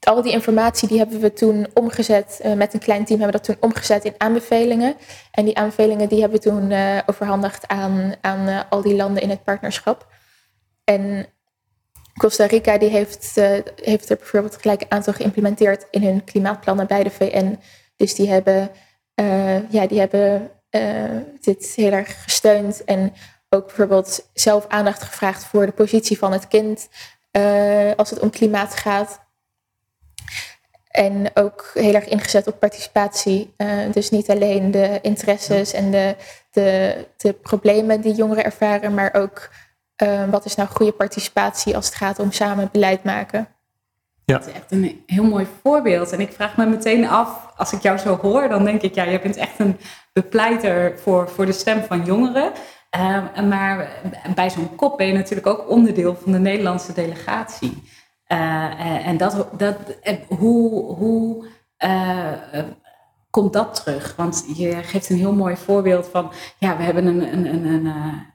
al 0.00 0.22
die 0.22 0.32
informatie 0.32 0.88
die 0.88 0.98
hebben 0.98 1.20
we 1.20 1.32
toen 1.32 1.66
omgezet, 1.74 2.40
uh, 2.44 2.52
met 2.52 2.74
een 2.74 2.80
klein 2.80 3.04
team 3.04 3.20
hebben 3.20 3.40
we 3.40 3.46
dat 3.46 3.56
toen 3.56 3.70
omgezet 3.70 4.04
in 4.04 4.14
aanbevelingen. 4.18 4.94
En 5.30 5.44
die 5.44 5.56
aanbevelingen 5.56 6.08
die 6.08 6.20
hebben 6.20 6.40
we 6.40 6.48
toen 6.48 6.70
uh, 6.70 6.98
overhandigd 7.06 7.68
aan, 7.68 8.14
aan 8.20 8.68
al 8.68 8.82
die 8.82 8.96
landen 8.96 9.22
in 9.22 9.30
het 9.30 9.44
partnerschap. 9.44 10.06
En 10.84 11.26
Costa 12.18 12.46
Rica 12.46 12.78
die 12.78 12.88
heeft, 12.88 13.34
heeft 13.76 14.10
er 14.10 14.16
bijvoorbeeld 14.16 14.56
gelijk 14.56 14.80
een 14.80 14.90
aantal 14.90 15.12
geïmplementeerd 15.12 15.86
in 15.90 16.02
hun 16.02 16.24
klimaatplannen 16.24 16.86
bij 16.86 17.02
de 17.02 17.10
VN. 17.10 17.58
Dus 17.96 18.14
die 18.14 18.28
hebben, 18.30 18.70
ja, 19.70 19.86
die 19.86 19.98
hebben 19.98 20.50
dit 21.40 21.72
heel 21.76 21.92
erg 21.92 22.22
gesteund 22.22 22.84
en 22.84 23.12
ook 23.48 23.66
bijvoorbeeld 23.66 24.30
zelf 24.34 24.66
aandacht 24.68 25.02
gevraagd 25.02 25.44
voor 25.44 25.66
de 25.66 25.72
positie 25.72 26.18
van 26.18 26.32
het 26.32 26.48
kind 26.48 26.88
als 27.96 28.10
het 28.10 28.18
om 28.18 28.30
klimaat 28.30 28.74
gaat. 28.74 29.20
En 30.88 31.30
ook 31.34 31.70
heel 31.74 31.94
erg 31.94 32.08
ingezet 32.08 32.46
op 32.46 32.60
participatie. 32.60 33.54
Dus 33.92 34.10
niet 34.10 34.30
alleen 34.30 34.70
de 34.70 34.98
interesses 35.02 35.72
en 35.72 35.90
de, 35.90 36.16
de, 36.50 36.96
de, 37.16 37.32
problemen 37.32 38.00
die 38.00 38.14
jongeren 38.14 38.44
ervaren, 38.44 38.94
maar 38.94 39.14
ook 39.14 39.50
wat 40.30 40.44
is 40.44 40.54
nou 40.54 40.68
goede 40.68 40.92
participatie 40.92 41.76
als 41.76 41.86
het 41.86 41.94
gaat 41.94 42.18
om 42.18 42.32
samen 42.32 42.68
beleid 42.72 43.04
maken. 43.04 43.48
Ja. 44.32 44.38
Dat 44.38 44.46
is 44.46 44.54
echt 44.54 44.72
een 44.72 45.02
heel 45.06 45.24
mooi 45.24 45.46
voorbeeld. 45.62 46.12
En 46.12 46.20
ik 46.20 46.32
vraag 46.32 46.56
me 46.56 46.66
meteen 46.66 47.08
af, 47.08 47.52
als 47.56 47.72
ik 47.72 47.82
jou 47.82 47.98
zo 47.98 48.16
hoor, 48.16 48.48
dan 48.48 48.64
denk 48.64 48.82
ik, 48.82 48.94
ja, 48.94 49.04
je 49.04 49.20
bent 49.20 49.36
echt 49.36 49.58
een 49.58 49.76
bepleiter 50.12 50.98
voor, 50.98 51.28
voor 51.28 51.46
de 51.46 51.52
stem 51.52 51.82
van 51.82 52.04
jongeren. 52.04 52.52
Uh, 52.96 53.40
maar 53.48 53.88
bij 54.34 54.50
zo'n 54.50 54.74
kop 54.74 54.96
ben 54.96 55.06
je 55.06 55.12
natuurlijk 55.12 55.46
ook 55.46 55.68
onderdeel 55.68 56.16
van 56.22 56.32
de 56.32 56.38
Nederlandse 56.38 56.92
delegatie. 56.92 57.82
Uh, 58.28 59.06
en 59.06 59.16
dat, 59.16 59.48
dat, 59.56 59.76
hoe, 60.28 60.94
hoe 60.94 61.46
uh, 61.84 62.32
komt 63.32 63.52
dat 63.52 63.74
terug? 63.74 64.14
Want 64.16 64.44
je 64.54 64.74
geeft 64.82 65.10
een 65.10 65.16
heel 65.16 65.34
mooi 65.34 65.56
voorbeeld 65.56 66.06
van, 66.06 66.32
ja, 66.58 66.76
we 66.76 66.82
hebben 66.82 67.06
een, 67.06 67.32
een, 67.32 67.54
een, 67.54 67.86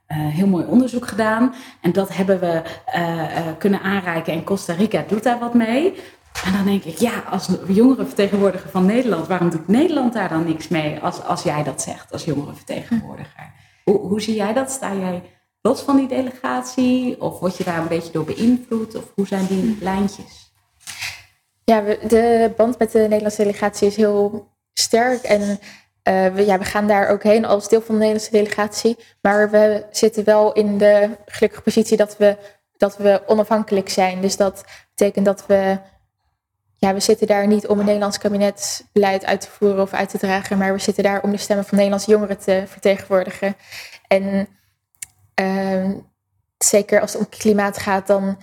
een 0.08 0.18
heel 0.18 0.48
mooi 0.48 0.66
onderzoek 0.66 1.08
gedaan 1.08 1.54
en 1.82 1.92
dat 1.92 2.16
hebben 2.16 2.40
we 2.40 2.62
kunnen 3.58 3.82
aanreiken 3.82 4.34
en 4.34 4.44
Costa 4.44 4.74
Rica 4.74 5.04
doet 5.08 5.24
daar 5.24 5.40
wat 5.40 5.54
mee. 5.54 5.94
En 6.46 6.54
dan 6.54 6.66
denk 6.66 6.84
ik, 6.84 6.98
ja, 6.98 7.24
als 7.30 7.50
jongerenvertegenwoordiger 7.68 8.70
van 8.70 8.86
Nederland, 8.86 9.28
waarom 9.28 9.50
doet 9.50 9.68
Nederland 9.68 10.14
daar 10.14 10.30
dan 10.30 10.46
niks 10.46 10.68
mee 10.68 11.00
als, 11.00 11.24
als 11.24 11.44
jij 11.44 11.64
dat 11.64 11.82
zegt 11.82 12.12
als 12.12 12.24
jongerenvertegenwoordiger? 12.24 13.52
Hoe, 13.84 14.00
hoe 14.00 14.22
zie 14.22 14.36
jij 14.36 14.54
dat? 14.54 14.72
Sta 14.72 14.94
jij 14.96 15.24
los 15.62 15.82
van 15.82 15.96
die 15.96 16.08
delegatie? 16.08 17.22
Of 17.22 17.40
word 17.40 17.58
je 17.58 17.64
daar 17.64 17.78
een 17.78 17.88
beetje 17.88 18.12
door 18.12 18.26
beïnvloed? 18.26 18.96
Of 18.96 19.12
hoe 19.16 19.28
zijn 19.28 19.46
die 19.46 19.78
lijntjes? 19.82 20.54
Ja, 21.64 21.82
de 21.82 22.54
band 22.58 22.80
met 22.80 22.92
de 22.92 23.00
Nederlandse 23.00 23.44
delegatie 23.44 23.88
is 23.88 23.96
heel 23.96 24.48
sterk. 24.80 25.24
En 25.24 25.42
uh, 25.42 26.34
we, 26.34 26.46
ja, 26.46 26.58
we 26.58 26.66
gaan 26.66 26.88
daar 26.88 27.10
ook 27.10 27.24
heen 27.24 27.46
als 27.46 27.70
deel 27.70 27.82
van 27.82 27.96
de 27.96 28.00
Nederlandse 28.00 28.32
delegatie. 28.32 28.98
Maar 29.22 29.50
we 29.50 29.86
zitten 29.92 30.24
wel 30.24 30.54
in 30.54 30.78
de 30.78 31.10
gelukkige 31.26 31.64
positie 31.64 31.98
dat 31.98 32.18
we, 32.18 32.38
dat 32.78 32.98
we 32.98 33.22
onafhankelijk 33.26 33.90
zijn. 33.90 34.22
Dus 34.22 34.38
dat 34.38 34.64
betekent 34.96 35.26
dat 35.26 35.46
we 35.46 35.80
ja, 36.80 36.94
we 36.94 37.00
zitten 37.00 37.28
daar 37.28 37.48
niet 37.48 37.68
om 37.68 37.80
een 37.80 37.86
Nederlands 37.86 38.18
kabinetsbeleid 38.18 39.26
uit 39.26 39.42
te 39.42 39.50
voeren 39.50 39.82
of 39.82 39.94
uit 39.94 40.10
te 40.10 40.18
dragen, 40.18 40.58
maar 40.58 40.74
we 40.74 40.80
zitten 40.80 41.04
daar 41.04 41.22
om 41.22 41.32
de 41.32 41.38
stemmen 41.38 41.66
van 41.66 41.76
Nederlandse 41.78 42.12
jongeren 42.12 42.38
te 42.38 42.64
vertegenwoordigen. 42.68 43.56
En 44.08 44.48
uh, 45.42 45.92
zeker 46.58 47.02
als 47.02 47.14
het 47.14 47.22
om 47.22 47.30
klimaat 47.30 47.78
gaat, 47.78 48.08
dan 48.08 48.38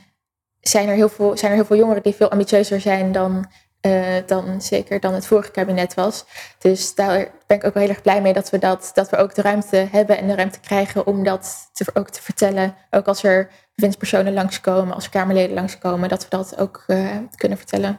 zijn 0.60 0.88
er 0.88 0.94
heel 0.94 1.08
veel, 1.08 1.36
zijn 1.36 1.50
er 1.50 1.56
heel 1.56 1.66
veel 1.66 1.76
jongeren 1.76 2.02
die 2.02 2.14
veel 2.14 2.30
ambitieuzer 2.30 2.80
zijn 2.80 3.12
dan, 3.12 3.50
uh, 3.86 4.26
dan 4.26 4.60
zeker 4.62 5.00
dan 5.00 5.14
het 5.14 5.26
vorige 5.26 5.50
kabinet 5.50 5.94
was. 5.94 6.24
Dus 6.58 6.94
daar 6.94 7.30
ben 7.46 7.56
ik 7.56 7.64
ook 7.64 7.74
wel 7.74 7.82
heel 7.82 7.92
erg 7.92 8.02
blij 8.02 8.22
mee 8.22 8.32
dat 8.32 8.50
we, 8.50 8.58
dat, 8.58 8.90
dat 8.94 9.10
we 9.10 9.16
ook 9.16 9.34
de 9.34 9.42
ruimte 9.42 9.88
hebben 9.90 10.18
en 10.18 10.26
de 10.26 10.34
ruimte 10.34 10.60
krijgen 10.60 11.06
om 11.06 11.24
dat 11.24 11.70
te, 11.72 11.84
ook 11.94 12.08
te 12.08 12.22
vertellen. 12.22 12.74
Ook 12.90 13.06
als 13.06 13.22
er 13.22 13.50
bewindspersonen 13.74 14.32
langskomen, 14.32 14.94
als 14.94 15.04
er 15.04 15.10
Kamerleden 15.10 15.54
langskomen, 15.54 16.08
dat 16.08 16.22
we 16.22 16.28
dat 16.30 16.58
ook 16.58 16.84
uh, 16.86 17.08
kunnen 17.36 17.58
vertellen. 17.58 17.98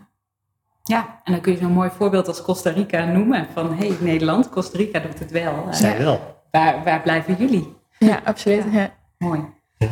Ja, 0.84 1.22
en 1.24 1.32
dan 1.32 1.42
kun 1.42 1.52
je 1.52 1.58
zo'n 1.58 1.72
mooi 1.72 1.90
voorbeeld 1.90 2.28
als 2.28 2.42
Costa 2.42 2.70
Rica 2.70 3.06
noemen. 3.06 3.48
Van 3.54 3.74
hé, 3.74 3.88
hey, 3.88 3.98
Nederland, 4.00 4.50
Costa 4.50 4.78
Rica 4.78 5.00
doet 5.00 5.20
het 5.20 5.32
wel. 5.32 5.68
Zij 5.72 5.98
wel. 5.98 6.44
Waar, 6.52 6.84
waar 6.84 7.02
blijven 7.02 7.36
jullie? 7.36 7.76
Ja, 8.00 8.22
absoluut. 8.24 8.64
Ja. 8.72 8.94
Mooi. 9.18 9.46
Ja. 9.78 9.88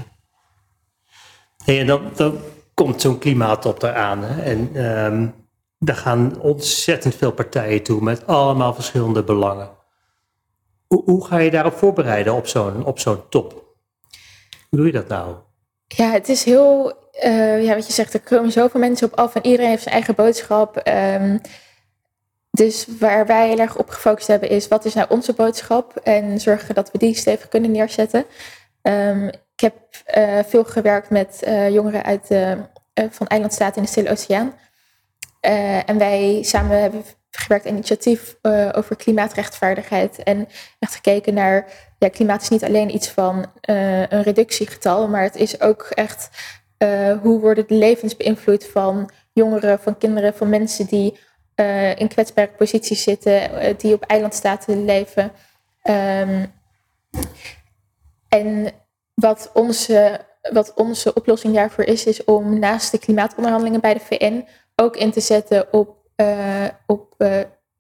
Hey, 1.66 1.80
en 1.80 1.88
dan, 1.88 2.12
dan 2.16 2.38
komt 2.74 3.02
zo'n 3.02 3.18
klimaatop 3.18 3.84
eraan. 3.84 4.24
Hè? 4.24 4.42
En 4.42 4.86
um, 4.86 5.34
daar 5.86 5.96
gaan 5.96 6.42
ontzettend 6.42 7.16
veel 7.16 7.32
partijen 7.32 7.84
toe 7.84 8.02
met 8.02 8.28
allemaal 8.28 8.74
verschillende 8.74 9.24
belangen. 9.24 9.70
Hoe, 10.88 11.26
ga 11.26 11.38
je 11.38 11.52
daarop 11.52 11.74
voorbereiden 11.74 12.34
op 12.34 12.48
zo'n 12.48 12.86
op 12.86 13.00
zo'n 13.00 13.30
top? 13.30 13.52
Hoe 14.70 14.80
doe 14.80 14.86
je 14.86 14.92
dat 14.92 15.08
nou? 15.08 15.36
Ja, 15.88 16.12
het 16.12 16.30
is 16.30 16.44
heel 16.44 16.94
uh, 17.24 17.64
ja, 17.64 17.76
wat 17.76 17.88
je 17.88 17.94
zegt, 17.94 18.14
er 18.14 18.20
komen 18.20 18.52
zoveel 18.52 18.80
mensen 18.80 19.08
op 19.08 19.20
af 19.20 19.36
en 19.36 19.46
iedereen 19.46 19.70
heeft 19.70 19.84
zijn 19.84 19.96
eigen 19.96 20.16
boodschap. 20.16 20.82
Um, 20.88 21.42
dus 22.52 22.88
waar 23.00 23.26
wij 23.26 23.48
heel 23.48 23.60
erg 23.60 23.78
op 23.78 23.90
gefocust 23.90 24.28
hebben 24.28 24.50
is, 24.50 24.68
wat 24.68 24.86
is 24.86 24.94
nou 24.94 25.08
onze 25.10 25.34
boodschap? 25.34 25.96
En 25.96 26.40
zorgen 26.40 26.76
dat 26.76 26.92
we 26.92 26.98
die 26.98 27.16
stevig 27.16 27.48
kunnen 27.48 27.72
neerzetten. 27.72 28.26
Um, 28.82 29.28
ik 29.28 29.60
heb 29.62 29.76
uh, 30.18 30.40
veel 30.46 30.64
gewerkt 30.64 31.10
met 31.10 31.44
uh, 31.48 31.70
jongeren 31.70 32.04
uit 32.04 32.28
van 33.10 33.28
eilandstaten 33.28 33.76
in 33.76 33.84
de 33.84 33.90
Stille 33.90 34.10
Oceaan. 34.10 34.54
En 35.86 35.98
wij 35.98 36.40
samen 36.44 36.82
hebben 36.82 37.04
gewerkt 37.30 37.66
aan 37.66 37.74
initiatief 37.74 38.36
over 38.72 38.96
klimaatrechtvaardigheid. 38.96 40.24
En 40.24 40.48
echt 40.80 40.96
gekeken 40.96 41.34
naar, 41.34 41.66
ja, 41.98 42.10
klimaat 42.10 42.42
is 42.42 42.50
niet 42.50 42.64
alleen 42.64 42.96
iets 42.96 43.10
van 43.10 43.46
een 43.62 44.24
reductiegetal, 44.24 45.08
maar 45.08 45.22
het 45.22 45.36
is 45.36 45.62
ook 45.62 45.82
echt 45.84 46.30
uh, 46.84 47.22
hoe 47.22 47.40
worden 47.40 47.68
de 47.68 47.76
levens 47.76 48.18
beïnvloed 48.18 48.66
van 48.66 49.10
jongeren, 49.34 49.80
van 49.80 49.98
kinderen, 49.98 50.34
van 50.34 50.50
mensen 50.50 50.86
die 50.86 51.20
uh, 51.56 51.96
in 51.96 52.08
kwetsbare 52.08 52.52
posities 52.58 53.04
zitten, 53.04 53.34
uh, 53.34 53.74
die 53.78 53.94
op 53.94 54.04
eilandstaten 54.04 54.86
leven. 54.86 55.32
Um, 55.84 56.52
en 58.30 58.72
wat 59.14 59.50
onze, 59.54 60.20
wat 60.52 60.74
onze 60.74 61.14
oplossing 61.14 61.54
daarvoor 61.54 61.84
is, 61.84 62.06
is 62.06 62.24
om 62.24 62.60
naast 62.60 62.92
de 62.92 63.00
klimaatonderhandelingen 63.00 63.82
bij 63.82 63.94
de 63.94 64.00
VN 64.00 64.48
ook 64.76 64.96
in 64.96 65.12
te 65.12 65.20
zetten 65.20 65.74
op, 65.74 65.98
op 66.86 67.16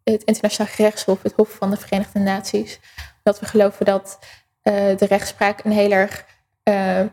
het 0.04 0.24
internationaal 0.24 0.74
gerechtshof, 0.74 1.22
het 1.22 1.34
Hof 1.36 1.50
van 1.50 1.70
de 1.70 1.78
Verenigde 1.78 2.20
Naties. 2.20 2.80
Dat 3.24 3.40
we 3.40 3.46
geloven 3.46 3.86
dat 3.86 4.20
de 4.62 5.06
rechtspraak 5.06 5.64
een 5.64 5.72
heel 5.72 5.92
erg 5.92 6.26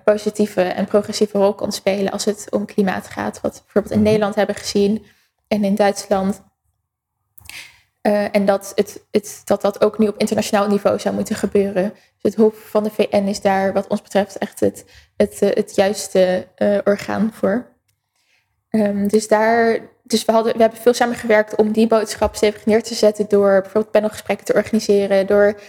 positieve 0.04 0.62
en 0.62 0.86
progressieve 0.86 1.38
rol 1.38 1.54
kan 1.54 1.72
spelen 1.72 2.12
als 2.12 2.24
het 2.24 2.46
om 2.50 2.64
klimaat 2.64 3.06
gaat. 3.06 3.40
Wat 3.40 3.54
we 3.54 3.62
bijvoorbeeld 3.62 3.94
in 3.94 4.00
mhm. 4.00 4.06
Nederland 4.06 4.34
hebben 4.34 4.54
gezien 4.54 5.06
en 5.48 5.64
in 5.64 5.74
Duitsland. 5.74 6.42
Uh, 8.02 8.34
en 8.34 8.44
dat, 8.44 8.72
het, 8.74 9.06
het, 9.10 9.42
dat 9.44 9.62
dat 9.62 9.84
ook 9.84 9.98
nu 9.98 10.08
op 10.08 10.18
internationaal 10.18 10.68
niveau 10.68 10.98
zou 10.98 11.14
moeten 11.14 11.36
gebeuren. 11.36 11.92
Dus 11.92 12.32
het 12.32 12.34
Hof 12.34 12.54
van 12.70 12.82
de 12.82 12.90
VN 12.90 13.26
is 13.26 13.40
daar 13.40 13.72
wat 13.72 13.86
ons 13.86 14.02
betreft 14.02 14.38
echt 14.38 14.60
het, 14.60 14.84
het, 15.16 15.40
het 15.40 15.74
juiste 15.74 16.48
orgaan 16.84 17.32
voor. 17.32 17.69
Um, 18.70 19.09
dus 19.09 19.28
daar, 19.28 19.78
dus 20.02 20.24
we, 20.24 20.33
hadden, 20.33 20.52
we 20.52 20.61
hebben 20.61 20.80
veel 20.80 20.94
samengewerkt 20.94 21.56
om 21.56 21.72
die 21.72 21.87
boodschap 21.87 22.35
stevig 22.35 22.66
neer 22.66 22.83
te 22.83 22.94
zetten 22.94 23.28
door 23.28 23.61
bijvoorbeeld 23.61 23.90
panelgesprekken 23.90 24.46
te 24.46 24.54
organiseren, 24.54 25.26
door, 25.26 25.61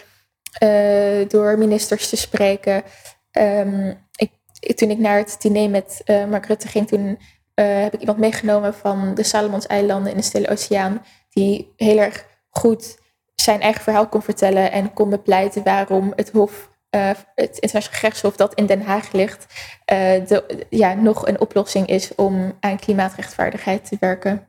door 1.28 1.58
ministers 1.58 2.10
te 2.10 2.18
spreken. 2.18 2.84
Um, 3.32 4.08
ik, 4.16 4.32
toen 4.76 4.90
ik 4.90 4.98
naar 4.98 5.18
het 5.18 5.36
diner 5.40 5.70
met 5.70 6.02
uh, 6.06 6.26
Mark 6.26 6.46
Rutte 6.46 6.68
ging, 6.68 6.88
toen 6.88 7.08
uh, 7.56 7.82
heb 7.82 7.94
ik 7.94 8.00
iemand 8.00 8.18
meegenomen 8.18 8.74
van 8.74 9.16
de 9.16 9.24
Salomonseilanden 9.24 10.12
in 10.12 10.18
de 10.18 10.24
Stille 10.24 10.50
Oceaan, 10.50 11.06
die 11.30 11.74
heel 11.76 11.98
erg 11.98 12.26
goed 12.50 12.98
zijn 13.36 13.62
eigen 13.62 13.82
verhaal 13.84 14.08
kon 14.08 14.22
vertellen 14.22 14.72
en 14.72 14.94
kon 14.94 15.10
bepleiten 15.10 15.64
waarom 15.64 16.14
het 16.16 16.32
Hof, 16.32 16.71
uh, 16.96 17.10
het 17.36 17.58
Internationaal 17.58 18.00
Gerechtshof 18.00 18.36
dat 18.36 18.54
in 18.54 18.66
Den 18.66 18.82
Haag 18.82 19.12
ligt, 19.12 19.46
de, 19.86 20.66
ja, 20.70 20.94
nog 20.94 21.28
een 21.28 21.40
oplossing 21.40 21.88
is 21.88 22.16
om 22.16 22.58
aan 22.60 22.80
klimaatrechtvaardigheid 22.80 23.86
te 23.86 23.98
werken. 24.00 24.48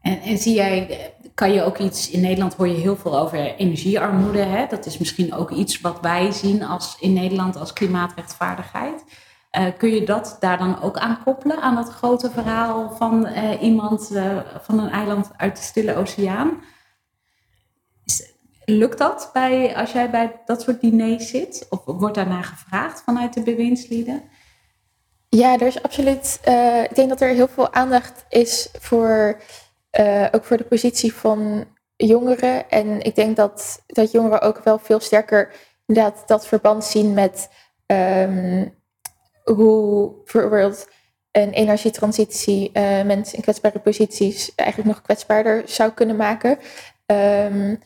En, 0.00 0.20
en 0.20 0.38
zie 0.38 0.54
jij 0.54 1.12
kan 1.34 1.52
je 1.52 1.62
ook 1.62 1.78
iets, 1.78 2.10
in 2.10 2.20
Nederland 2.20 2.54
hoor 2.54 2.68
je 2.68 2.74
heel 2.74 2.96
veel 2.96 3.18
over 3.18 3.54
energiearmoede. 3.56 4.42
Hè? 4.42 4.66
Dat 4.66 4.86
is 4.86 4.98
misschien 4.98 5.34
ook 5.34 5.50
iets 5.50 5.80
wat 5.80 6.00
wij 6.00 6.32
zien 6.32 6.62
als, 6.62 6.96
in 7.00 7.12
Nederland 7.12 7.56
als 7.56 7.72
klimaatrechtvaardigheid. 7.72 9.04
Uh, 9.58 9.66
kun 9.78 9.94
je 9.94 10.04
dat 10.04 10.36
daar 10.40 10.58
dan 10.58 10.82
ook 10.82 10.96
aan 10.96 11.22
koppelen, 11.24 11.60
aan 11.60 11.74
dat 11.74 11.88
grote 11.88 12.30
verhaal 12.30 12.94
van 12.96 13.28
iemand 13.60 14.10
van 14.62 14.78
een 14.78 14.90
eiland 14.90 15.30
uit 15.36 15.56
de 15.56 15.62
Stille 15.62 15.94
Oceaan? 15.94 16.50
Lukt 18.64 18.98
dat 18.98 19.30
bij, 19.32 19.76
als 19.76 19.92
jij 19.92 20.10
bij 20.10 20.40
dat 20.44 20.62
soort 20.62 20.80
diners 20.80 21.28
zit? 21.28 21.66
Of 21.70 21.80
wordt 21.84 22.14
daarnaar 22.14 22.44
gevraagd 22.44 23.02
vanuit 23.02 23.34
de 23.34 23.42
bewindslieden? 23.42 24.22
Ja, 25.28 25.52
er 25.52 25.66
is 25.66 25.82
absoluut. 25.82 26.40
ik 26.88 26.94
denk 26.94 27.08
dat 27.08 27.20
er 27.20 27.28
heel 27.28 27.48
veel 27.48 27.72
aandacht 27.72 28.24
is 28.28 28.68
voor 28.78 29.40
uh, 30.00 30.26
ook 30.30 30.44
voor 30.44 30.56
de 30.56 30.64
positie 30.64 31.14
van 31.14 31.64
jongeren. 31.96 32.70
En 32.70 33.02
ik 33.02 33.14
denk 33.14 33.36
dat, 33.36 33.82
dat 33.86 34.10
jongeren 34.10 34.40
ook 34.40 34.64
wel 34.64 34.78
veel 34.78 35.00
sterker 35.00 35.52
dat, 35.86 36.22
dat 36.26 36.46
verband 36.46 36.84
zien 36.84 37.14
met 37.14 37.48
um, 37.86 38.74
hoe 39.42 40.12
bijvoorbeeld 40.24 40.88
een 41.32 41.50
energietransitie 41.50 42.70
uh, 42.72 43.02
mensen 43.02 43.36
in 43.36 43.42
kwetsbare 43.42 43.78
posities 43.78 44.54
eigenlijk 44.54 44.88
nog 44.90 45.02
kwetsbaarder 45.02 45.62
zou 45.66 45.90
kunnen 45.90 46.16
maken. 46.16 46.58
Um, 47.06 47.78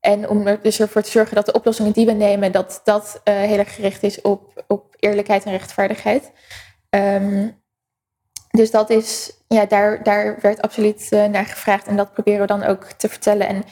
en 0.00 0.28
om 0.28 0.46
er 0.46 0.62
dus 0.62 0.80
ervoor 0.80 1.02
te 1.02 1.10
zorgen 1.10 1.34
dat 1.34 1.46
de 1.46 1.52
oplossingen 1.52 1.92
die 1.92 2.06
we 2.06 2.12
nemen, 2.12 2.52
dat 2.52 2.80
dat 2.84 3.20
uh, 3.24 3.34
heel 3.34 3.58
erg 3.58 3.74
gericht 3.74 4.02
is 4.02 4.20
op, 4.20 4.64
op 4.66 4.94
eerlijkheid 4.98 5.44
en 5.44 5.52
rechtvaardigheid. 5.52 6.32
Um, 6.90 7.58
dus 8.50 8.70
dat 8.70 8.90
is, 8.90 9.32
ja, 9.48 9.66
daar, 9.66 10.02
daar 10.02 10.38
werd 10.40 10.62
absoluut 10.62 11.06
uh, 11.10 11.24
naar 11.24 11.46
gevraagd 11.46 11.86
en 11.86 11.96
dat 11.96 12.12
proberen 12.12 12.40
we 12.40 12.46
dan 12.46 12.62
ook 12.62 12.84
te 12.84 13.08
vertellen. 13.08 13.64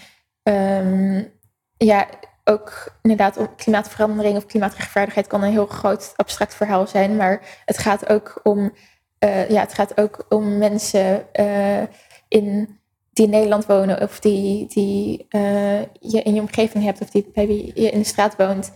En 0.45 0.85
um, 0.87 1.33
ja, 1.77 2.07
ook 2.45 2.93
inderdaad 3.03 3.49
klimaatverandering 3.57 4.37
of 4.37 4.47
klimaatrechtvaardigheid 4.47 5.27
kan 5.27 5.43
een 5.43 5.51
heel 5.51 5.67
groot 5.67 6.13
abstract 6.17 6.55
verhaal 6.55 6.87
zijn, 6.87 7.17
maar 7.17 7.63
het 7.65 7.79
gaat 7.79 8.09
ook 8.09 8.41
om 8.43 8.73
eh, 9.19 9.51
ja, 9.51 9.61
het 9.61 9.75
gaat 9.75 10.01
ook 10.01 10.27
om 10.29 10.59
mensen 10.59 11.33
eh, 11.33 11.83
in, 12.29 12.81
die 13.19 13.27
in 13.27 13.33
Nederland 13.33 13.67
wonen 13.67 14.03
of 14.03 14.21
die, 14.21 14.67
die 14.67 15.27
eh, 15.29 15.81
je 15.81 16.23
in 16.23 16.35
je 16.35 16.41
omgeving 16.41 16.85
hebt 16.85 17.01
of 17.01 17.11
die 17.11 17.31
bij 17.35 17.47
wie 17.47 17.81
je 17.81 17.91
in 17.91 17.99
de 17.99 18.05
straat 18.05 18.37
woont. 18.37 18.73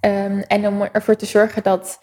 Ehm, 0.00 0.38
en 0.38 0.66
om 0.66 0.82
ervoor 0.82 1.16
te 1.16 1.26
zorgen 1.26 1.62
dat, 1.62 2.02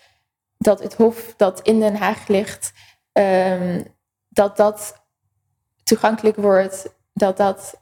dat 0.58 0.84
het 0.84 0.94
Hof 0.94 1.34
dat 1.38 1.62
in 1.62 1.80
Den 1.80 1.96
Haag 1.96 2.28
ligt, 2.28 2.74
ehm, 3.12 3.84
dat 4.30 4.58
dat 4.58 5.06
toegankelijk 5.84 6.36
wordt, 6.36 6.96
dat 7.14 7.38
dat 7.38 7.82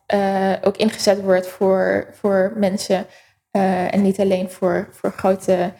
ook 0.62 0.78
ingezet 0.78 1.22
wordt 1.22 1.48
voor, 1.48 2.10
voor 2.14 2.54
mensen 2.56 3.06
en 3.52 4.02
niet 4.02 4.20
alleen 4.20 4.50
voor, 4.50 4.88
voor 4.92 5.12
grote 5.12 5.74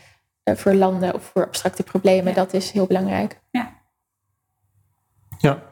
voor 0.44 0.74
landen 0.74 1.14
of 1.14 1.24
voor 1.24 1.46
abstracte 1.46 1.84
problemen. 1.84 2.34
Dat 2.34 2.54
is 2.54 2.72
heel 2.72 2.88
belangrijk. 2.88 3.40
Ja. 3.52 3.78
Ja, 5.38 5.64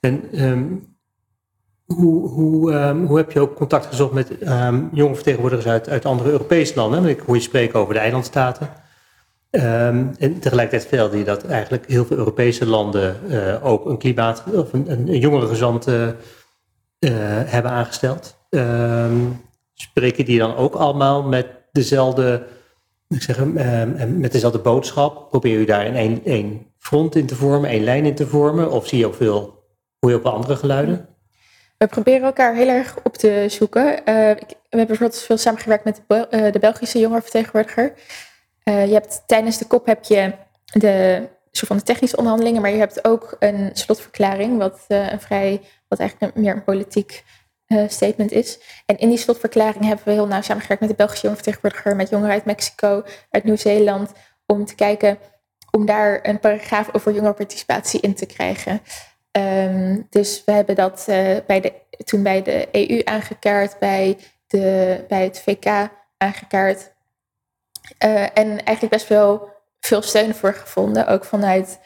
en 0.00 0.32
ehm, 0.32 0.76
hoe, 1.94 2.28
hoe, 2.28 2.72
ehm, 2.72 3.04
hoe 3.04 3.16
heb 3.16 3.32
je 3.32 3.40
ook 3.40 3.54
contact 3.54 3.86
gezocht 3.86 4.12
met 4.12 4.48
um, 4.48 4.88
jonge 4.92 5.14
vertegenwoordigers 5.14 5.68
uit, 5.68 5.88
uit 5.88 6.04
andere 6.04 6.30
Europese 6.30 6.74
landen? 6.74 7.06
Ik 7.06 7.20
hoor 7.20 7.34
je 7.34 7.40
spreken 7.40 7.78
over 7.78 7.94
de 7.94 8.00
eilandstaten. 8.00 8.68
en 9.50 10.38
tegelijkertijd 10.40 10.86
vertelde 10.86 11.18
je 11.18 11.24
dat 11.24 11.44
eigenlijk 11.44 11.86
heel 11.86 12.04
veel 12.04 12.16
Europese 12.16 12.66
landen 12.66 13.16
uh, 13.28 13.66
ook 13.66 13.86
een 13.86 13.98
klimaat 13.98 14.44
of 14.52 14.72
een, 14.72 14.90
een 14.90 15.18
jongere 15.18 15.46
gezant 15.46 15.88
uh, 15.88 16.08
hebben 17.44 17.70
aangesteld. 17.70 18.36
spreken 19.74 20.24
die 20.24 20.38
dan 20.38 20.56
ook 20.56 20.74
allemaal 20.74 21.22
met 21.22 21.46
dezelfde, 21.72 22.46
ik 23.08 23.22
zeg, 23.22 23.44
met 24.08 24.32
dezelfde 24.32 24.58
boodschap? 24.58 25.30
Probeer 25.30 25.60
je 25.60 25.66
daar 25.66 25.86
één, 25.86 26.24
één 26.24 26.66
front 26.78 27.16
in 27.16 27.26
te 27.26 27.36
vormen, 27.36 27.70
één 27.70 27.84
lijn 27.84 28.04
in 28.04 28.14
te 28.14 28.26
vormen? 28.26 28.70
Of 28.70 28.86
zie 28.86 28.98
je 28.98 29.06
ook 29.06 29.14
veel, 29.14 29.64
hoor 30.00 30.10
je 30.10 30.16
ook 30.16 30.22
wel 30.22 30.32
andere 30.32 30.56
geluiden? 30.56 31.13
We 31.76 31.86
proberen 31.86 32.22
elkaar 32.22 32.54
heel 32.54 32.68
erg 32.68 32.96
op 33.02 33.16
te 33.16 33.46
zoeken. 33.48 33.92
Uh, 33.92 33.94
we 34.04 34.46
hebben 34.68 34.86
bijvoorbeeld 34.86 35.18
veel 35.18 35.36
samengewerkt 35.36 35.84
met 35.84 36.02
de, 36.06 36.26
uh, 36.30 36.52
de 36.52 36.58
Belgische 36.58 36.98
jongerenvertegenwoordiger. 36.98 37.92
Uh, 38.64 38.86
je 38.86 38.92
hebt, 38.92 39.22
tijdens 39.26 39.58
de 39.58 39.66
kop 39.66 39.86
heb 39.86 40.04
je 40.04 40.32
de 40.64 41.28
soort 41.50 41.66
van 41.66 41.76
de 41.76 41.82
technische 41.82 42.16
onderhandelingen, 42.16 42.62
maar 42.62 42.70
je 42.70 42.78
hebt 42.78 43.04
ook 43.04 43.36
een 43.38 43.70
slotverklaring, 43.72 44.58
wat 44.58 44.84
een 44.88 45.20
vrij, 45.20 45.60
wat 45.88 45.98
eigenlijk 45.98 46.36
meer 46.36 46.54
een 46.54 46.64
politiek 46.64 47.24
statement 47.88 48.32
is. 48.32 48.58
En 48.86 48.98
in 48.98 49.08
die 49.08 49.18
slotverklaring 49.18 49.84
hebben 49.84 50.04
we 50.04 50.10
heel 50.10 50.26
nauw 50.26 50.42
samengewerkt 50.42 50.80
met 50.82 50.90
de 50.90 50.96
Belgische 50.96 51.26
jongerenvertegenwoordiger, 51.26 51.96
met 51.96 52.08
jongeren 52.08 52.32
uit 52.32 52.44
Mexico, 52.44 53.02
uit 53.30 53.44
Nieuw-Zeeland, 53.44 54.12
om 54.46 54.64
te 54.64 54.74
kijken 54.74 55.18
om 55.70 55.86
daar 55.86 56.18
een 56.22 56.40
paragraaf 56.40 56.94
over 56.94 57.12
jongerenparticipatie 57.12 58.00
in 58.00 58.14
te 58.14 58.26
krijgen. 58.26 58.80
Um, 59.38 60.06
dus 60.10 60.42
we 60.44 60.52
hebben 60.52 60.74
dat 60.74 61.06
uh, 61.08 61.36
bij 61.46 61.60
de, 61.60 61.72
toen 62.04 62.22
bij 62.22 62.42
de 62.42 62.68
EU 62.72 63.00
aangekaart, 63.04 63.78
bij, 63.78 64.18
de, 64.46 65.04
bij 65.08 65.22
het 65.22 65.40
VK 65.40 65.90
aangekaart. 66.16 66.92
Uh, 68.04 68.22
en 68.22 68.48
eigenlijk 68.64 68.88
best 68.88 69.08
wel 69.08 69.48
veel 69.80 70.02
steun 70.02 70.34
voor 70.34 70.54
gevonden, 70.54 71.06
ook 71.06 71.24
vanuit, 71.24 71.80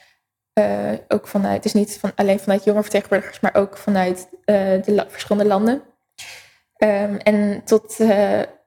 uh, 0.55 0.93
ook 1.09 1.29
vanuit 1.29 1.63
dus 1.63 1.73
niet 1.73 1.99
van, 1.99 2.13
alleen 2.15 2.41
vanuit 2.41 2.65
jongerenvertegenwoordigers, 2.65 3.41
maar 3.41 3.55
ook 3.55 3.77
vanuit 3.77 4.29
de 4.45 5.05
verschillende 5.09 5.49
landen. 5.49 5.83
Um, 6.79 7.17
en 7.17 7.63
tot, 7.65 7.97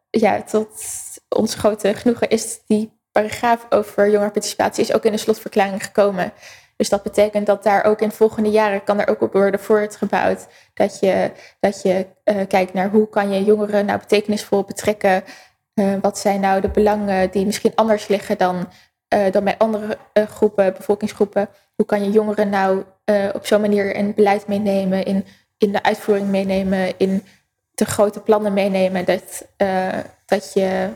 ja, 0.10 0.42
tot 0.44 0.84
ons 1.30 1.56
grote 1.56 1.94
genoegen 1.94 2.30
is 2.30 2.60
die 2.66 3.00
paragraaf 3.12 3.66
over 3.70 4.10
jongerenparticipatie 4.10 4.84
is 4.84 4.94
ook 4.94 5.06
in 5.06 5.12
de 5.12 5.18
slotverklaring 5.18 5.84
gekomen. 5.84 6.34
Dus 6.82 6.90
dat 6.90 7.04
betekent 7.04 7.46
dat 7.46 7.64
daar 7.64 7.84
ook 7.84 8.02
in 8.02 8.12
volgende 8.12 8.50
jaren 8.50 8.84
kan 8.84 9.00
er 9.00 9.08
ook 9.08 9.22
op 9.22 9.34
worden 9.34 9.60
voortgebouwd. 9.60 10.48
Dat 10.74 11.00
je, 11.00 11.32
dat 11.60 11.82
je 11.82 12.06
uh, 12.26 12.36
kijkt 12.48 12.74
naar 12.74 12.90
hoe 12.90 13.10
kan 13.10 13.32
je 13.32 13.44
jongeren 13.44 13.86
nou 13.86 14.00
betekenisvol 14.00 14.64
betrekken. 14.64 15.24
Uh, 15.76 15.94
wat 16.02 16.18
zijn 16.18 16.40
nou 16.40 16.62
de 16.62 16.70
belangen 16.70 17.32
die 17.32 17.46
misschien 17.46 17.76
anders 17.76 18.08
liggen 18.08 18.38
dan, 18.38 18.68
uh, 19.14 19.32
dan 19.32 19.44
bij 19.44 19.58
andere 19.58 19.98
groepen, 20.14 20.74
bevolkingsgroepen. 20.74 21.50
Hoe 21.76 21.86
kan 21.86 22.04
je 22.04 22.12
jongeren 22.12 22.50
nou 22.50 22.84
op 23.34 23.46
zo'n 23.46 23.62
manier 23.62 23.96
in 23.96 24.14
beleid 24.14 24.48
meenemen, 24.48 25.06
in, 25.06 25.26
in 25.58 25.72
de 25.72 25.84
uitvoering 25.84 26.28
meenemen, 26.28 26.94
in 26.98 27.24
de 27.74 27.86
grote 27.86 28.20
plannen 28.20 28.54
meenemen. 28.54 29.06
Dat, 29.06 29.48
dat 30.26 30.54
je 30.54 30.90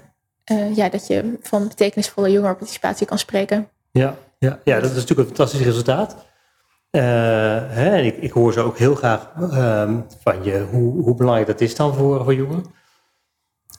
ja, 0.74 0.90
dat 0.90 1.08
je 1.08 1.38
van 1.42 1.68
betekenisvolle 1.68 2.32
jongerenparticipatie 2.32 3.08
kan 3.08 3.20
spreken. 3.20 3.70
Ja, 3.92 4.16
ja, 4.40 4.60
ja, 4.64 4.80
dat 4.80 4.90
is 4.90 4.96
natuurlijk 4.96 5.20
een 5.20 5.36
fantastisch 5.36 5.66
resultaat. 5.66 6.16
Uh, 6.96 7.02
hè, 7.68 7.98
ik, 7.98 8.18
ik, 8.18 8.32
hoor 8.32 8.54
ze 8.54 8.60
ook 8.60 8.78
heel 8.78 8.96
graag 8.96 9.32
um, 9.38 10.06
van 10.22 10.44
je 10.44 10.66
hoe, 10.72 11.04
hoe, 11.04 11.16
belangrijk 11.16 11.48
dat 11.48 11.62
is 11.62 11.76
dan 11.76 11.94
voor, 11.94 12.24
voor 12.24 12.34
jongeren. 12.34 12.66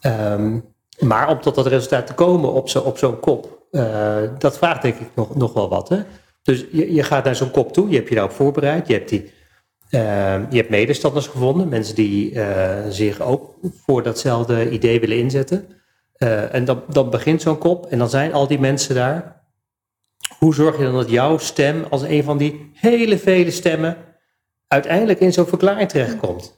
Um, 0.05 0.75
maar 0.99 1.29
om 1.29 1.41
tot 1.41 1.55
dat 1.55 1.67
resultaat 1.67 2.07
te 2.07 2.13
komen 2.13 2.53
op 2.53 2.69
zo'n 2.69 2.83
op 2.83 2.97
zo'n 2.97 3.19
kop, 3.19 3.67
uh, 3.71 4.17
dat 4.37 4.57
vraagt 4.57 4.81
denk 4.81 4.95
ik 4.99 5.09
nog, 5.15 5.35
nog 5.35 5.53
wel 5.53 5.69
wat. 5.69 5.89
Hè? 5.89 6.01
Dus 6.43 6.65
je, 6.71 6.93
je 6.93 7.03
gaat 7.03 7.23
naar 7.23 7.35
zo'n 7.35 7.51
kop 7.51 7.73
toe, 7.73 7.89
je 7.89 7.95
hebt 7.95 8.09
je 8.09 8.15
daarop 8.15 8.33
voorbereid, 8.33 8.87
je 8.87 8.93
hebt, 8.93 9.09
die, 9.09 9.23
uh, 9.89 10.49
je 10.49 10.57
hebt 10.57 10.69
medestanders 10.69 11.27
gevonden, 11.27 11.69
mensen 11.69 11.95
die 11.95 12.39
zich 12.89 13.21
ook 13.21 13.55
voor 13.85 14.03
datzelfde 14.03 14.69
idee 14.69 14.99
willen 14.99 15.17
inzetten. 15.17 15.67
En 16.51 16.65
dan, 16.65 16.83
dan 16.87 17.09
begint 17.09 17.41
zo'n 17.41 17.57
kop 17.57 17.85
en 17.85 17.97
dan 17.97 18.09
zijn 18.09 18.33
al 18.33 18.47
die 18.47 18.59
mensen 18.59 18.95
daar. 18.95 19.36
Hoe 20.37 20.53
zorg 20.53 20.77
je 20.77 20.83
dan 20.83 20.93
dat 20.93 21.09
jouw 21.09 21.37
stem 21.37 21.85
als 21.89 22.01
een 22.01 22.23
van 22.23 22.37
die 22.37 22.71
hele 22.73 23.17
vele 23.17 23.51
stemmen 23.51 23.97
uiteindelijk 24.67 25.19
in 25.19 25.33
zo'n 25.33 25.47
verklaring 25.47 25.89
terechtkomt? 25.89 26.57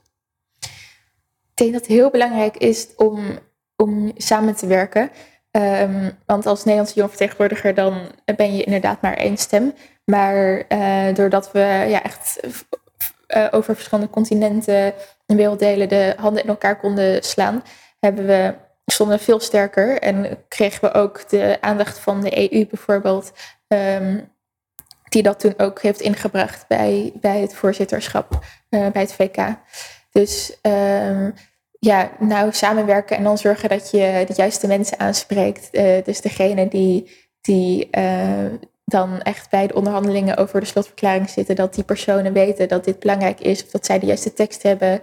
Ik 0.59 1.65
denk 1.65 1.71
dat 1.71 1.81
het 1.81 1.91
heel 1.91 2.09
belangrijk 2.09 2.57
is 2.57 2.87
om, 2.95 3.39
om 3.75 4.11
samen 4.15 4.55
te 4.55 4.67
werken. 4.67 5.11
Um, 5.51 6.11
want 6.25 6.45
als 6.45 6.63
Nederlandse 6.63 6.99
jongvertegenwoordiger 6.99 7.73
dan 7.73 8.11
ben 8.35 8.55
je 8.55 8.63
inderdaad 8.63 9.01
maar 9.01 9.13
één 9.13 9.37
stem. 9.37 9.73
Maar 10.05 10.65
uh, 10.69 11.15
doordat 11.15 11.51
we 11.51 11.85
ja, 11.89 12.03
echt 12.03 12.39
uh, 13.27 13.47
over 13.51 13.75
verschillende 13.75 14.09
continenten 14.09 14.93
en 15.25 15.35
werelddelen 15.35 15.89
de 15.89 16.13
handen 16.17 16.43
in 16.43 16.49
elkaar 16.49 16.79
konden 16.79 17.23
slaan, 17.23 17.63
hebben 17.99 18.25
we 18.25 18.53
stonden 18.91 19.19
veel 19.19 19.39
sterker 19.39 19.99
en 19.99 20.43
kregen 20.47 20.82
we 20.82 20.93
ook 20.93 21.30
de 21.30 21.58
aandacht 21.62 21.99
van 21.99 22.21
de 22.21 22.54
EU 22.54 22.67
bijvoorbeeld, 22.67 23.32
um, 23.67 24.32
die 25.10 25.23
dat 25.23 25.39
toen 25.39 25.54
ook 25.58 25.82
heeft 25.82 26.02
ingebracht 26.02 26.67
bij, 26.67 27.12
bij 27.21 27.39
het 27.39 27.54
voorzitterschap, 27.54 28.45
uh, 28.69 28.88
bij 28.88 29.02
het 29.02 29.13
VK. 29.13 29.38
Dus 30.12 30.58
um, 30.62 31.34
ja, 31.80 32.12
nou 32.19 32.54
samenwerken 32.54 33.17
en 33.17 33.23
dan 33.23 33.38
zorgen 33.38 33.69
dat 33.69 33.91
je 33.91 34.23
de 34.28 34.34
juiste 34.36 34.67
mensen 34.67 34.99
aanspreekt. 34.99 35.69
Uh, 35.71 36.04
dus 36.04 36.21
degene 36.21 36.67
die, 36.67 37.12
die 37.41 37.88
uh, 37.97 38.45
dan 38.86 39.21
echt 39.21 39.49
bij 39.49 39.67
de 39.67 39.73
onderhandelingen 39.73 40.38
over 40.38 40.60
de 40.60 40.65
slotverklaring 40.65 41.30
zitten, 41.30 41.56
dat 41.56 41.73
die 41.73 41.84
personen 41.84 42.34
weten 42.34 42.67
dat 42.67 42.84
dit 42.84 42.99
belangrijk 42.99 43.39
is, 43.39 43.63
of 43.63 43.69
dat 43.69 43.86
zij 43.86 43.99
de 43.99 44.06
juiste 44.06 44.34
tekst 44.34 44.63
hebben, 44.63 45.02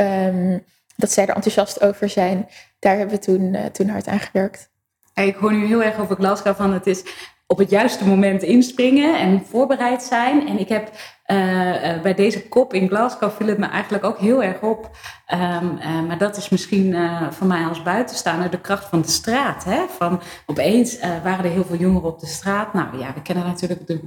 um, 0.00 0.64
dat 0.96 1.12
zij 1.12 1.26
er 1.26 1.34
enthousiast 1.34 1.82
over 1.82 2.08
zijn 2.08 2.48
daar 2.82 2.96
hebben 2.96 3.14
we 3.14 3.22
toen, 3.22 3.54
uh, 3.54 3.64
toen 3.64 3.88
hard 3.88 4.08
aan 4.08 4.20
gewerkt. 4.20 4.70
Ik 5.14 5.36
hoor 5.36 5.52
nu 5.52 5.66
heel 5.66 5.82
erg 5.82 5.98
over 5.98 6.16
Glasgow 6.16 6.56
van 6.56 6.72
het 6.72 6.86
is 6.86 7.04
op 7.46 7.58
het 7.58 7.70
juiste 7.70 8.06
moment 8.06 8.42
inspringen 8.42 9.18
en 9.18 9.46
voorbereid 9.46 10.02
zijn. 10.02 10.48
En 10.48 10.58
ik 10.58 10.68
heb 10.68 10.90
uh, 11.26 11.96
uh, 11.96 12.02
bij 12.02 12.14
deze 12.14 12.48
kop 12.48 12.74
in 12.74 12.88
Glasgow 12.88 13.30
viel 13.30 13.46
het 13.46 13.58
me 13.58 13.66
eigenlijk 13.66 14.04
ook 14.04 14.18
heel 14.18 14.42
erg 14.42 14.60
op. 14.60 14.90
Uh, 15.34 15.60
maar 16.06 16.18
dat 16.18 16.36
is 16.36 16.48
misschien 16.48 16.96
voor 17.30 17.46
mij 17.46 17.64
als 17.64 17.82
buitenstaander 17.82 18.50
de 18.50 18.60
kracht 18.60 18.84
van 18.84 19.00
de 19.02 19.08
straat. 19.08 19.64
Hè? 19.64 19.86
Van 19.88 20.20
opeens 20.46 21.00
waren 21.00 21.44
er 21.44 21.50
heel 21.50 21.64
veel 21.64 21.76
jongeren 21.76 22.08
op 22.08 22.20
de 22.20 22.26
straat. 22.26 22.74
Nou 22.74 22.98
ja, 22.98 23.14
we 23.14 23.22
kennen 23.22 23.46
natuurlijk 23.46 23.86
de 23.86 24.00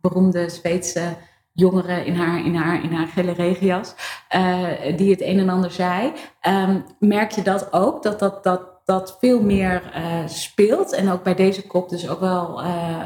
beroemde 0.00 0.48
Zweedse 0.48 1.16
jongeren 1.56 2.04
in 2.04 2.14
haar, 2.14 2.44
in 2.44 2.54
haar, 2.54 2.82
in 2.82 2.92
haar 2.92 3.06
gele 3.06 3.32
regenjas, 3.32 3.94
uh, 4.36 4.68
die 4.96 5.10
het 5.10 5.22
een 5.22 5.38
en 5.38 5.48
ander 5.48 5.70
zei. 5.70 6.12
Um, 6.48 6.84
merk 6.98 7.30
je 7.30 7.42
dat 7.42 7.72
ook, 7.72 8.02
dat 8.02 8.18
dat, 8.18 8.44
dat, 8.44 8.60
dat 8.84 9.16
veel 9.20 9.42
meer 9.42 9.82
uh, 9.96 10.26
speelt 10.26 10.92
en 10.92 11.10
ook 11.10 11.22
bij 11.22 11.34
deze 11.34 11.66
kop 11.66 11.88
dus 11.88 12.08
ook 12.08 12.20
wel 12.20 12.62
uh, 12.62 13.00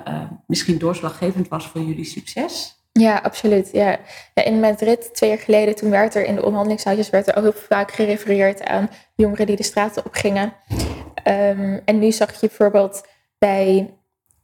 misschien 0.46 0.78
doorslaggevend 0.78 1.48
was 1.48 1.66
voor 1.66 1.80
jullie 1.80 2.04
succes? 2.04 2.78
Ja, 2.92 3.16
absoluut. 3.16 3.68
Ja. 3.72 3.98
ja. 4.34 4.44
in 4.44 4.60
Madrid 4.60 5.14
twee 5.14 5.30
jaar 5.30 5.38
geleden, 5.38 5.76
toen 5.76 5.90
werd 5.90 6.14
er 6.14 6.24
in 6.24 6.34
de 6.34 6.42
onderhandelingshuisjes 6.42 7.10
werd 7.10 7.28
er 7.28 7.36
ook 7.36 7.42
heel 7.42 7.52
vaak 7.52 7.92
gerefereerd 7.92 8.64
aan 8.64 8.90
jongeren 9.14 9.46
die 9.46 9.56
de 9.56 9.62
straten 9.62 10.04
opgingen. 10.04 10.52
Um, 11.24 11.80
en 11.84 11.98
nu 11.98 12.12
zag 12.12 12.32
je 12.32 12.46
bijvoorbeeld 12.46 13.06
bij 13.38 13.94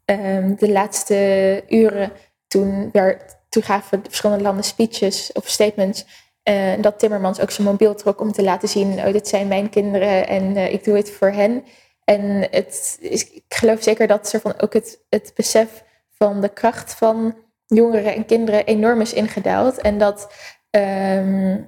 um, 0.05 0.57
de 0.57 0.71
laatste 0.71 1.64
uren, 1.69 2.12
toen 2.47 2.88
werd 2.92 3.37
toen 3.57 3.64
gaven 3.64 4.03
verschillende 4.03 4.42
landen 4.42 4.64
speeches 4.64 5.33
of 5.33 5.49
statements. 5.49 6.07
Uh, 6.49 6.73
dat 6.81 6.99
Timmermans 6.99 7.40
ook 7.40 7.51
zijn 7.51 7.66
mobiel 7.66 7.95
trok 7.95 8.21
om 8.21 8.33
te 8.33 8.42
laten 8.42 8.69
zien, 8.69 8.99
oh, 8.99 9.12
dit 9.12 9.29
zijn 9.29 9.49
mijn 9.49 9.69
kinderen 9.69 10.27
en 10.29 10.57
uh, 10.57 10.73
ik 10.73 10.85
doe 10.85 10.97
het 10.97 11.11
voor 11.11 11.31
hen. 11.31 11.64
En 12.05 12.47
het 12.51 12.97
is, 13.01 13.31
ik 13.31 13.45
geloof 13.49 13.83
zeker 13.83 14.07
dat 14.07 14.33
er 14.33 14.40
van 14.40 14.61
ook 14.61 14.73
het, 14.73 15.05
het 15.09 15.33
besef 15.35 15.85
van 16.11 16.40
de 16.40 16.49
kracht 16.49 16.95
van 16.95 17.35
jongeren 17.66 18.14
en 18.14 18.27
kinderen 18.27 18.64
enorm 18.64 19.01
is 19.01 19.12
ingedaald. 19.12 19.79
En 19.79 19.99
dat, 19.99 20.33
ehm, 20.71 21.59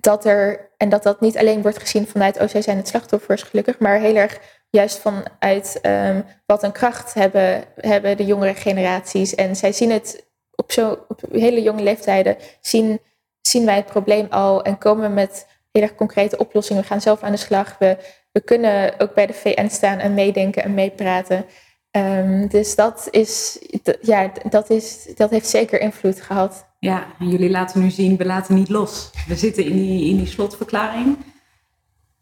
dat 0.00 0.24
er, 0.24 0.70
en 0.76 0.88
dat 0.88 1.02
dat 1.02 1.20
niet 1.20 1.38
alleen 1.38 1.62
wordt 1.62 1.78
gezien 1.78 2.06
vanuit, 2.06 2.40
oh 2.40 2.48
zij 2.48 2.62
zijn 2.62 2.76
het 2.76 2.88
slachtoffers 2.88 3.42
gelukkig, 3.42 3.78
maar 3.78 3.98
heel 3.98 4.16
erg 4.16 4.40
juist 4.70 4.98
vanuit 4.98 5.78
um, 5.82 6.24
wat 6.46 6.62
een 6.62 6.72
kracht 6.72 7.14
hebben, 7.14 7.64
hebben 7.76 8.16
de 8.16 8.24
jongere 8.24 8.54
generaties. 8.54 9.34
En 9.34 9.56
zij 9.56 9.72
zien 9.72 9.90
het 9.90 10.30
op, 10.62 10.72
zo, 10.72 11.04
op 11.08 11.22
hele 11.30 11.62
jonge 11.62 11.82
leeftijden, 11.82 12.36
zien, 12.60 13.00
zien 13.40 13.64
wij 13.64 13.76
het 13.76 13.86
probleem 13.86 14.26
al 14.30 14.62
en 14.62 14.78
komen 14.78 15.08
we 15.08 15.14
met 15.14 15.46
heel 15.72 15.82
erg 15.82 15.94
concrete 15.94 16.36
oplossingen. 16.36 16.82
We 16.82 16.88
gaan 16.88 17.00
zelf 17.00 17.22
aan 17.22 17.32
de 17.32 17.38
slag. 17.38 17.76
We, 17.78 17.96
we 18.32 18.40
kunnen 18.40 19.00
ook 19.00 19.14
bij 19.14 19.26
de 19.26 19.32
VN 19.32 19.68
staan 19.68 19.98
en 19.98 20.14
meedenken 20.14 20.62
en 20.62 20.74
meepraten. 20.74 21.44
Um, 21.90 22.48
dus 22.48 22.74
dat, 22.74 23.08
is, 23.10 23.58
ja, 24.00 24.32
dat, 24.48 24.70
is, 24.70 25.12
dat 25.14 25.30
heeft 25.30 25.48
zeker 25.48 25.80
invloed 25.80 26.20
gehad. 26.20 26.66
Ja, 26.78 27.06
en 27.18 27.28
jullie 27.28 27.50
laten 27.50 27.80
nu 27.80 27.90
zien, 27.90 28.16
we 28.16 28.24
laten 28.24 28.54
niet 28.54 28.68
los. 28.68 29.10
We 29.28 29.36
zitten 29.36 29.64
in 29.64 29.76
die, 29.76 30.08
in 30.08 30.16
die 30.16 30.26
slotverklaring. 30.26 31.16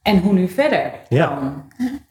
En 0.02 0.18
hoe 0.18 0.32
nu 0.32 0.48
verder? 0.48 0.92
Ja. 1.08 1.54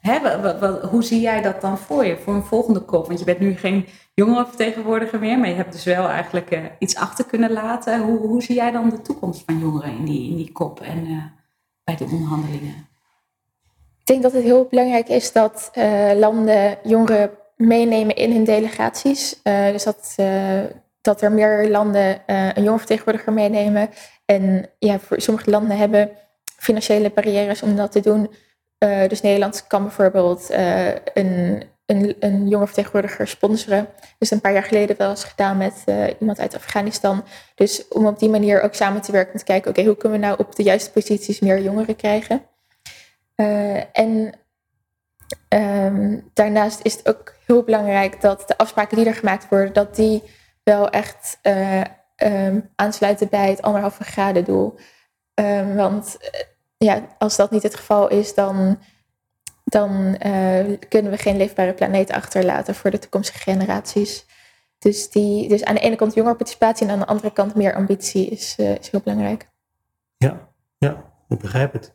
Hè, 0.00 0.40
wat, 0.42 0.58
wat, 0.60 0.82
hoe 0.82 1.04
zie 1.04 1.20
jij 1.20 1.42
dat 1.42 1.60
dan 1.60 1.78
voor 1.78 2.06
je, 2.06 2.16
voor 2.16 2.34
een 2.34 2.44
volgende 2.44 2.80
kop? 2.80 3.06
Want 3.06 3.18
je 3.18 3.24
bent 3.24 3.40
nu 3.40 3.56
geen 3.56 3.86
jongerenvertegenwoordiger 4.20 5.18
meer, 5.18 5.38
maar 5.38 5.48
je 5.48 5.54
hebt 5.54 5.72
dus 5.72 5.84
wel 5.84 6.08
eigenlijk 6.08 6.50
uh, 6.50 6.64
iets 6.78 6.96
achter 6.96 7.24
kunnen 7.24 7.52
laten. 7.52 8.00
Hoe, 8.00 8.18
hoe 8.18 8.42
zie 8.42 8.54
jij 8.54 8.70
dan 8.70 8.90
de 8.90 9.02
toekomst 9.02 9.42
van 9.44 9.58
jongeren 9.58 9.92
in 9.92 10.04
die, 10.04 10.30
in 10.30 10.36
die 10.36 10.52
kop 10.52 10.80
en 10.80 11.06
uh, 11.06 11.22
bij 11.84 11.96
de 11.96 12.04
onderhandelingen? 12.04 12.88
Ik 13.98 14.06
denk 14.06 14.22
dat 14.22 14.32
het 14.32 14.42
heel 14.42 14.66
belangrijk 14.70 15.08
is 15.08 15.32
dat 15.32 15.70
uh, 15.74 16.12
landen 16.14 16.78
jongeren 16.82 17.30
meenemen 17.56 18.16
in 18.16 18.32
hun 18.32 18.44
delegaties. 18.44 19.40
dus 19.42 19.84
dat, 19.84 20.14
dat 21.00 21.22
er 21.22 21.32
meer 21.32 21.68
landen 21.68 22.22
een 22.26 22.62
jongerenvertegenwoordiger 22.62 23.32
meenemen. 23.32 23.90
En 24.24 24.70
ja, 24.78 24.98
sommige 25.10 25.50
landen 25.50 25.76
hebben 25.76 26.10
financiële 26.56 27.10
barrières 27.10 27.62
om 27.62 27.76
dat 27.76 27.92
te 27.92 28.00
doen. 28.00 28.30
Dus 29.08 29.20
Nederland 29.20 29.66
kan 29.66 29.82
bijvoorbeeld 29.82 30.50
een, 31.14 31.62
een, 31.90 32.16
een 32.20 32.48
jonge 32.48 32.66
vertegenwoordiger 32.66 33.28
sponsoren. 33.28 33.88
Dus 34.18 34.30
een 34.30 34.40
paar 34.40 34.52
jaar 34.52 34.62
geleden 34.62 34.96
wel 34.96 35.10
eens 35.10 35.24
gedaan 35.24 35.56
met 35.56 35.82
uh, 35.86 36.06
iemand 36.20 36.38
uit 36.38 36.54
Afghanistan. 36.54 37.24
Dus 37.54 37.88
om 37.88 38.06
op 38.06 38.18
die 38.18 38.28
manier 38.28 38.62
ook 38.62 38.74
samen 38.74 39.00
te 39.00 39.12
werken 39.12 39.32
en 39.32 39.38
te 39.38 39.44
kijken, 39.44 39.70
oké, 39.70 39.84
hoe 39.84 39.96
kunnen 39.96 40.20
we 40.20 40.26
nou 40.26 40.38
op 40.38 40.56
de 40.56 40.62
juiste 40.62 40.90
posities 40.90 41.40
meer 41.40 41.62
jongeren 41.62 41.96
krijgen? 41.96 42.42
en 43.92 44.32
um, 45.48 46.30
daarnaast 46.34 46.80
is 46.82 46.92
het 46.96 47.08
ook 47.08 47.34
heel 47.46 47.62
belangrijk 47.62 48.20
dat 48.20 48.42
de 48.46 48.58
afspraken 48.58 48.96
die 48.96 49.06
er 49.06 49.14
gemaakt 49.14 49.48
worden, 49.48 49.72
dat 49.72 49.96
die 49.96 50.22
wel 50.62 50.90
echt 50.90 51.38
um, 52.16 52.70
aansluiten 52.76 53.28
bij 53.28 53.50
het 53.50 53.62
anderhalve 53.62 54.04
graden 54.04 54.44
doel. 54.44 54.78
Um, 55.34 55.76
want 55.76 56.16
ja, 56.76 57.02
als 57.18 57.36
dat 57.36 57.50
niet 57.50 57.62
het 57.62 57.74
geval 57.74 58.08
is, 58.08 58.34
dan, 58.34 58.78
dan 59.70 60.16
uh, 60.26 60.76
kunnen 60.88 61.10
we 61.10 61.18
geen 61.18 61.36
leefbare 61.36 61.74
planeet 61.74 62.10
achterlaten 62.12 62.74
voor 62.74 62.90
de 62.90 62.98
toekomstige 62.98 63.38
generaties. 63.38 64.26
Dus, 64.78 65.10
die, 65.10 65.48
dus 65.48 65.64
aan 65.64 65.74
de 65.74 65.80
ene 65.80 65.96
kant 65.96 66.14
jongerenparticipatie 66.14 66.86
en 66.86 66.92
aan 66.92 66.98
de 66.98 67.06
andere 67.06 67.32
kant 67.32 67.54
meer 67.54 67.74
ambitie 67.74 68.26
is, 68.26 68.56
uh, 68.60 68.74
is 68.74 68.90
heel 68.90 69.00
belangrijk. 69.04 69.48
Ja, 70.16 70.48
ja, 70.78 71.12
ik 71.28 71.38
begrijp 71.38 71.72
het. 71.72 71.92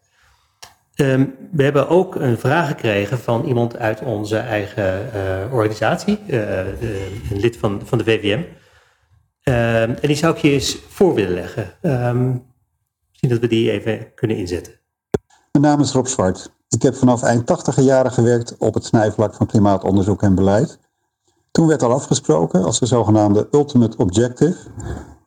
Um, 0.96 1.36
we 1.52 1.64
hebben 1.64 1.90
ook 1.90 2.16
een 2.16 2.38
vraag 2.38 2.68
gekregen 2.68 3.20
van 3.20 3.46
iemand 3.46 3.78
uit 3.78 4.02
onze 4.02 4.38
eigen 4.38 5.10
uh, 5.16 5.54
organisatie, 5.54 6.20
een 6.28 7.40
lid 7.40 7.58
van, 7.58 7.82
van 7.86 7.98
de 7.98 8.04
VVM. 8.04 8.40
Um, 8.40 9.96
en 9.96 9.98
die 10.02 10.16
zou 10.16 10.36
ik 10.36 10.42
je 10.42 10.52
eens 10.52 10.78
voor 10.88 11.14
willen 11.14 11.34
leggen. 11.34 11.74
Um, 11.82 12.54
Misschien 13.10 13.30
dat 13.30 13.40
we 13.40 13.48
die 13.48 13.72
even 13.72 14.14
kunnen 14.14 14.38
inzetten. 14.38 14.74
Mijn 15.52 15.64
naam 15.64 15.80
is 15.80 15.92
Rob 15.92 16.06
Zwart. 16.06 16.55
Ik 16.68 16.82
heb 16.82 16.96
vanaf 16.96 17.24
eind 17.24 17.46
tachtiger 17.46 17.84
jaren 17.84 18.12
gewerkt 18.12 18.58
op 18.58 18.74
het 18.74 18.86
snijvlak 18.86 19.34
van 19.34 19.48
klimaatonderzoek 19.48 20.22
en 20.22 20.36
beleid. 20.36 20.80
Toen 21.52 21.68
werd 21.68 21.84
al 21.84 21.92
afgesproken 21.92 22.64
als 22.64 22.80
de 22.80 22.86
zogenaamde 22.86 23.48
ultimate 23.52 23.98
objective 23.98 24.58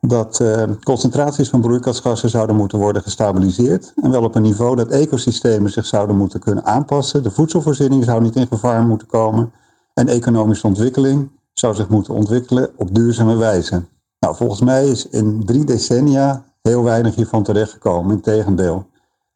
dat 0.01 0.39
uh, 0.39 0.63
concentraties 0.83 1.49
van 1.49 1.61
broeikasgassen 1.61 2.29
zouden 2.29 2.55
moeten 2.55 2.77
worden 2.77 3.01
gestabiliseerd 3.01 3.93
en 3.95 4.11
wel 4.11 4.23
op 4.23 4.35
een 4.35 4.41
niveau 4.41 4.75
dat 4.75 4.87
ecosystemen 4.87 5.71
zich 5.71 5.85
zouden 5.85 6.17
moeten 6.17 6.39
kunnen 6.39 6.65
aanpassen, 6.65 7.23
de 7.23 7.31
voedselvoorziening 7.31 8.03
zou 8.03 8.21
niet 8.21 8.35
in 8.35 8.47
gevaar 8.47 8.85
moeten 8.85 9.07
komen 9.07 9.51
en 9.93 10.07
economische 10.07 10.67
ontwikkeling 10.67 11.29
zou 11.53 11.75
zich 11.75 11.89
moeten 11.89 12.13
ontwikkelen 12.13 12.69
op 12.75 12.95
duurzame 12.95 13.35
wijze. 13.35 13.83
Nou, 14.19 14.35
volgens 14.35 14.61
mij 14.61 14.87
is 14.87 15.09
in 15.09 15.45
drie 15.45 15.63
decennia 15.63 16.45
heel 16.61 16.83
weinig 16.83 17.15
hiervan 17.15 17.43
terechtgekomen. 17.43 18.15
Integendeel. 18.15 18.87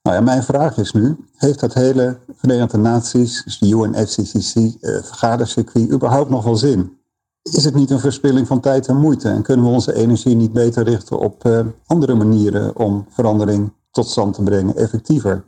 Nou 0.03 0.23
mijn 0.23 0.43
vraag 0.43 0.77
is 0.77 0.91
nu, 0.91 1.17
heeft 1.37 1.59
dat 1.59 1.73
hele 1.73 2.19
Verenigde 2.35 2.77
Naties, 2.77 3.43
dus 3.43 3.59
de 3.59 3.69
UNFCCC, 3.69 4.55
uh, 4.55 5.03
vergadercircuit, 5.03 5.91
überhaupt 5.91 6.29
nog 6.29 6.43
wel 6.43 6.55
zin? 6.55 6.97
Is 7.41 7.65
het 7.65 7.73
niet 7.73 7.89
een 7.89 7.99
verspilling 7.99 8.47
van 8.47 8.59
tijd 8.59 8.87
en 8.87 8.97
moeite? 8.97 9.29
En 9.29 9.41
kunnen 9.41 9.65
we 9.65 9.71
onze 9.71 9.93
energie 9.93 10.35
niet 10.35 10.53
beter 10.53 10.83
richten 10.83 11.19
op 11.19 11.45
uh, 11.45 11.65
andere 11.85 12.13
manieren 12.13 12.75
om 12.75 13.05
verandering 13.09 13.73
tot 13.91 14.09
stand 14.09 14.33
te 14.35 14.43
brengen, 14.43 14.75
effectiever? 14.75 15.43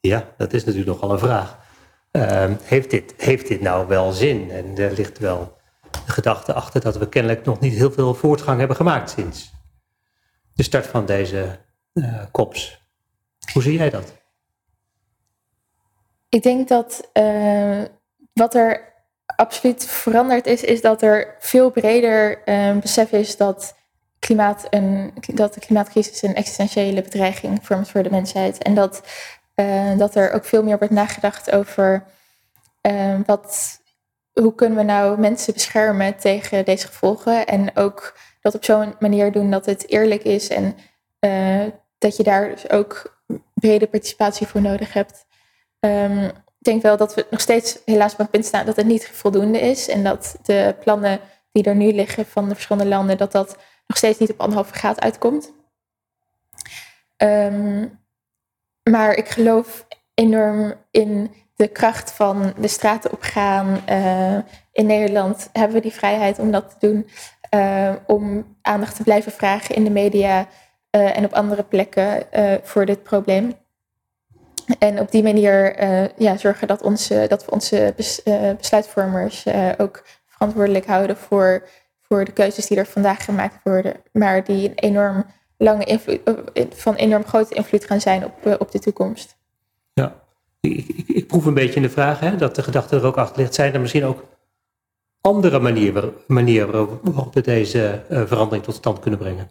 Ja, 0.00 0.28
dat 0.36 0.52
is 0.52 0.64
natuurlijk 0.64 0.92
nogal 0.92 1.12
een 1.12 1.18
vraag. 1.18 1.58
Uh, 2.12 2.50
heeft, 2.62 2.90
dit, 2.90 3.14
heeft 3.16 3.48
dit 3.48 3.60
nou 3.60 3.88
wel 3.88 4.12
zin? 4.12 4.50
En 4.50 4.76
er 4.76 4.92
ligt 4.92 5.18
wel 5.18 5.56
de 6.06 6.12
gedachte 6.12 6.52
achter 6.52 6.80
dat 6.80 6.96
we 6.96 7.08
kennelijk 7.08 7.44
nog 7.44 7.60
niet 7.60 7.72
heel 7.72 7.92
veel 7.92 8.14
voortgang 8.14 8.58
hebben 8.58 8.76
gemaakt 8.76 9.10
sinds 9.10 9.52
de 10.54 10.62
start 10.62 10.86
van 10.86 11.06
deze 11.06 11.58
uh, 11.92 12.22
kops. 12.30 12.83
Hoe 13.52 13.62
zie 13.62 13.78
jij 13.78 13.90
dat? 13.90 14.12
Ik 16.28 16.42
denk 16.42 16.68
dat 16.68 17.10
uh, 17.12 17.82
wat 18.32 18.54
er 18.54 18.92
absoluut 19.26 19.86
veranderd 19.86 20.46
is, 20.46 20.62
is 20.62 20.80
dat 20.80 21.02
er 21.02 21.36
veel 21.38 21.70
breder 21.70 22.48
uh, 22.48 22.76
besef 22.78 23.12
is 23.12 23.36
dat, 23.36 23.74
klimaat 24.18 24.66
een, 24.70 25.12
dat 25.34 25.54
de 25.54 25.60
klimaatcrisis 25.60 26.22
een 26.22 26.34
existentiële 26.34 27.02
bedreiging 27.02 27.58
vormt 27.62 27.90
voor 27.90 28.02
de 28.02 28.10
mensheid. 28.10 28.62
En 28.62 28.74
dat, 28.74 29.02
dat 29.96 30.14
er 30.14 30.32
ook 30.32 30.44
veel 30.44 30.62
meer 30.62 30.78
wordt 30.78 30.94
nagedacht 30.94 31.50
over 31.50 32.04
wat, 33.26 33.80
hoe 34.32 34.54
kunnen 34.54 34.78
we 34.78 34.84
nou 34.84 35.18
mensen 35.18 35.52
beschermen 35.52 36.16
tegen 36.16 36.64
deze 36.64 36.86
gevolgen. 36.86 37.46
En 37.46 37.76
ook 37.76 38.18
dat 38.40 38.54
op 38.54 38.64
zo'n 38.64 38.94
manier 38.98 39.32
doen 39.32 39.50
dat 39.50 39.66
het 39.66 39.88
eerlijk 39.88 40.22
is 40.22 40.48
en 40.48 40.76
dat 42.04 42.16
je 42.16 42.22
daar 42.22 42.48
dus 42.48 42.70
ook 42.70 43.18
brede 43.54 43.86
participatie 43.86 44.46
voor 44.46 44.60
nodig 44.60 44.92
hebt. 44.92 45.26
Um, 45.80 46.24
ik 46.24 46.70
denk 46.70 46.82
wel 46.82 46.96
dat 46.96 47.14
we 47.14 47.26
nog 47.30 47.40
steeds 47.40 47.78
helaas 47.84 48.12
op 48.12 48.18
een 48.18 48.30
punt 48.30 48.44
staan 48.44 48.66
dat 48.66 48.76
het 48.76 48.86
niet 48.86 49.08
voldoende 49.08 49.60
is 49.60 49.88
en 49.88 50.04
dat 50.04 50.36
de 50.42 50.74
plannen 50.80 51.20
die 51.52 51.64
er 51.64 51.76
nu 51.76 51.92
liggen 51.92 52.26
van 52.26 52.48
de 52.48 52.54
verschillende 52.54 52.88
landen, 52.88 53.18
dat 53.18 53.32
dat 53.32 53.56
nog 53.86 53.96
steeds 53.96 54.18
niet 54.18 54.30
op 54.30 54.40
anderhalve 54.40 54.74
graad 54.74 55.00
uitkomt. 55.00 55.52
Um, 57.16 57.98
maar 58.90 59.14
ik 59.14 59.28
geloof 59.28 59.86
enorm 60.14 60.74
in 60.90 61.34
de 61.54 61.68
kracht 61.68 62.12
van 62.12 62.54
de 62.58 62.68
straten 62.68 63.12
opgaan. 63.12 63.82
Uh, 63.88 64.38
in 64.72 64.86
Nederland 64.86 65.48
hebben 65.52 65.76
we 65.76 65.82
die 65.82 65.92
vrijheid 65.92 66.38
om 66.38 66.50
dat 66.50 66.70
te 66.70 66.86
doen. 66.86 67.08
Uh, 67.54 67.92
om 68.06 68.56
aandacht 68.62 68.96
te 68.96 69.02
blijven 69.02 69.32
vragen 69.32 69.74
in 69.74 69.84
de 69.84 69.90
media 69.90 70.48
uh, 70.94 71.16
en 71.16 71.24
op 71.24 71.32
andere 71.32 71.62
plekken 71.62 72.22
uh, 72.36 72.54
voor 72.62 72.86
dit 72.86 73.02
probleem. 73.02 73.52
En 74.78 75.00
op 75.00 75.10
die 75.10 75.22
manier 75.22 75.84
ja, 76.22 76.36
zorgen 76.36 76.66
dat, 76.66 76.82
onze, 76.82 77.26
dat 77.28 77.44
we 77.44 77.50
onze 77.50 77.92
bes, 77.96 78.22
besluitvormers 78.56 79.44
ook 79.78 80.04
verantwoordelijk 80.26 80.86
houden 80.86 81.16
voor, 81.16 81.68
voor 82.00 82.24
de 82.24 82.32
keuzes 82.32 82.66
die 82.66 82.78
er 82.78 82.86
vandaag 82.86 83.24
gemaakt 83.24 83.56
worden, 83.64 83.94
maar 84.12 84.44
die 84.44 84.68
een 84.68 84.74
enorm 84.74 85.26
lange 85.56 86.00
van 86.74 86.94
enorm 86.94 87.24
grote 87.24 87.54
invloed 87.54 87.84
gaan 87.84 88.00
zijn 88.00 88.24
op, 88.24 88.56
op 88.58 88.70
de 88.70 88.78
toekomst. 88.78 89.36
Ja, 89.92 90.22
ik, 90.60 90.88
ik, 91.06 91.26
proef 91.26 91.44
een 91.44 91.54
beetje 91.54 91.76
in 91.76 91.82
de 91.82 91.90
vraag 91.90 92.20
hè, 92.20 92.36
dat 92.36 92.54
de 92.54 92.62
gedachte 92.62 92.96
er 92.96 93.04
ook 93.04 93.16
achter 93.16 93.38
ligt. 93.38 93.54
Zijn 93.54 93.74
er 93.74 93.80
misschien 93.80 94.04
ook 94.04 94.24
andere 95.20 95.58
manieren, 95.58 96.12
manieren 96.26 97.00
waarop 97.02 97.34
we 97.34 97.40
deze 97.40 98.02
verandering 98.08 98.64
tot 98.64 98.74
stand 98.74 98.98
kunnen 98.98 99.20
brengen? 99.20 99.50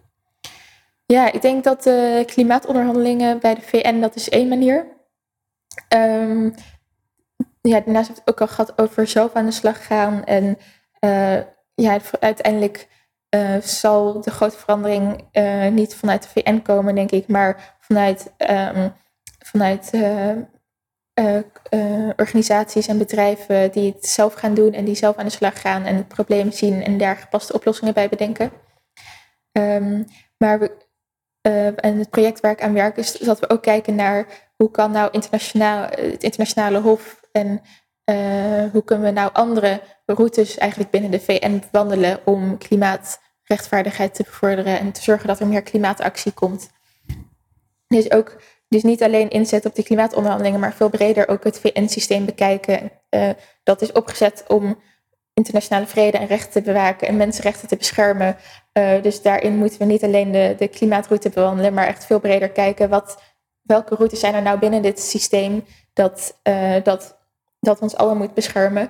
Ja, 1.06 1.32
ik 1.32 1.42
denk 1.42 1.64
dat 1.64 1.82
de 1.82 2.22
klimaatonderhandelingen 2.26 3.40
bij 3.40 3.54
de 3.54 3.60
VN, 3.60 4.00
dat 4.00 4.14
is 4.14 4.28
één 4.28 4.48
manier. 4.48 4.86
Um, 5.94 6.54
ja, 7.60 7.80
daarnaast 7.80 8.10
ik 8.10 8.16
het 8.16 8.28
ook 8.28 8.40
al 8.40 8.46
gehad 8.46 8.78
over 8.78 9.06
zelf 9.06 9.32
aan 9.32 9.44
de 9.44 9.50
slag 9.50 9.86
gaan. 9.86 10.24
En 10.24 10.58
uh, 11.00 11.40
ja, 11.74 11.98
uiteindelijk 12.20 12.88
uh, 13.34 13.56
zal 13.60 14.20
de 14.20 14.30
grote 14.30 14.58
verandering 14.58 15.28
uh, 15.32 15.68
niet 15.68 15.94
vanuit 15.94 16.22
de 16.22 16.28
VN 16.28 16.62
komen, 16.62 16.94
denk 16.94 17.10
ik, 17.10 17.28
maar 17.28 17.76
vanuit, 17.80 18.32
um, 18.50 18.92
vanuit 19.38 19.90
organisaties 22.16 22.86
en 22.86 22.98
bedrijven 22.98 23.72
die 23.72 23.92
het 23.92 24.06
zelf 24.06 24.34
gaan 24.34 24.54
doen 24.54 24.72
en 24.72 24.84
die 24.84 24.94
zelf 24.94 25.16
aan 25.16 25.24
de 25.24 25.30
slag 25.30 25.60
gaan 25.60 25.84
en 25.84 25.96
het 25.96 26.08
probleem 26.08 26.52
zien 26.52 26.82
en 26.82 26.98
daar 26.98 27.16
gepaste 27.16 27.52
oplossingen 27.52 27.94
bij 27.94 28.08
bedenken. 28.08 28.52
Ehm, 29.52 30.02
maar 30.38 30.58
we, 30.58 30.83
en 31.76 31.98
het 31.98 32.10
project 32.10 32.40
waar 32.40 32.52
ik 32.52 32.62
aan 32.62 32.72
werk 32.72 32.96
is 32.96 33.12
dat 33.12 33.40
we 33.40 33.50
ook 33.50 33.62
kijken 33.62 33.94
naar 33.94 34.26
hoe 34.56 34.70
kan 34.70 34.90
nou 34.90 35.08
internationaal, 35.10 35.82
het 35.82 36.22
internationale 36.22 36.80
hof 36.80 37.20
en 37.32 37.62
hoe 38.72 38.84
kunnen 38.84 39.06
we 39.06 39.12
nou 39.12 39.30
andere 39.32 39.80
routes 40.06 40.58
eigenlijk 40.58 40.90
binnen 40.90 41.10
de 41.10 41.20
VN 41.20 41.62
bewandelen 41.70 42.20
om 42.24 42.58
klimaatrechtvaardigheid 42.58 44.14
te 44.14 44.22
bevorderen 44.22 44.78
en 44.78 44.92
te 44.92 45.02
zorgen 45.02 45.26
dat 45.26 45.40
er 45.40 45.46
meer 45.46 45.62
klimaatactie 45.62 46.32
komt. 46.32 46.70
Dus 47.86 48.10
ook 48.10 48.36
dus 48.68 48.82
niet 48.82 49.02
alleen 49.02 49.30
inzet 49.30 49.66
op 49.66 49.74
die 49.74 49.84
klimaatonderhandelingen, 49.84 50.60
maar 50.60 50.74
veel 50.74 50.88
breder 50.88 51.28
ook 51.28 51.44
het 51.44 51.60
VN-systeem 51.60 52.24
bekijken. 52.24 52.90
Uh, 53.10 53.30
dat 53.62 53.82
is 53.82 53.92
opgezet 53.92 54.44
om 54.48 54.82
internationale 55.34 55.86
vrede 55.86 56.18
en 56.18 56.26
rechten 56.26 56.52
te 56.52 56.62
bewaken 56.62 57.08
en 57.08 57.16
mensenrechten 57.16 57.68
te 57.68 57.76
beschermen. 57.76 58.36
Uh, 58.78 59.02
dus 59.02 59.22
daarin 59.22 59.56
moeten 59.56 59.78
we 59.78 59.84
niet 59.84 60.04
alleen 60.04 60.32
de, 60.32 60.54
de 60.58 60.68
klimaatroute 60.68 61.28
bewandelen, 61.28 61.74
maar 61.74 61.86
echt 61.86 62.04
veel 62.04 62.20
breder 62.20 62.50
kijken. 62.50 62.88
Wat, 62.88 63.22
welke 63.62 63.94
routes 63.94 64.20
zijn 64.20 64.34
er 64.34 64.42
nou 64.42 64.58
binnen 64.58 64.82
dit 64.82 65.00
systeem 65.00 65.64
dat, 65.92 66.40
uh, 66.48 66.74
dat, 66.82 67.18
dat 67.60 67.80
ons 67.80 67.96
allen 67.96 68.16
moet 68.16 68.34
beschermen 68.34 68.88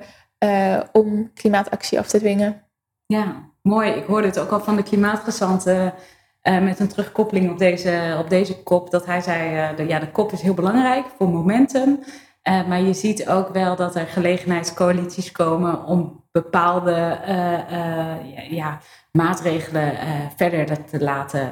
om 0.93 1.33
klimaatactie 1.35 1.99
af 1.99 2.07
te 2.07 2.19
dwingen? 2.19 2.63
Ja, 3.07 3.51
mooi. 3.63 3.91
Ik 3.91 4.05
hoorde 4.05 4.27
het 4.27 4.39
ook 4.39 4.51
al 4.51 4.61
van 4.61 4.77
de 4.77 4.83
klimaatgezanten 4.83 5.95
uh, 6.43 6.61
met 6.61 6.81
een 6.81 6.89
terugkoppeling 6.89 7.51
op 7.51 7.59
deze, 7.59 8.17
op 8.19 8.31
deze 8.31 8.63
kop, 8.63 8.91
dat 8.91 9.07
hij 9.07 9.21
zei, 9.21 9.75
de, 9.77 9.87
ja, 9.87 9.99
de 9.99 10.11
kop 10.11 10.33
is 10.33 10.41
heel 10.41 10.55
belangrijk 10.55 11.07
voor 11.19 11.29
momentum. 11.29 12.01
Maar 12.43 12.81
je 12.81 12.95
ziet 12.95 13.29
ook 13.29 13.49
wel 13.49 13.77
dat 13.77 13.97
er 13.97 14.07
gelegenheidscoalities 14.07 15.33
komen 15.33 15.85
om 15.85 16.24
bepaalde 16.43 17.19
ja, 17.27 18.43
ja, 18.51 18.81
maatregelen 19.13 19.97
verder 20.37 20.85
te 20.85 21.01
laten 21.01 21.49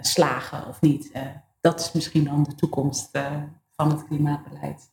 slagen 0.00 0.66
of 0.68 0.80
niet. 0.80 1.12
dat 1.60 1.80
is 1.80 1.92
misschien 1.92 2.24
dan 2.24 2.42
de 2.42 2.54
toekomst 2.54 3.10
van 3.76 3.90
het 3.90 4.06
klimaatbeleid. 4.06 4.90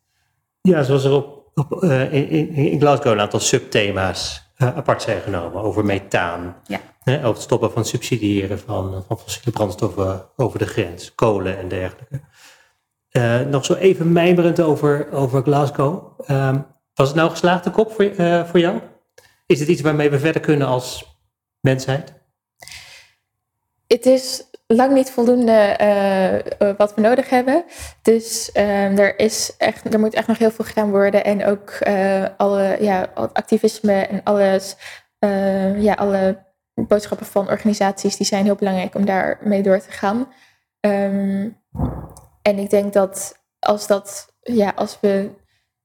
Ja, 0.62 0.84
zoals 0.84 1.04
er 1.04 1.12
op, 1.12 1.52
op 1.56 1.84
in, 1.84 2.54
in 2.54 2.80
Glasgow 2.80 3.12
een 3.12 3.20
aantal 3.20 3.40
subthema's 3.40 4.46
apart 4.58 5.02
zijn 5.02 5.22
genomen 5.22 5.62
over 5.62 5.86
methaan. 5.86 6.56
Ja. 6.64 6.80
Hè, 7.04 7.18
over 7.18 7.34
het 7.34 7.42
stoppen 7.42 7.72
van 7.72 7.86
subsidiëren 7.86 8.60
van, 8.60 9.04
van 9.08 9.20
fossiele 9.20 9.52
brandstoffen 9.52 10.26
over 10.36 10.60
de 10.60 10.66
grens, 10.66 11.16
kolen 11.16 11.58
en 11.58 11.68
dergelijke. 11.68 12.22
Uh, 13.12 13.40
nog 13.40 13.66
zo 13.66 13.74
even 13.74 14.12
mijmerend 14.12 14.62
over, 14.62 15.12
over 15.12 15.42
Glasgow. 15.42 16.20
Uh, 16.28 16.56
was 16.94 17.08
het 17.08 17.18
nou 17.18 17.30
geslaagde 17.30 17.72
kop 17.72 17.92
voor, 17.92 18.06
uh, 18.06 18.44
voor 18.44 18.60
jou? 18.60 18.80
Is 19.46 19.60
het 19.60 19.70
iets 19.70 19.82
waarmee 19.82 20.10
we 20.10 20.20
verder 20.20 20.42
kunnen 20.42 20.68
als 20.68 21.18
mensheid? 21.60 22.14
Het 23.88 24.06
is 24.06 24.44
lang 24.68 24.94
niet 24.94 25.12
voldoende 25.12 25.78
uh, 26.62 26.70
wat 26.78 26.94
we 26.94 27.02
nodig 27.02 27.30
hebben. 27.30 27.66
Dus 28.02 28.50
uh, 28.54 29.00
er, 29.00 29.20
is 29.20 29.54
echt, 29.58 29.94
er 29.94 30.00
moet 30.00 30.14
echt 30.14 30.28
nog 30.28 30.38
heel 30.38 30.52
veel 30.52 30.66
gedaan 30.66 30.90
worden. 30.90 31.24
En 31.24 31.46
ook 31.46 31.78
uh, 31.88 32.26
alle 32.38 32.78
ja, 32.80 33.10
activisme 33.14 33.94
en 33.94 34.24
alles, 34.24 34.76
ja, 35.78 35.94
alle 35.94 36.44
boodschappen 36.74 37.26
van 37.26 37.50
organisaties, 37.50 38.18
die 38.18 38.26
zijn 38.26 38.46
heel 38.46 38.56
belangrijk 38.56 38.96
om 38.96 39.06
daarmee 39.06 39.62
door 39.62 39.80
te 39.80 39.92
gaan. 39.92 40.34
Um, 40.80 41.64
en 42.42 42.58
ik 42.60 42.70
denk 42.70 42.94
dat 42.94 43.44
als 43.60 43.88
dat, 43.88 44.36
ja, 44.40 44.74
als 44.76 44.98
we, 45.02 45.30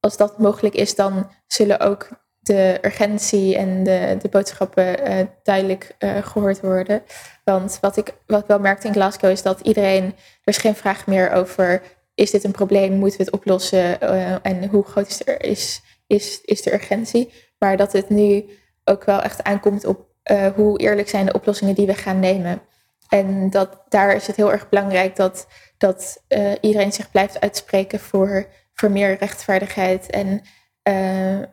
als 0.01 0.17
dat 0.17 0.39
mogelijk 0.39 0.75
is, 0.75 0.95
dan 0.95 1.31
zullen 1.47 1.81
ook 1.81 2.09
de 2.51 2.79
urgentie 2.83 3.57
en 3.57 3.83
de, 3.83 4.17
de 4.23 4.29
boodschappen 4.29 5.09
uh, 5.09 5.27
duidelijk 5.43 5.95
uh, 5.99 6.17
gehoord 6.23 6.61
worden. 6.61 7.03
Want 7.45 7.79
wat 7.81 7.97
ik, 7.97 8.15
wat 8.27 8.41
ik 8.41 8.47
wel 8.47 8.59
merkte 8.59 8.87
in 8.87 8.93
Glasgow 8.93 9.31
is 9.31 9.43
dat 9.43 9.61
iedereen, 9.61 10.05
er 10.05 10.15
is 10.45 10.57
geen 10.57 10.75
vraag 10.75 11.07
meer 11.07 11.31
over, 11.31 11.83
is 12.15 12.31
dit 12.31 12.45
een 12.45 12.51
probleem, 12.51 12.93
moeten 12.93 13.19
we 13.19 13.25
het 13.25 13.33
oplossen 13.33 13.99
uh, 14.03 14.47
en 14.47 14.69
hoe 14.69 14.85
groot 14.85 15.09
is 15.09 15.17
de, 15.17 15.37
is, 15.37 15.83
is, 16.07 16.41
is 16.41 16.63
de 16.63 16.73
urgentie. 16.73 17.33
Maar 17.59 17.77
dat 17.77 17.93
het 17.93 18.09
nu 18.09 18.45
ook 18.85 19.05
wel 19.05 19.23
echt 19.23 19.43
aankomt 19.43 19.85
op 19.85 20.09
hoe 20.55 20.79
eerlijk 20.79 21.09
zijn 21.09 21.27
de 21.27 21.33
oplossingen 21.33 21.75
die 21.75 21.87
we 21.87 21.95
gaan 21.95 22.21
nemen. 22.21 22.63
En 23.09 23.51
dat, 23.51 23.83
daar 23.89 24.15
is 24.15 24.27
het 24.27 24.37
heel 24.37 24.53
erg 24.53 24.69
belangrijk 24.69 25.17
dat, 25.17 25.47
dat 25.79 26.23
iedereen 26.61 26.93
zich 26.93 27.11
blijft 27.11 27.41
uitspreken 27.41 28.01
voor, 28.01 28.47
voor 28.73 28.91
meer 28.91 29.17
rechtvaardigheid 29.19 30.11
en 30.11 30.43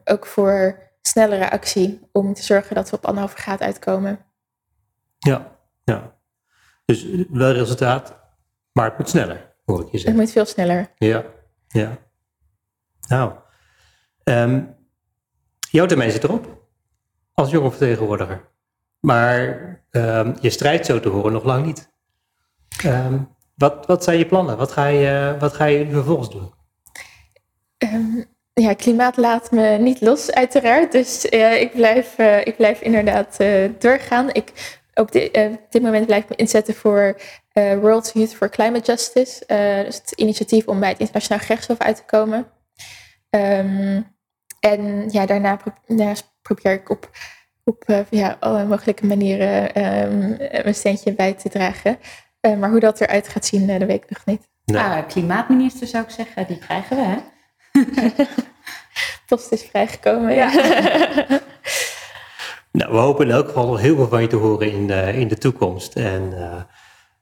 ook 0.06 0.26
voor 0.26 0.87
snellere 1.08 1.52
actie 1.52 2.10
om 2.12 2.34
te 2.34 2.44
zorgen 2.44 2.76
dat 2.76 2.90
we 2.90 2.96
op 2.96 3.06
anderhalve 3.06 3.38
graad 3.38 3.62
uitkomen. 3.62 4.20
Ja, 5.18 5.58
ja. 5.84 6.16
Dus 6.86 7.06
wel 7.30 7.52
resultaat, 7.52 8.20
maar 8.72 8.86
het 8.86 8.98
moet 8.98 9.10
sneller, 9.10 9.56
hoor 9.66 9.80
ik 9.82 9.92
je 9.92 9.98
zeggen. 9.98 10.10
Het 10.10 10.20
moet 10.22 10.32
veel 10.32 10.46
sneller. 10.46 10.92
Ja, 10.98 11.26
ja. 11.68 11.98
Nou, 13.08 13.34
um, 14.24 14.76
jouw 15.60 15.86
termijn 15.86 16.12
zit 16.12 16.24
erop 16.24 16.68
als 17.34 17.52
jonge 17.52 17.70
vertegenwoordiger. 17.70 18.50
Maar 19.00 19.48
um, 19.92 20.36
je 20.42 20.50
strijdt 20.50 20.86
zo 20.86 21.00
te 21.00 21.10
horen 21.10 21.32
nog 21.32 21.44
lang 21.44 21.66
niet. 21.66 21.92
Um, 22.86 23.36
wat, 23.56 23.86
wat 23.86 24.04
zijn 24.04 24.18
je 24.18 24.26
plannen? 24.26 24.58
Wat 24.58 24.72
ga 24.72 24.86
je, 24.86 25.36
wat 25.40 25.54
ga 25.54 25.66
je 25.66 25.90
vervolgens 25.90 26.30
doen? 26.30 26.54
Um, 27.78 28.26
ja, 28.62 28.74
klimaat 28.74 29.18
laat 29.18 29.52
me 29.52 29.78
niet 29.80 30.02
los, 30.02 30.32
uiteraard. 30.32 30.92
Dus 30.92 31.26
uh, 31.26 31.62
ik, 31.62 31.72
blijf, 31.72 32.18
uh, 32.18 32.46
ik 32.46 32.56
blijf 32.56 32.82
inderdaad 32.82 33.38
uh, 33.42 33.70
doorgaan. 33.80 34.30
Ik, 34.32 34.80
op, 34.94 35.12
dit, 35.12 35.38
op 35.38 35.68
dit 35.70 35.82
moment 35.82 36.06
blijf 36.06 36.24
ik 36.24 36.30
me 36.30 36.36
inzetten 36.36 36.74
voor 36.74 37.22
World 37.54 38.12
Youth 38.14 38.36
for 38.36 38.50
Climate 38.50 38.86
Justice. 38.86 39.44
dus 39.86 39.96
het 39.96 40.12
initiatief 40.16 40.68
om 40.68 40.80
bij 40.80 40.90
het 40.90 41.00
internationaal 41.00 41.40
gerechtshof 41.40 41.78
uit 41.78 41.96
te 41.96 42.04
komen. 42.06 42.48
en 44.60 45.06
ja, 45.10 45.26
daarna 45.26 45.56
pro 45.56 45.74
probeer 46.42 46.72
ik 46.72 46.90
op 46.90 47.10
op 47.64 48.06
ja, 48.10 48.38
alle 48.40 48.66
mogelijke 48.66 49.06
manieren 49.06 49.84
um, 49.84 50.36
een 50.40 50.76
steentje 50.76 51.14
bij 51.14 51.34
te 51.34 51.50
dragen. 51.50 51.98
Maar 52.60 52.70
hoe 52.70 52.80
dat 52.80 53.02
eruit 53.02 53.28
gaat 53.28 53.46
zien, 53.46 53.68
dat 53.68 53.88
weet 53.88 54.04
ik 54.04 54.10
nog 54.10 54.26
niet. 54.26 54.50
Nee. 54.66 54.82
Ah, 54.82 55.08
klimaatminister 55.08 55.88
zou 55.88 56.04
ik 56.04 56.10
zeggen, 56.10 56.48
die 56.48 56.58
krijgen 56.58 56.96
we 56.98 57.04
hè? 57.04 57.18
Post 59.28 59.52
is 59.52 59.68
vrijgekomen, 59.70 60.36
ja. 60.36 60.52
nou, 62.72 62.92
we 62.92 62.98
hopen 62.98 63.26
in 63.26 63.32
elk 63.32 63.48
geval 63.48 63.68
nog 63.68 63.80
heel 63.80 63.96
veel 63.96 64.08
van 64.08 64.22
je 64.22 64.28
te 64.28 64.36
horen 64.36 64.72
in, 64.72 64.90
in 64.90 65.28
de 65.28 65.38
toekomst. 65.38 65.96
En 65.96 66.22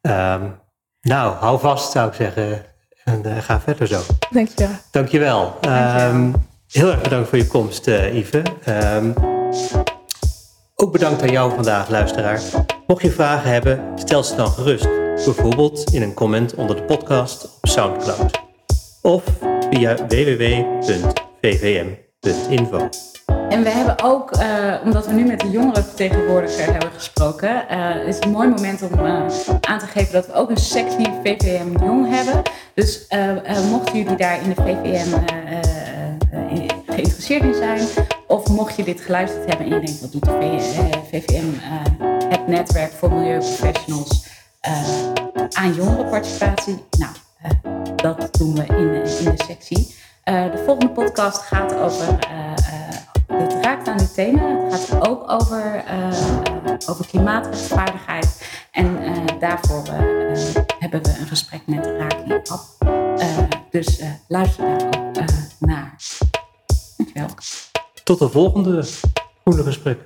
um, 0.02 0.60
nou, 1.02 1.36
hou 1.36 1.60
vast 1.60 1.92
zou 1.92 2.08
ik 2.08 2.14
zeggen. 2.14 2.66
En 3.04 3.44
ga 3.44 3.60
verder 3.60 3.88
zo. 3.88 4.02
Dankjewel. 4.30 4.76
Dankjewel. 4.92 5.58
Dankjewel. 5.62 6.14
Um, 6.14 6.48
heel 6.68 6.92
erg 6.92 7.02
bedankt 7.02 7.30
voor 7.30 7.38
je 7.38 7.48
komst, 7.48 7.86
Yves. 7.86 8.42
Um, 8.68 9.14
ook 10.76 10.92
bedankt 10.92 11.22
aan 11.22 11.32
jou 11.32 11.54
vandaag, 11.54 11.90
luisteraar. 11.90 12.42
Mocht 12.88 13.02
je 13.02 13.12
vragen 13.12 13.52
hebben, 13.52 13.80
stel 13.96 14.24
ze 14.24 14.36
dan 14.36 14.48
gerust. 14.48 14.88
Bijvoorbeeld 15.26 15.94
in 15.94 16.02
een 16.02 16.14
comment 16.14 16.56
onder 16.56 16.76
de 16.76 16.84
podcast 16.84 17.44
op 17.44 17.70
Soundcloud. 17.70 18.42
Of 19.02 19.24
via 19.76 19.96
www.vvm.info. 20.08 20.90
En 23.50 23.64
we 23.64 23.70
hebben 23.70 24.04
ook, 24.04 24.36
uh, 24.38 24.74
omdat 24.84 25.08
we 25.08 25.14
nu 25.14 25.26
met 25.26 25.40
de 25.40 25.50
jongerenvertegenwoordiger 25.50 26.72
hebben 26.72 26.92
gesproken, 26.92 27.66
uh, 27.72 28.08
is 28.08 28.16
het 28.16 28.26
een 28.26 28.32
mooi 28.32 28.48
moment 28.48 28.82
om 28.82 29.06
uh, 29.06 29.26
aan 29.62 29.80
te 29.80 29.86
geven 29.86 30.14
dat 30.14 30.28
we 30.28 30.34
ook 30.34 30.50
een 30.50 30.58
sectie 30.58 31.08
VVM 31.24 31.84
Jong 31.84 32.10
hebben. 32.10 32.42
Dus 32.74 33.08
mochten 33.70 33.98
jullie 33.98 34.18
daar 34.18 34.42
in 34.42 34.50
de 34.50 34.56
VVM 34.56 35.10
geïnteresseerd 36.86 37.44
in 37.44 37.54
zijn, 37.54 37.88
of 38.28 38.48
mocht 38.48 38.76
je 38.76 38.84
dit 38.84 39.02
geluisterd 39.02 39.46
hebben 39.46 39.66
en 39.66 39.74
je 39.74 39.80
denkt, 39.86 40.02
wat 40.02 40.12
doet 40.12 40.26
de 40.26 40.32
VVM, 41.12 41.46
het 42.30 42.48
netwerk 42.48 42.92
voor 42.92 43.12
milieuprofessionals 43.14 44.28
aan 45.52 45.74
jongerenparticipatie? 45.74 46.84
Nou, 46.98 47.12
dat 48.06 48.38
doen 48.38 48.56
we 48.56 48.66
in, 48.66 48.94
in 48.94 49.36
de 49.36 49.44
sectie. 49.46 49.96
de 50.24 50.62
volgende 50.66 50.94
podcast 50.94 51.38
gaat 51.38 51.76
over 51.76 52.18
het 53.28 53.54
raakt 53.62 53.88
aan 53.88 53.98
dit 53.98 54.14
thema. 54.14 54.70
Het 54.70 54.74
gaat 54.74 55.08
ook 55.08 55.32
over, 55.32 55.84
over 56.90 57.08
klimaatrechtvaardigheid. 57.08 58.50
En 58.72 59.00
daarvoor 59.40 59.84
hebben 60.80 61.04
we 61.04 61.18
een 61.20 61.28
gesprek 61.28 61.62
met 61.66 61.86
Raki 61.86 62.34
Ab. 62.34 62.62
dus 63.72 64.02
luister 64.28 64.66
daar 65.14 65.30
ook 65.30 65.68
naar. 65.68 65.96
Dankjewel. 66.98 67.28
Tot 68.04 68.20
de 68.20 68.30
volgende 68.30 68.86
groene 69.44 69.64
gesprek. 69.64 70.00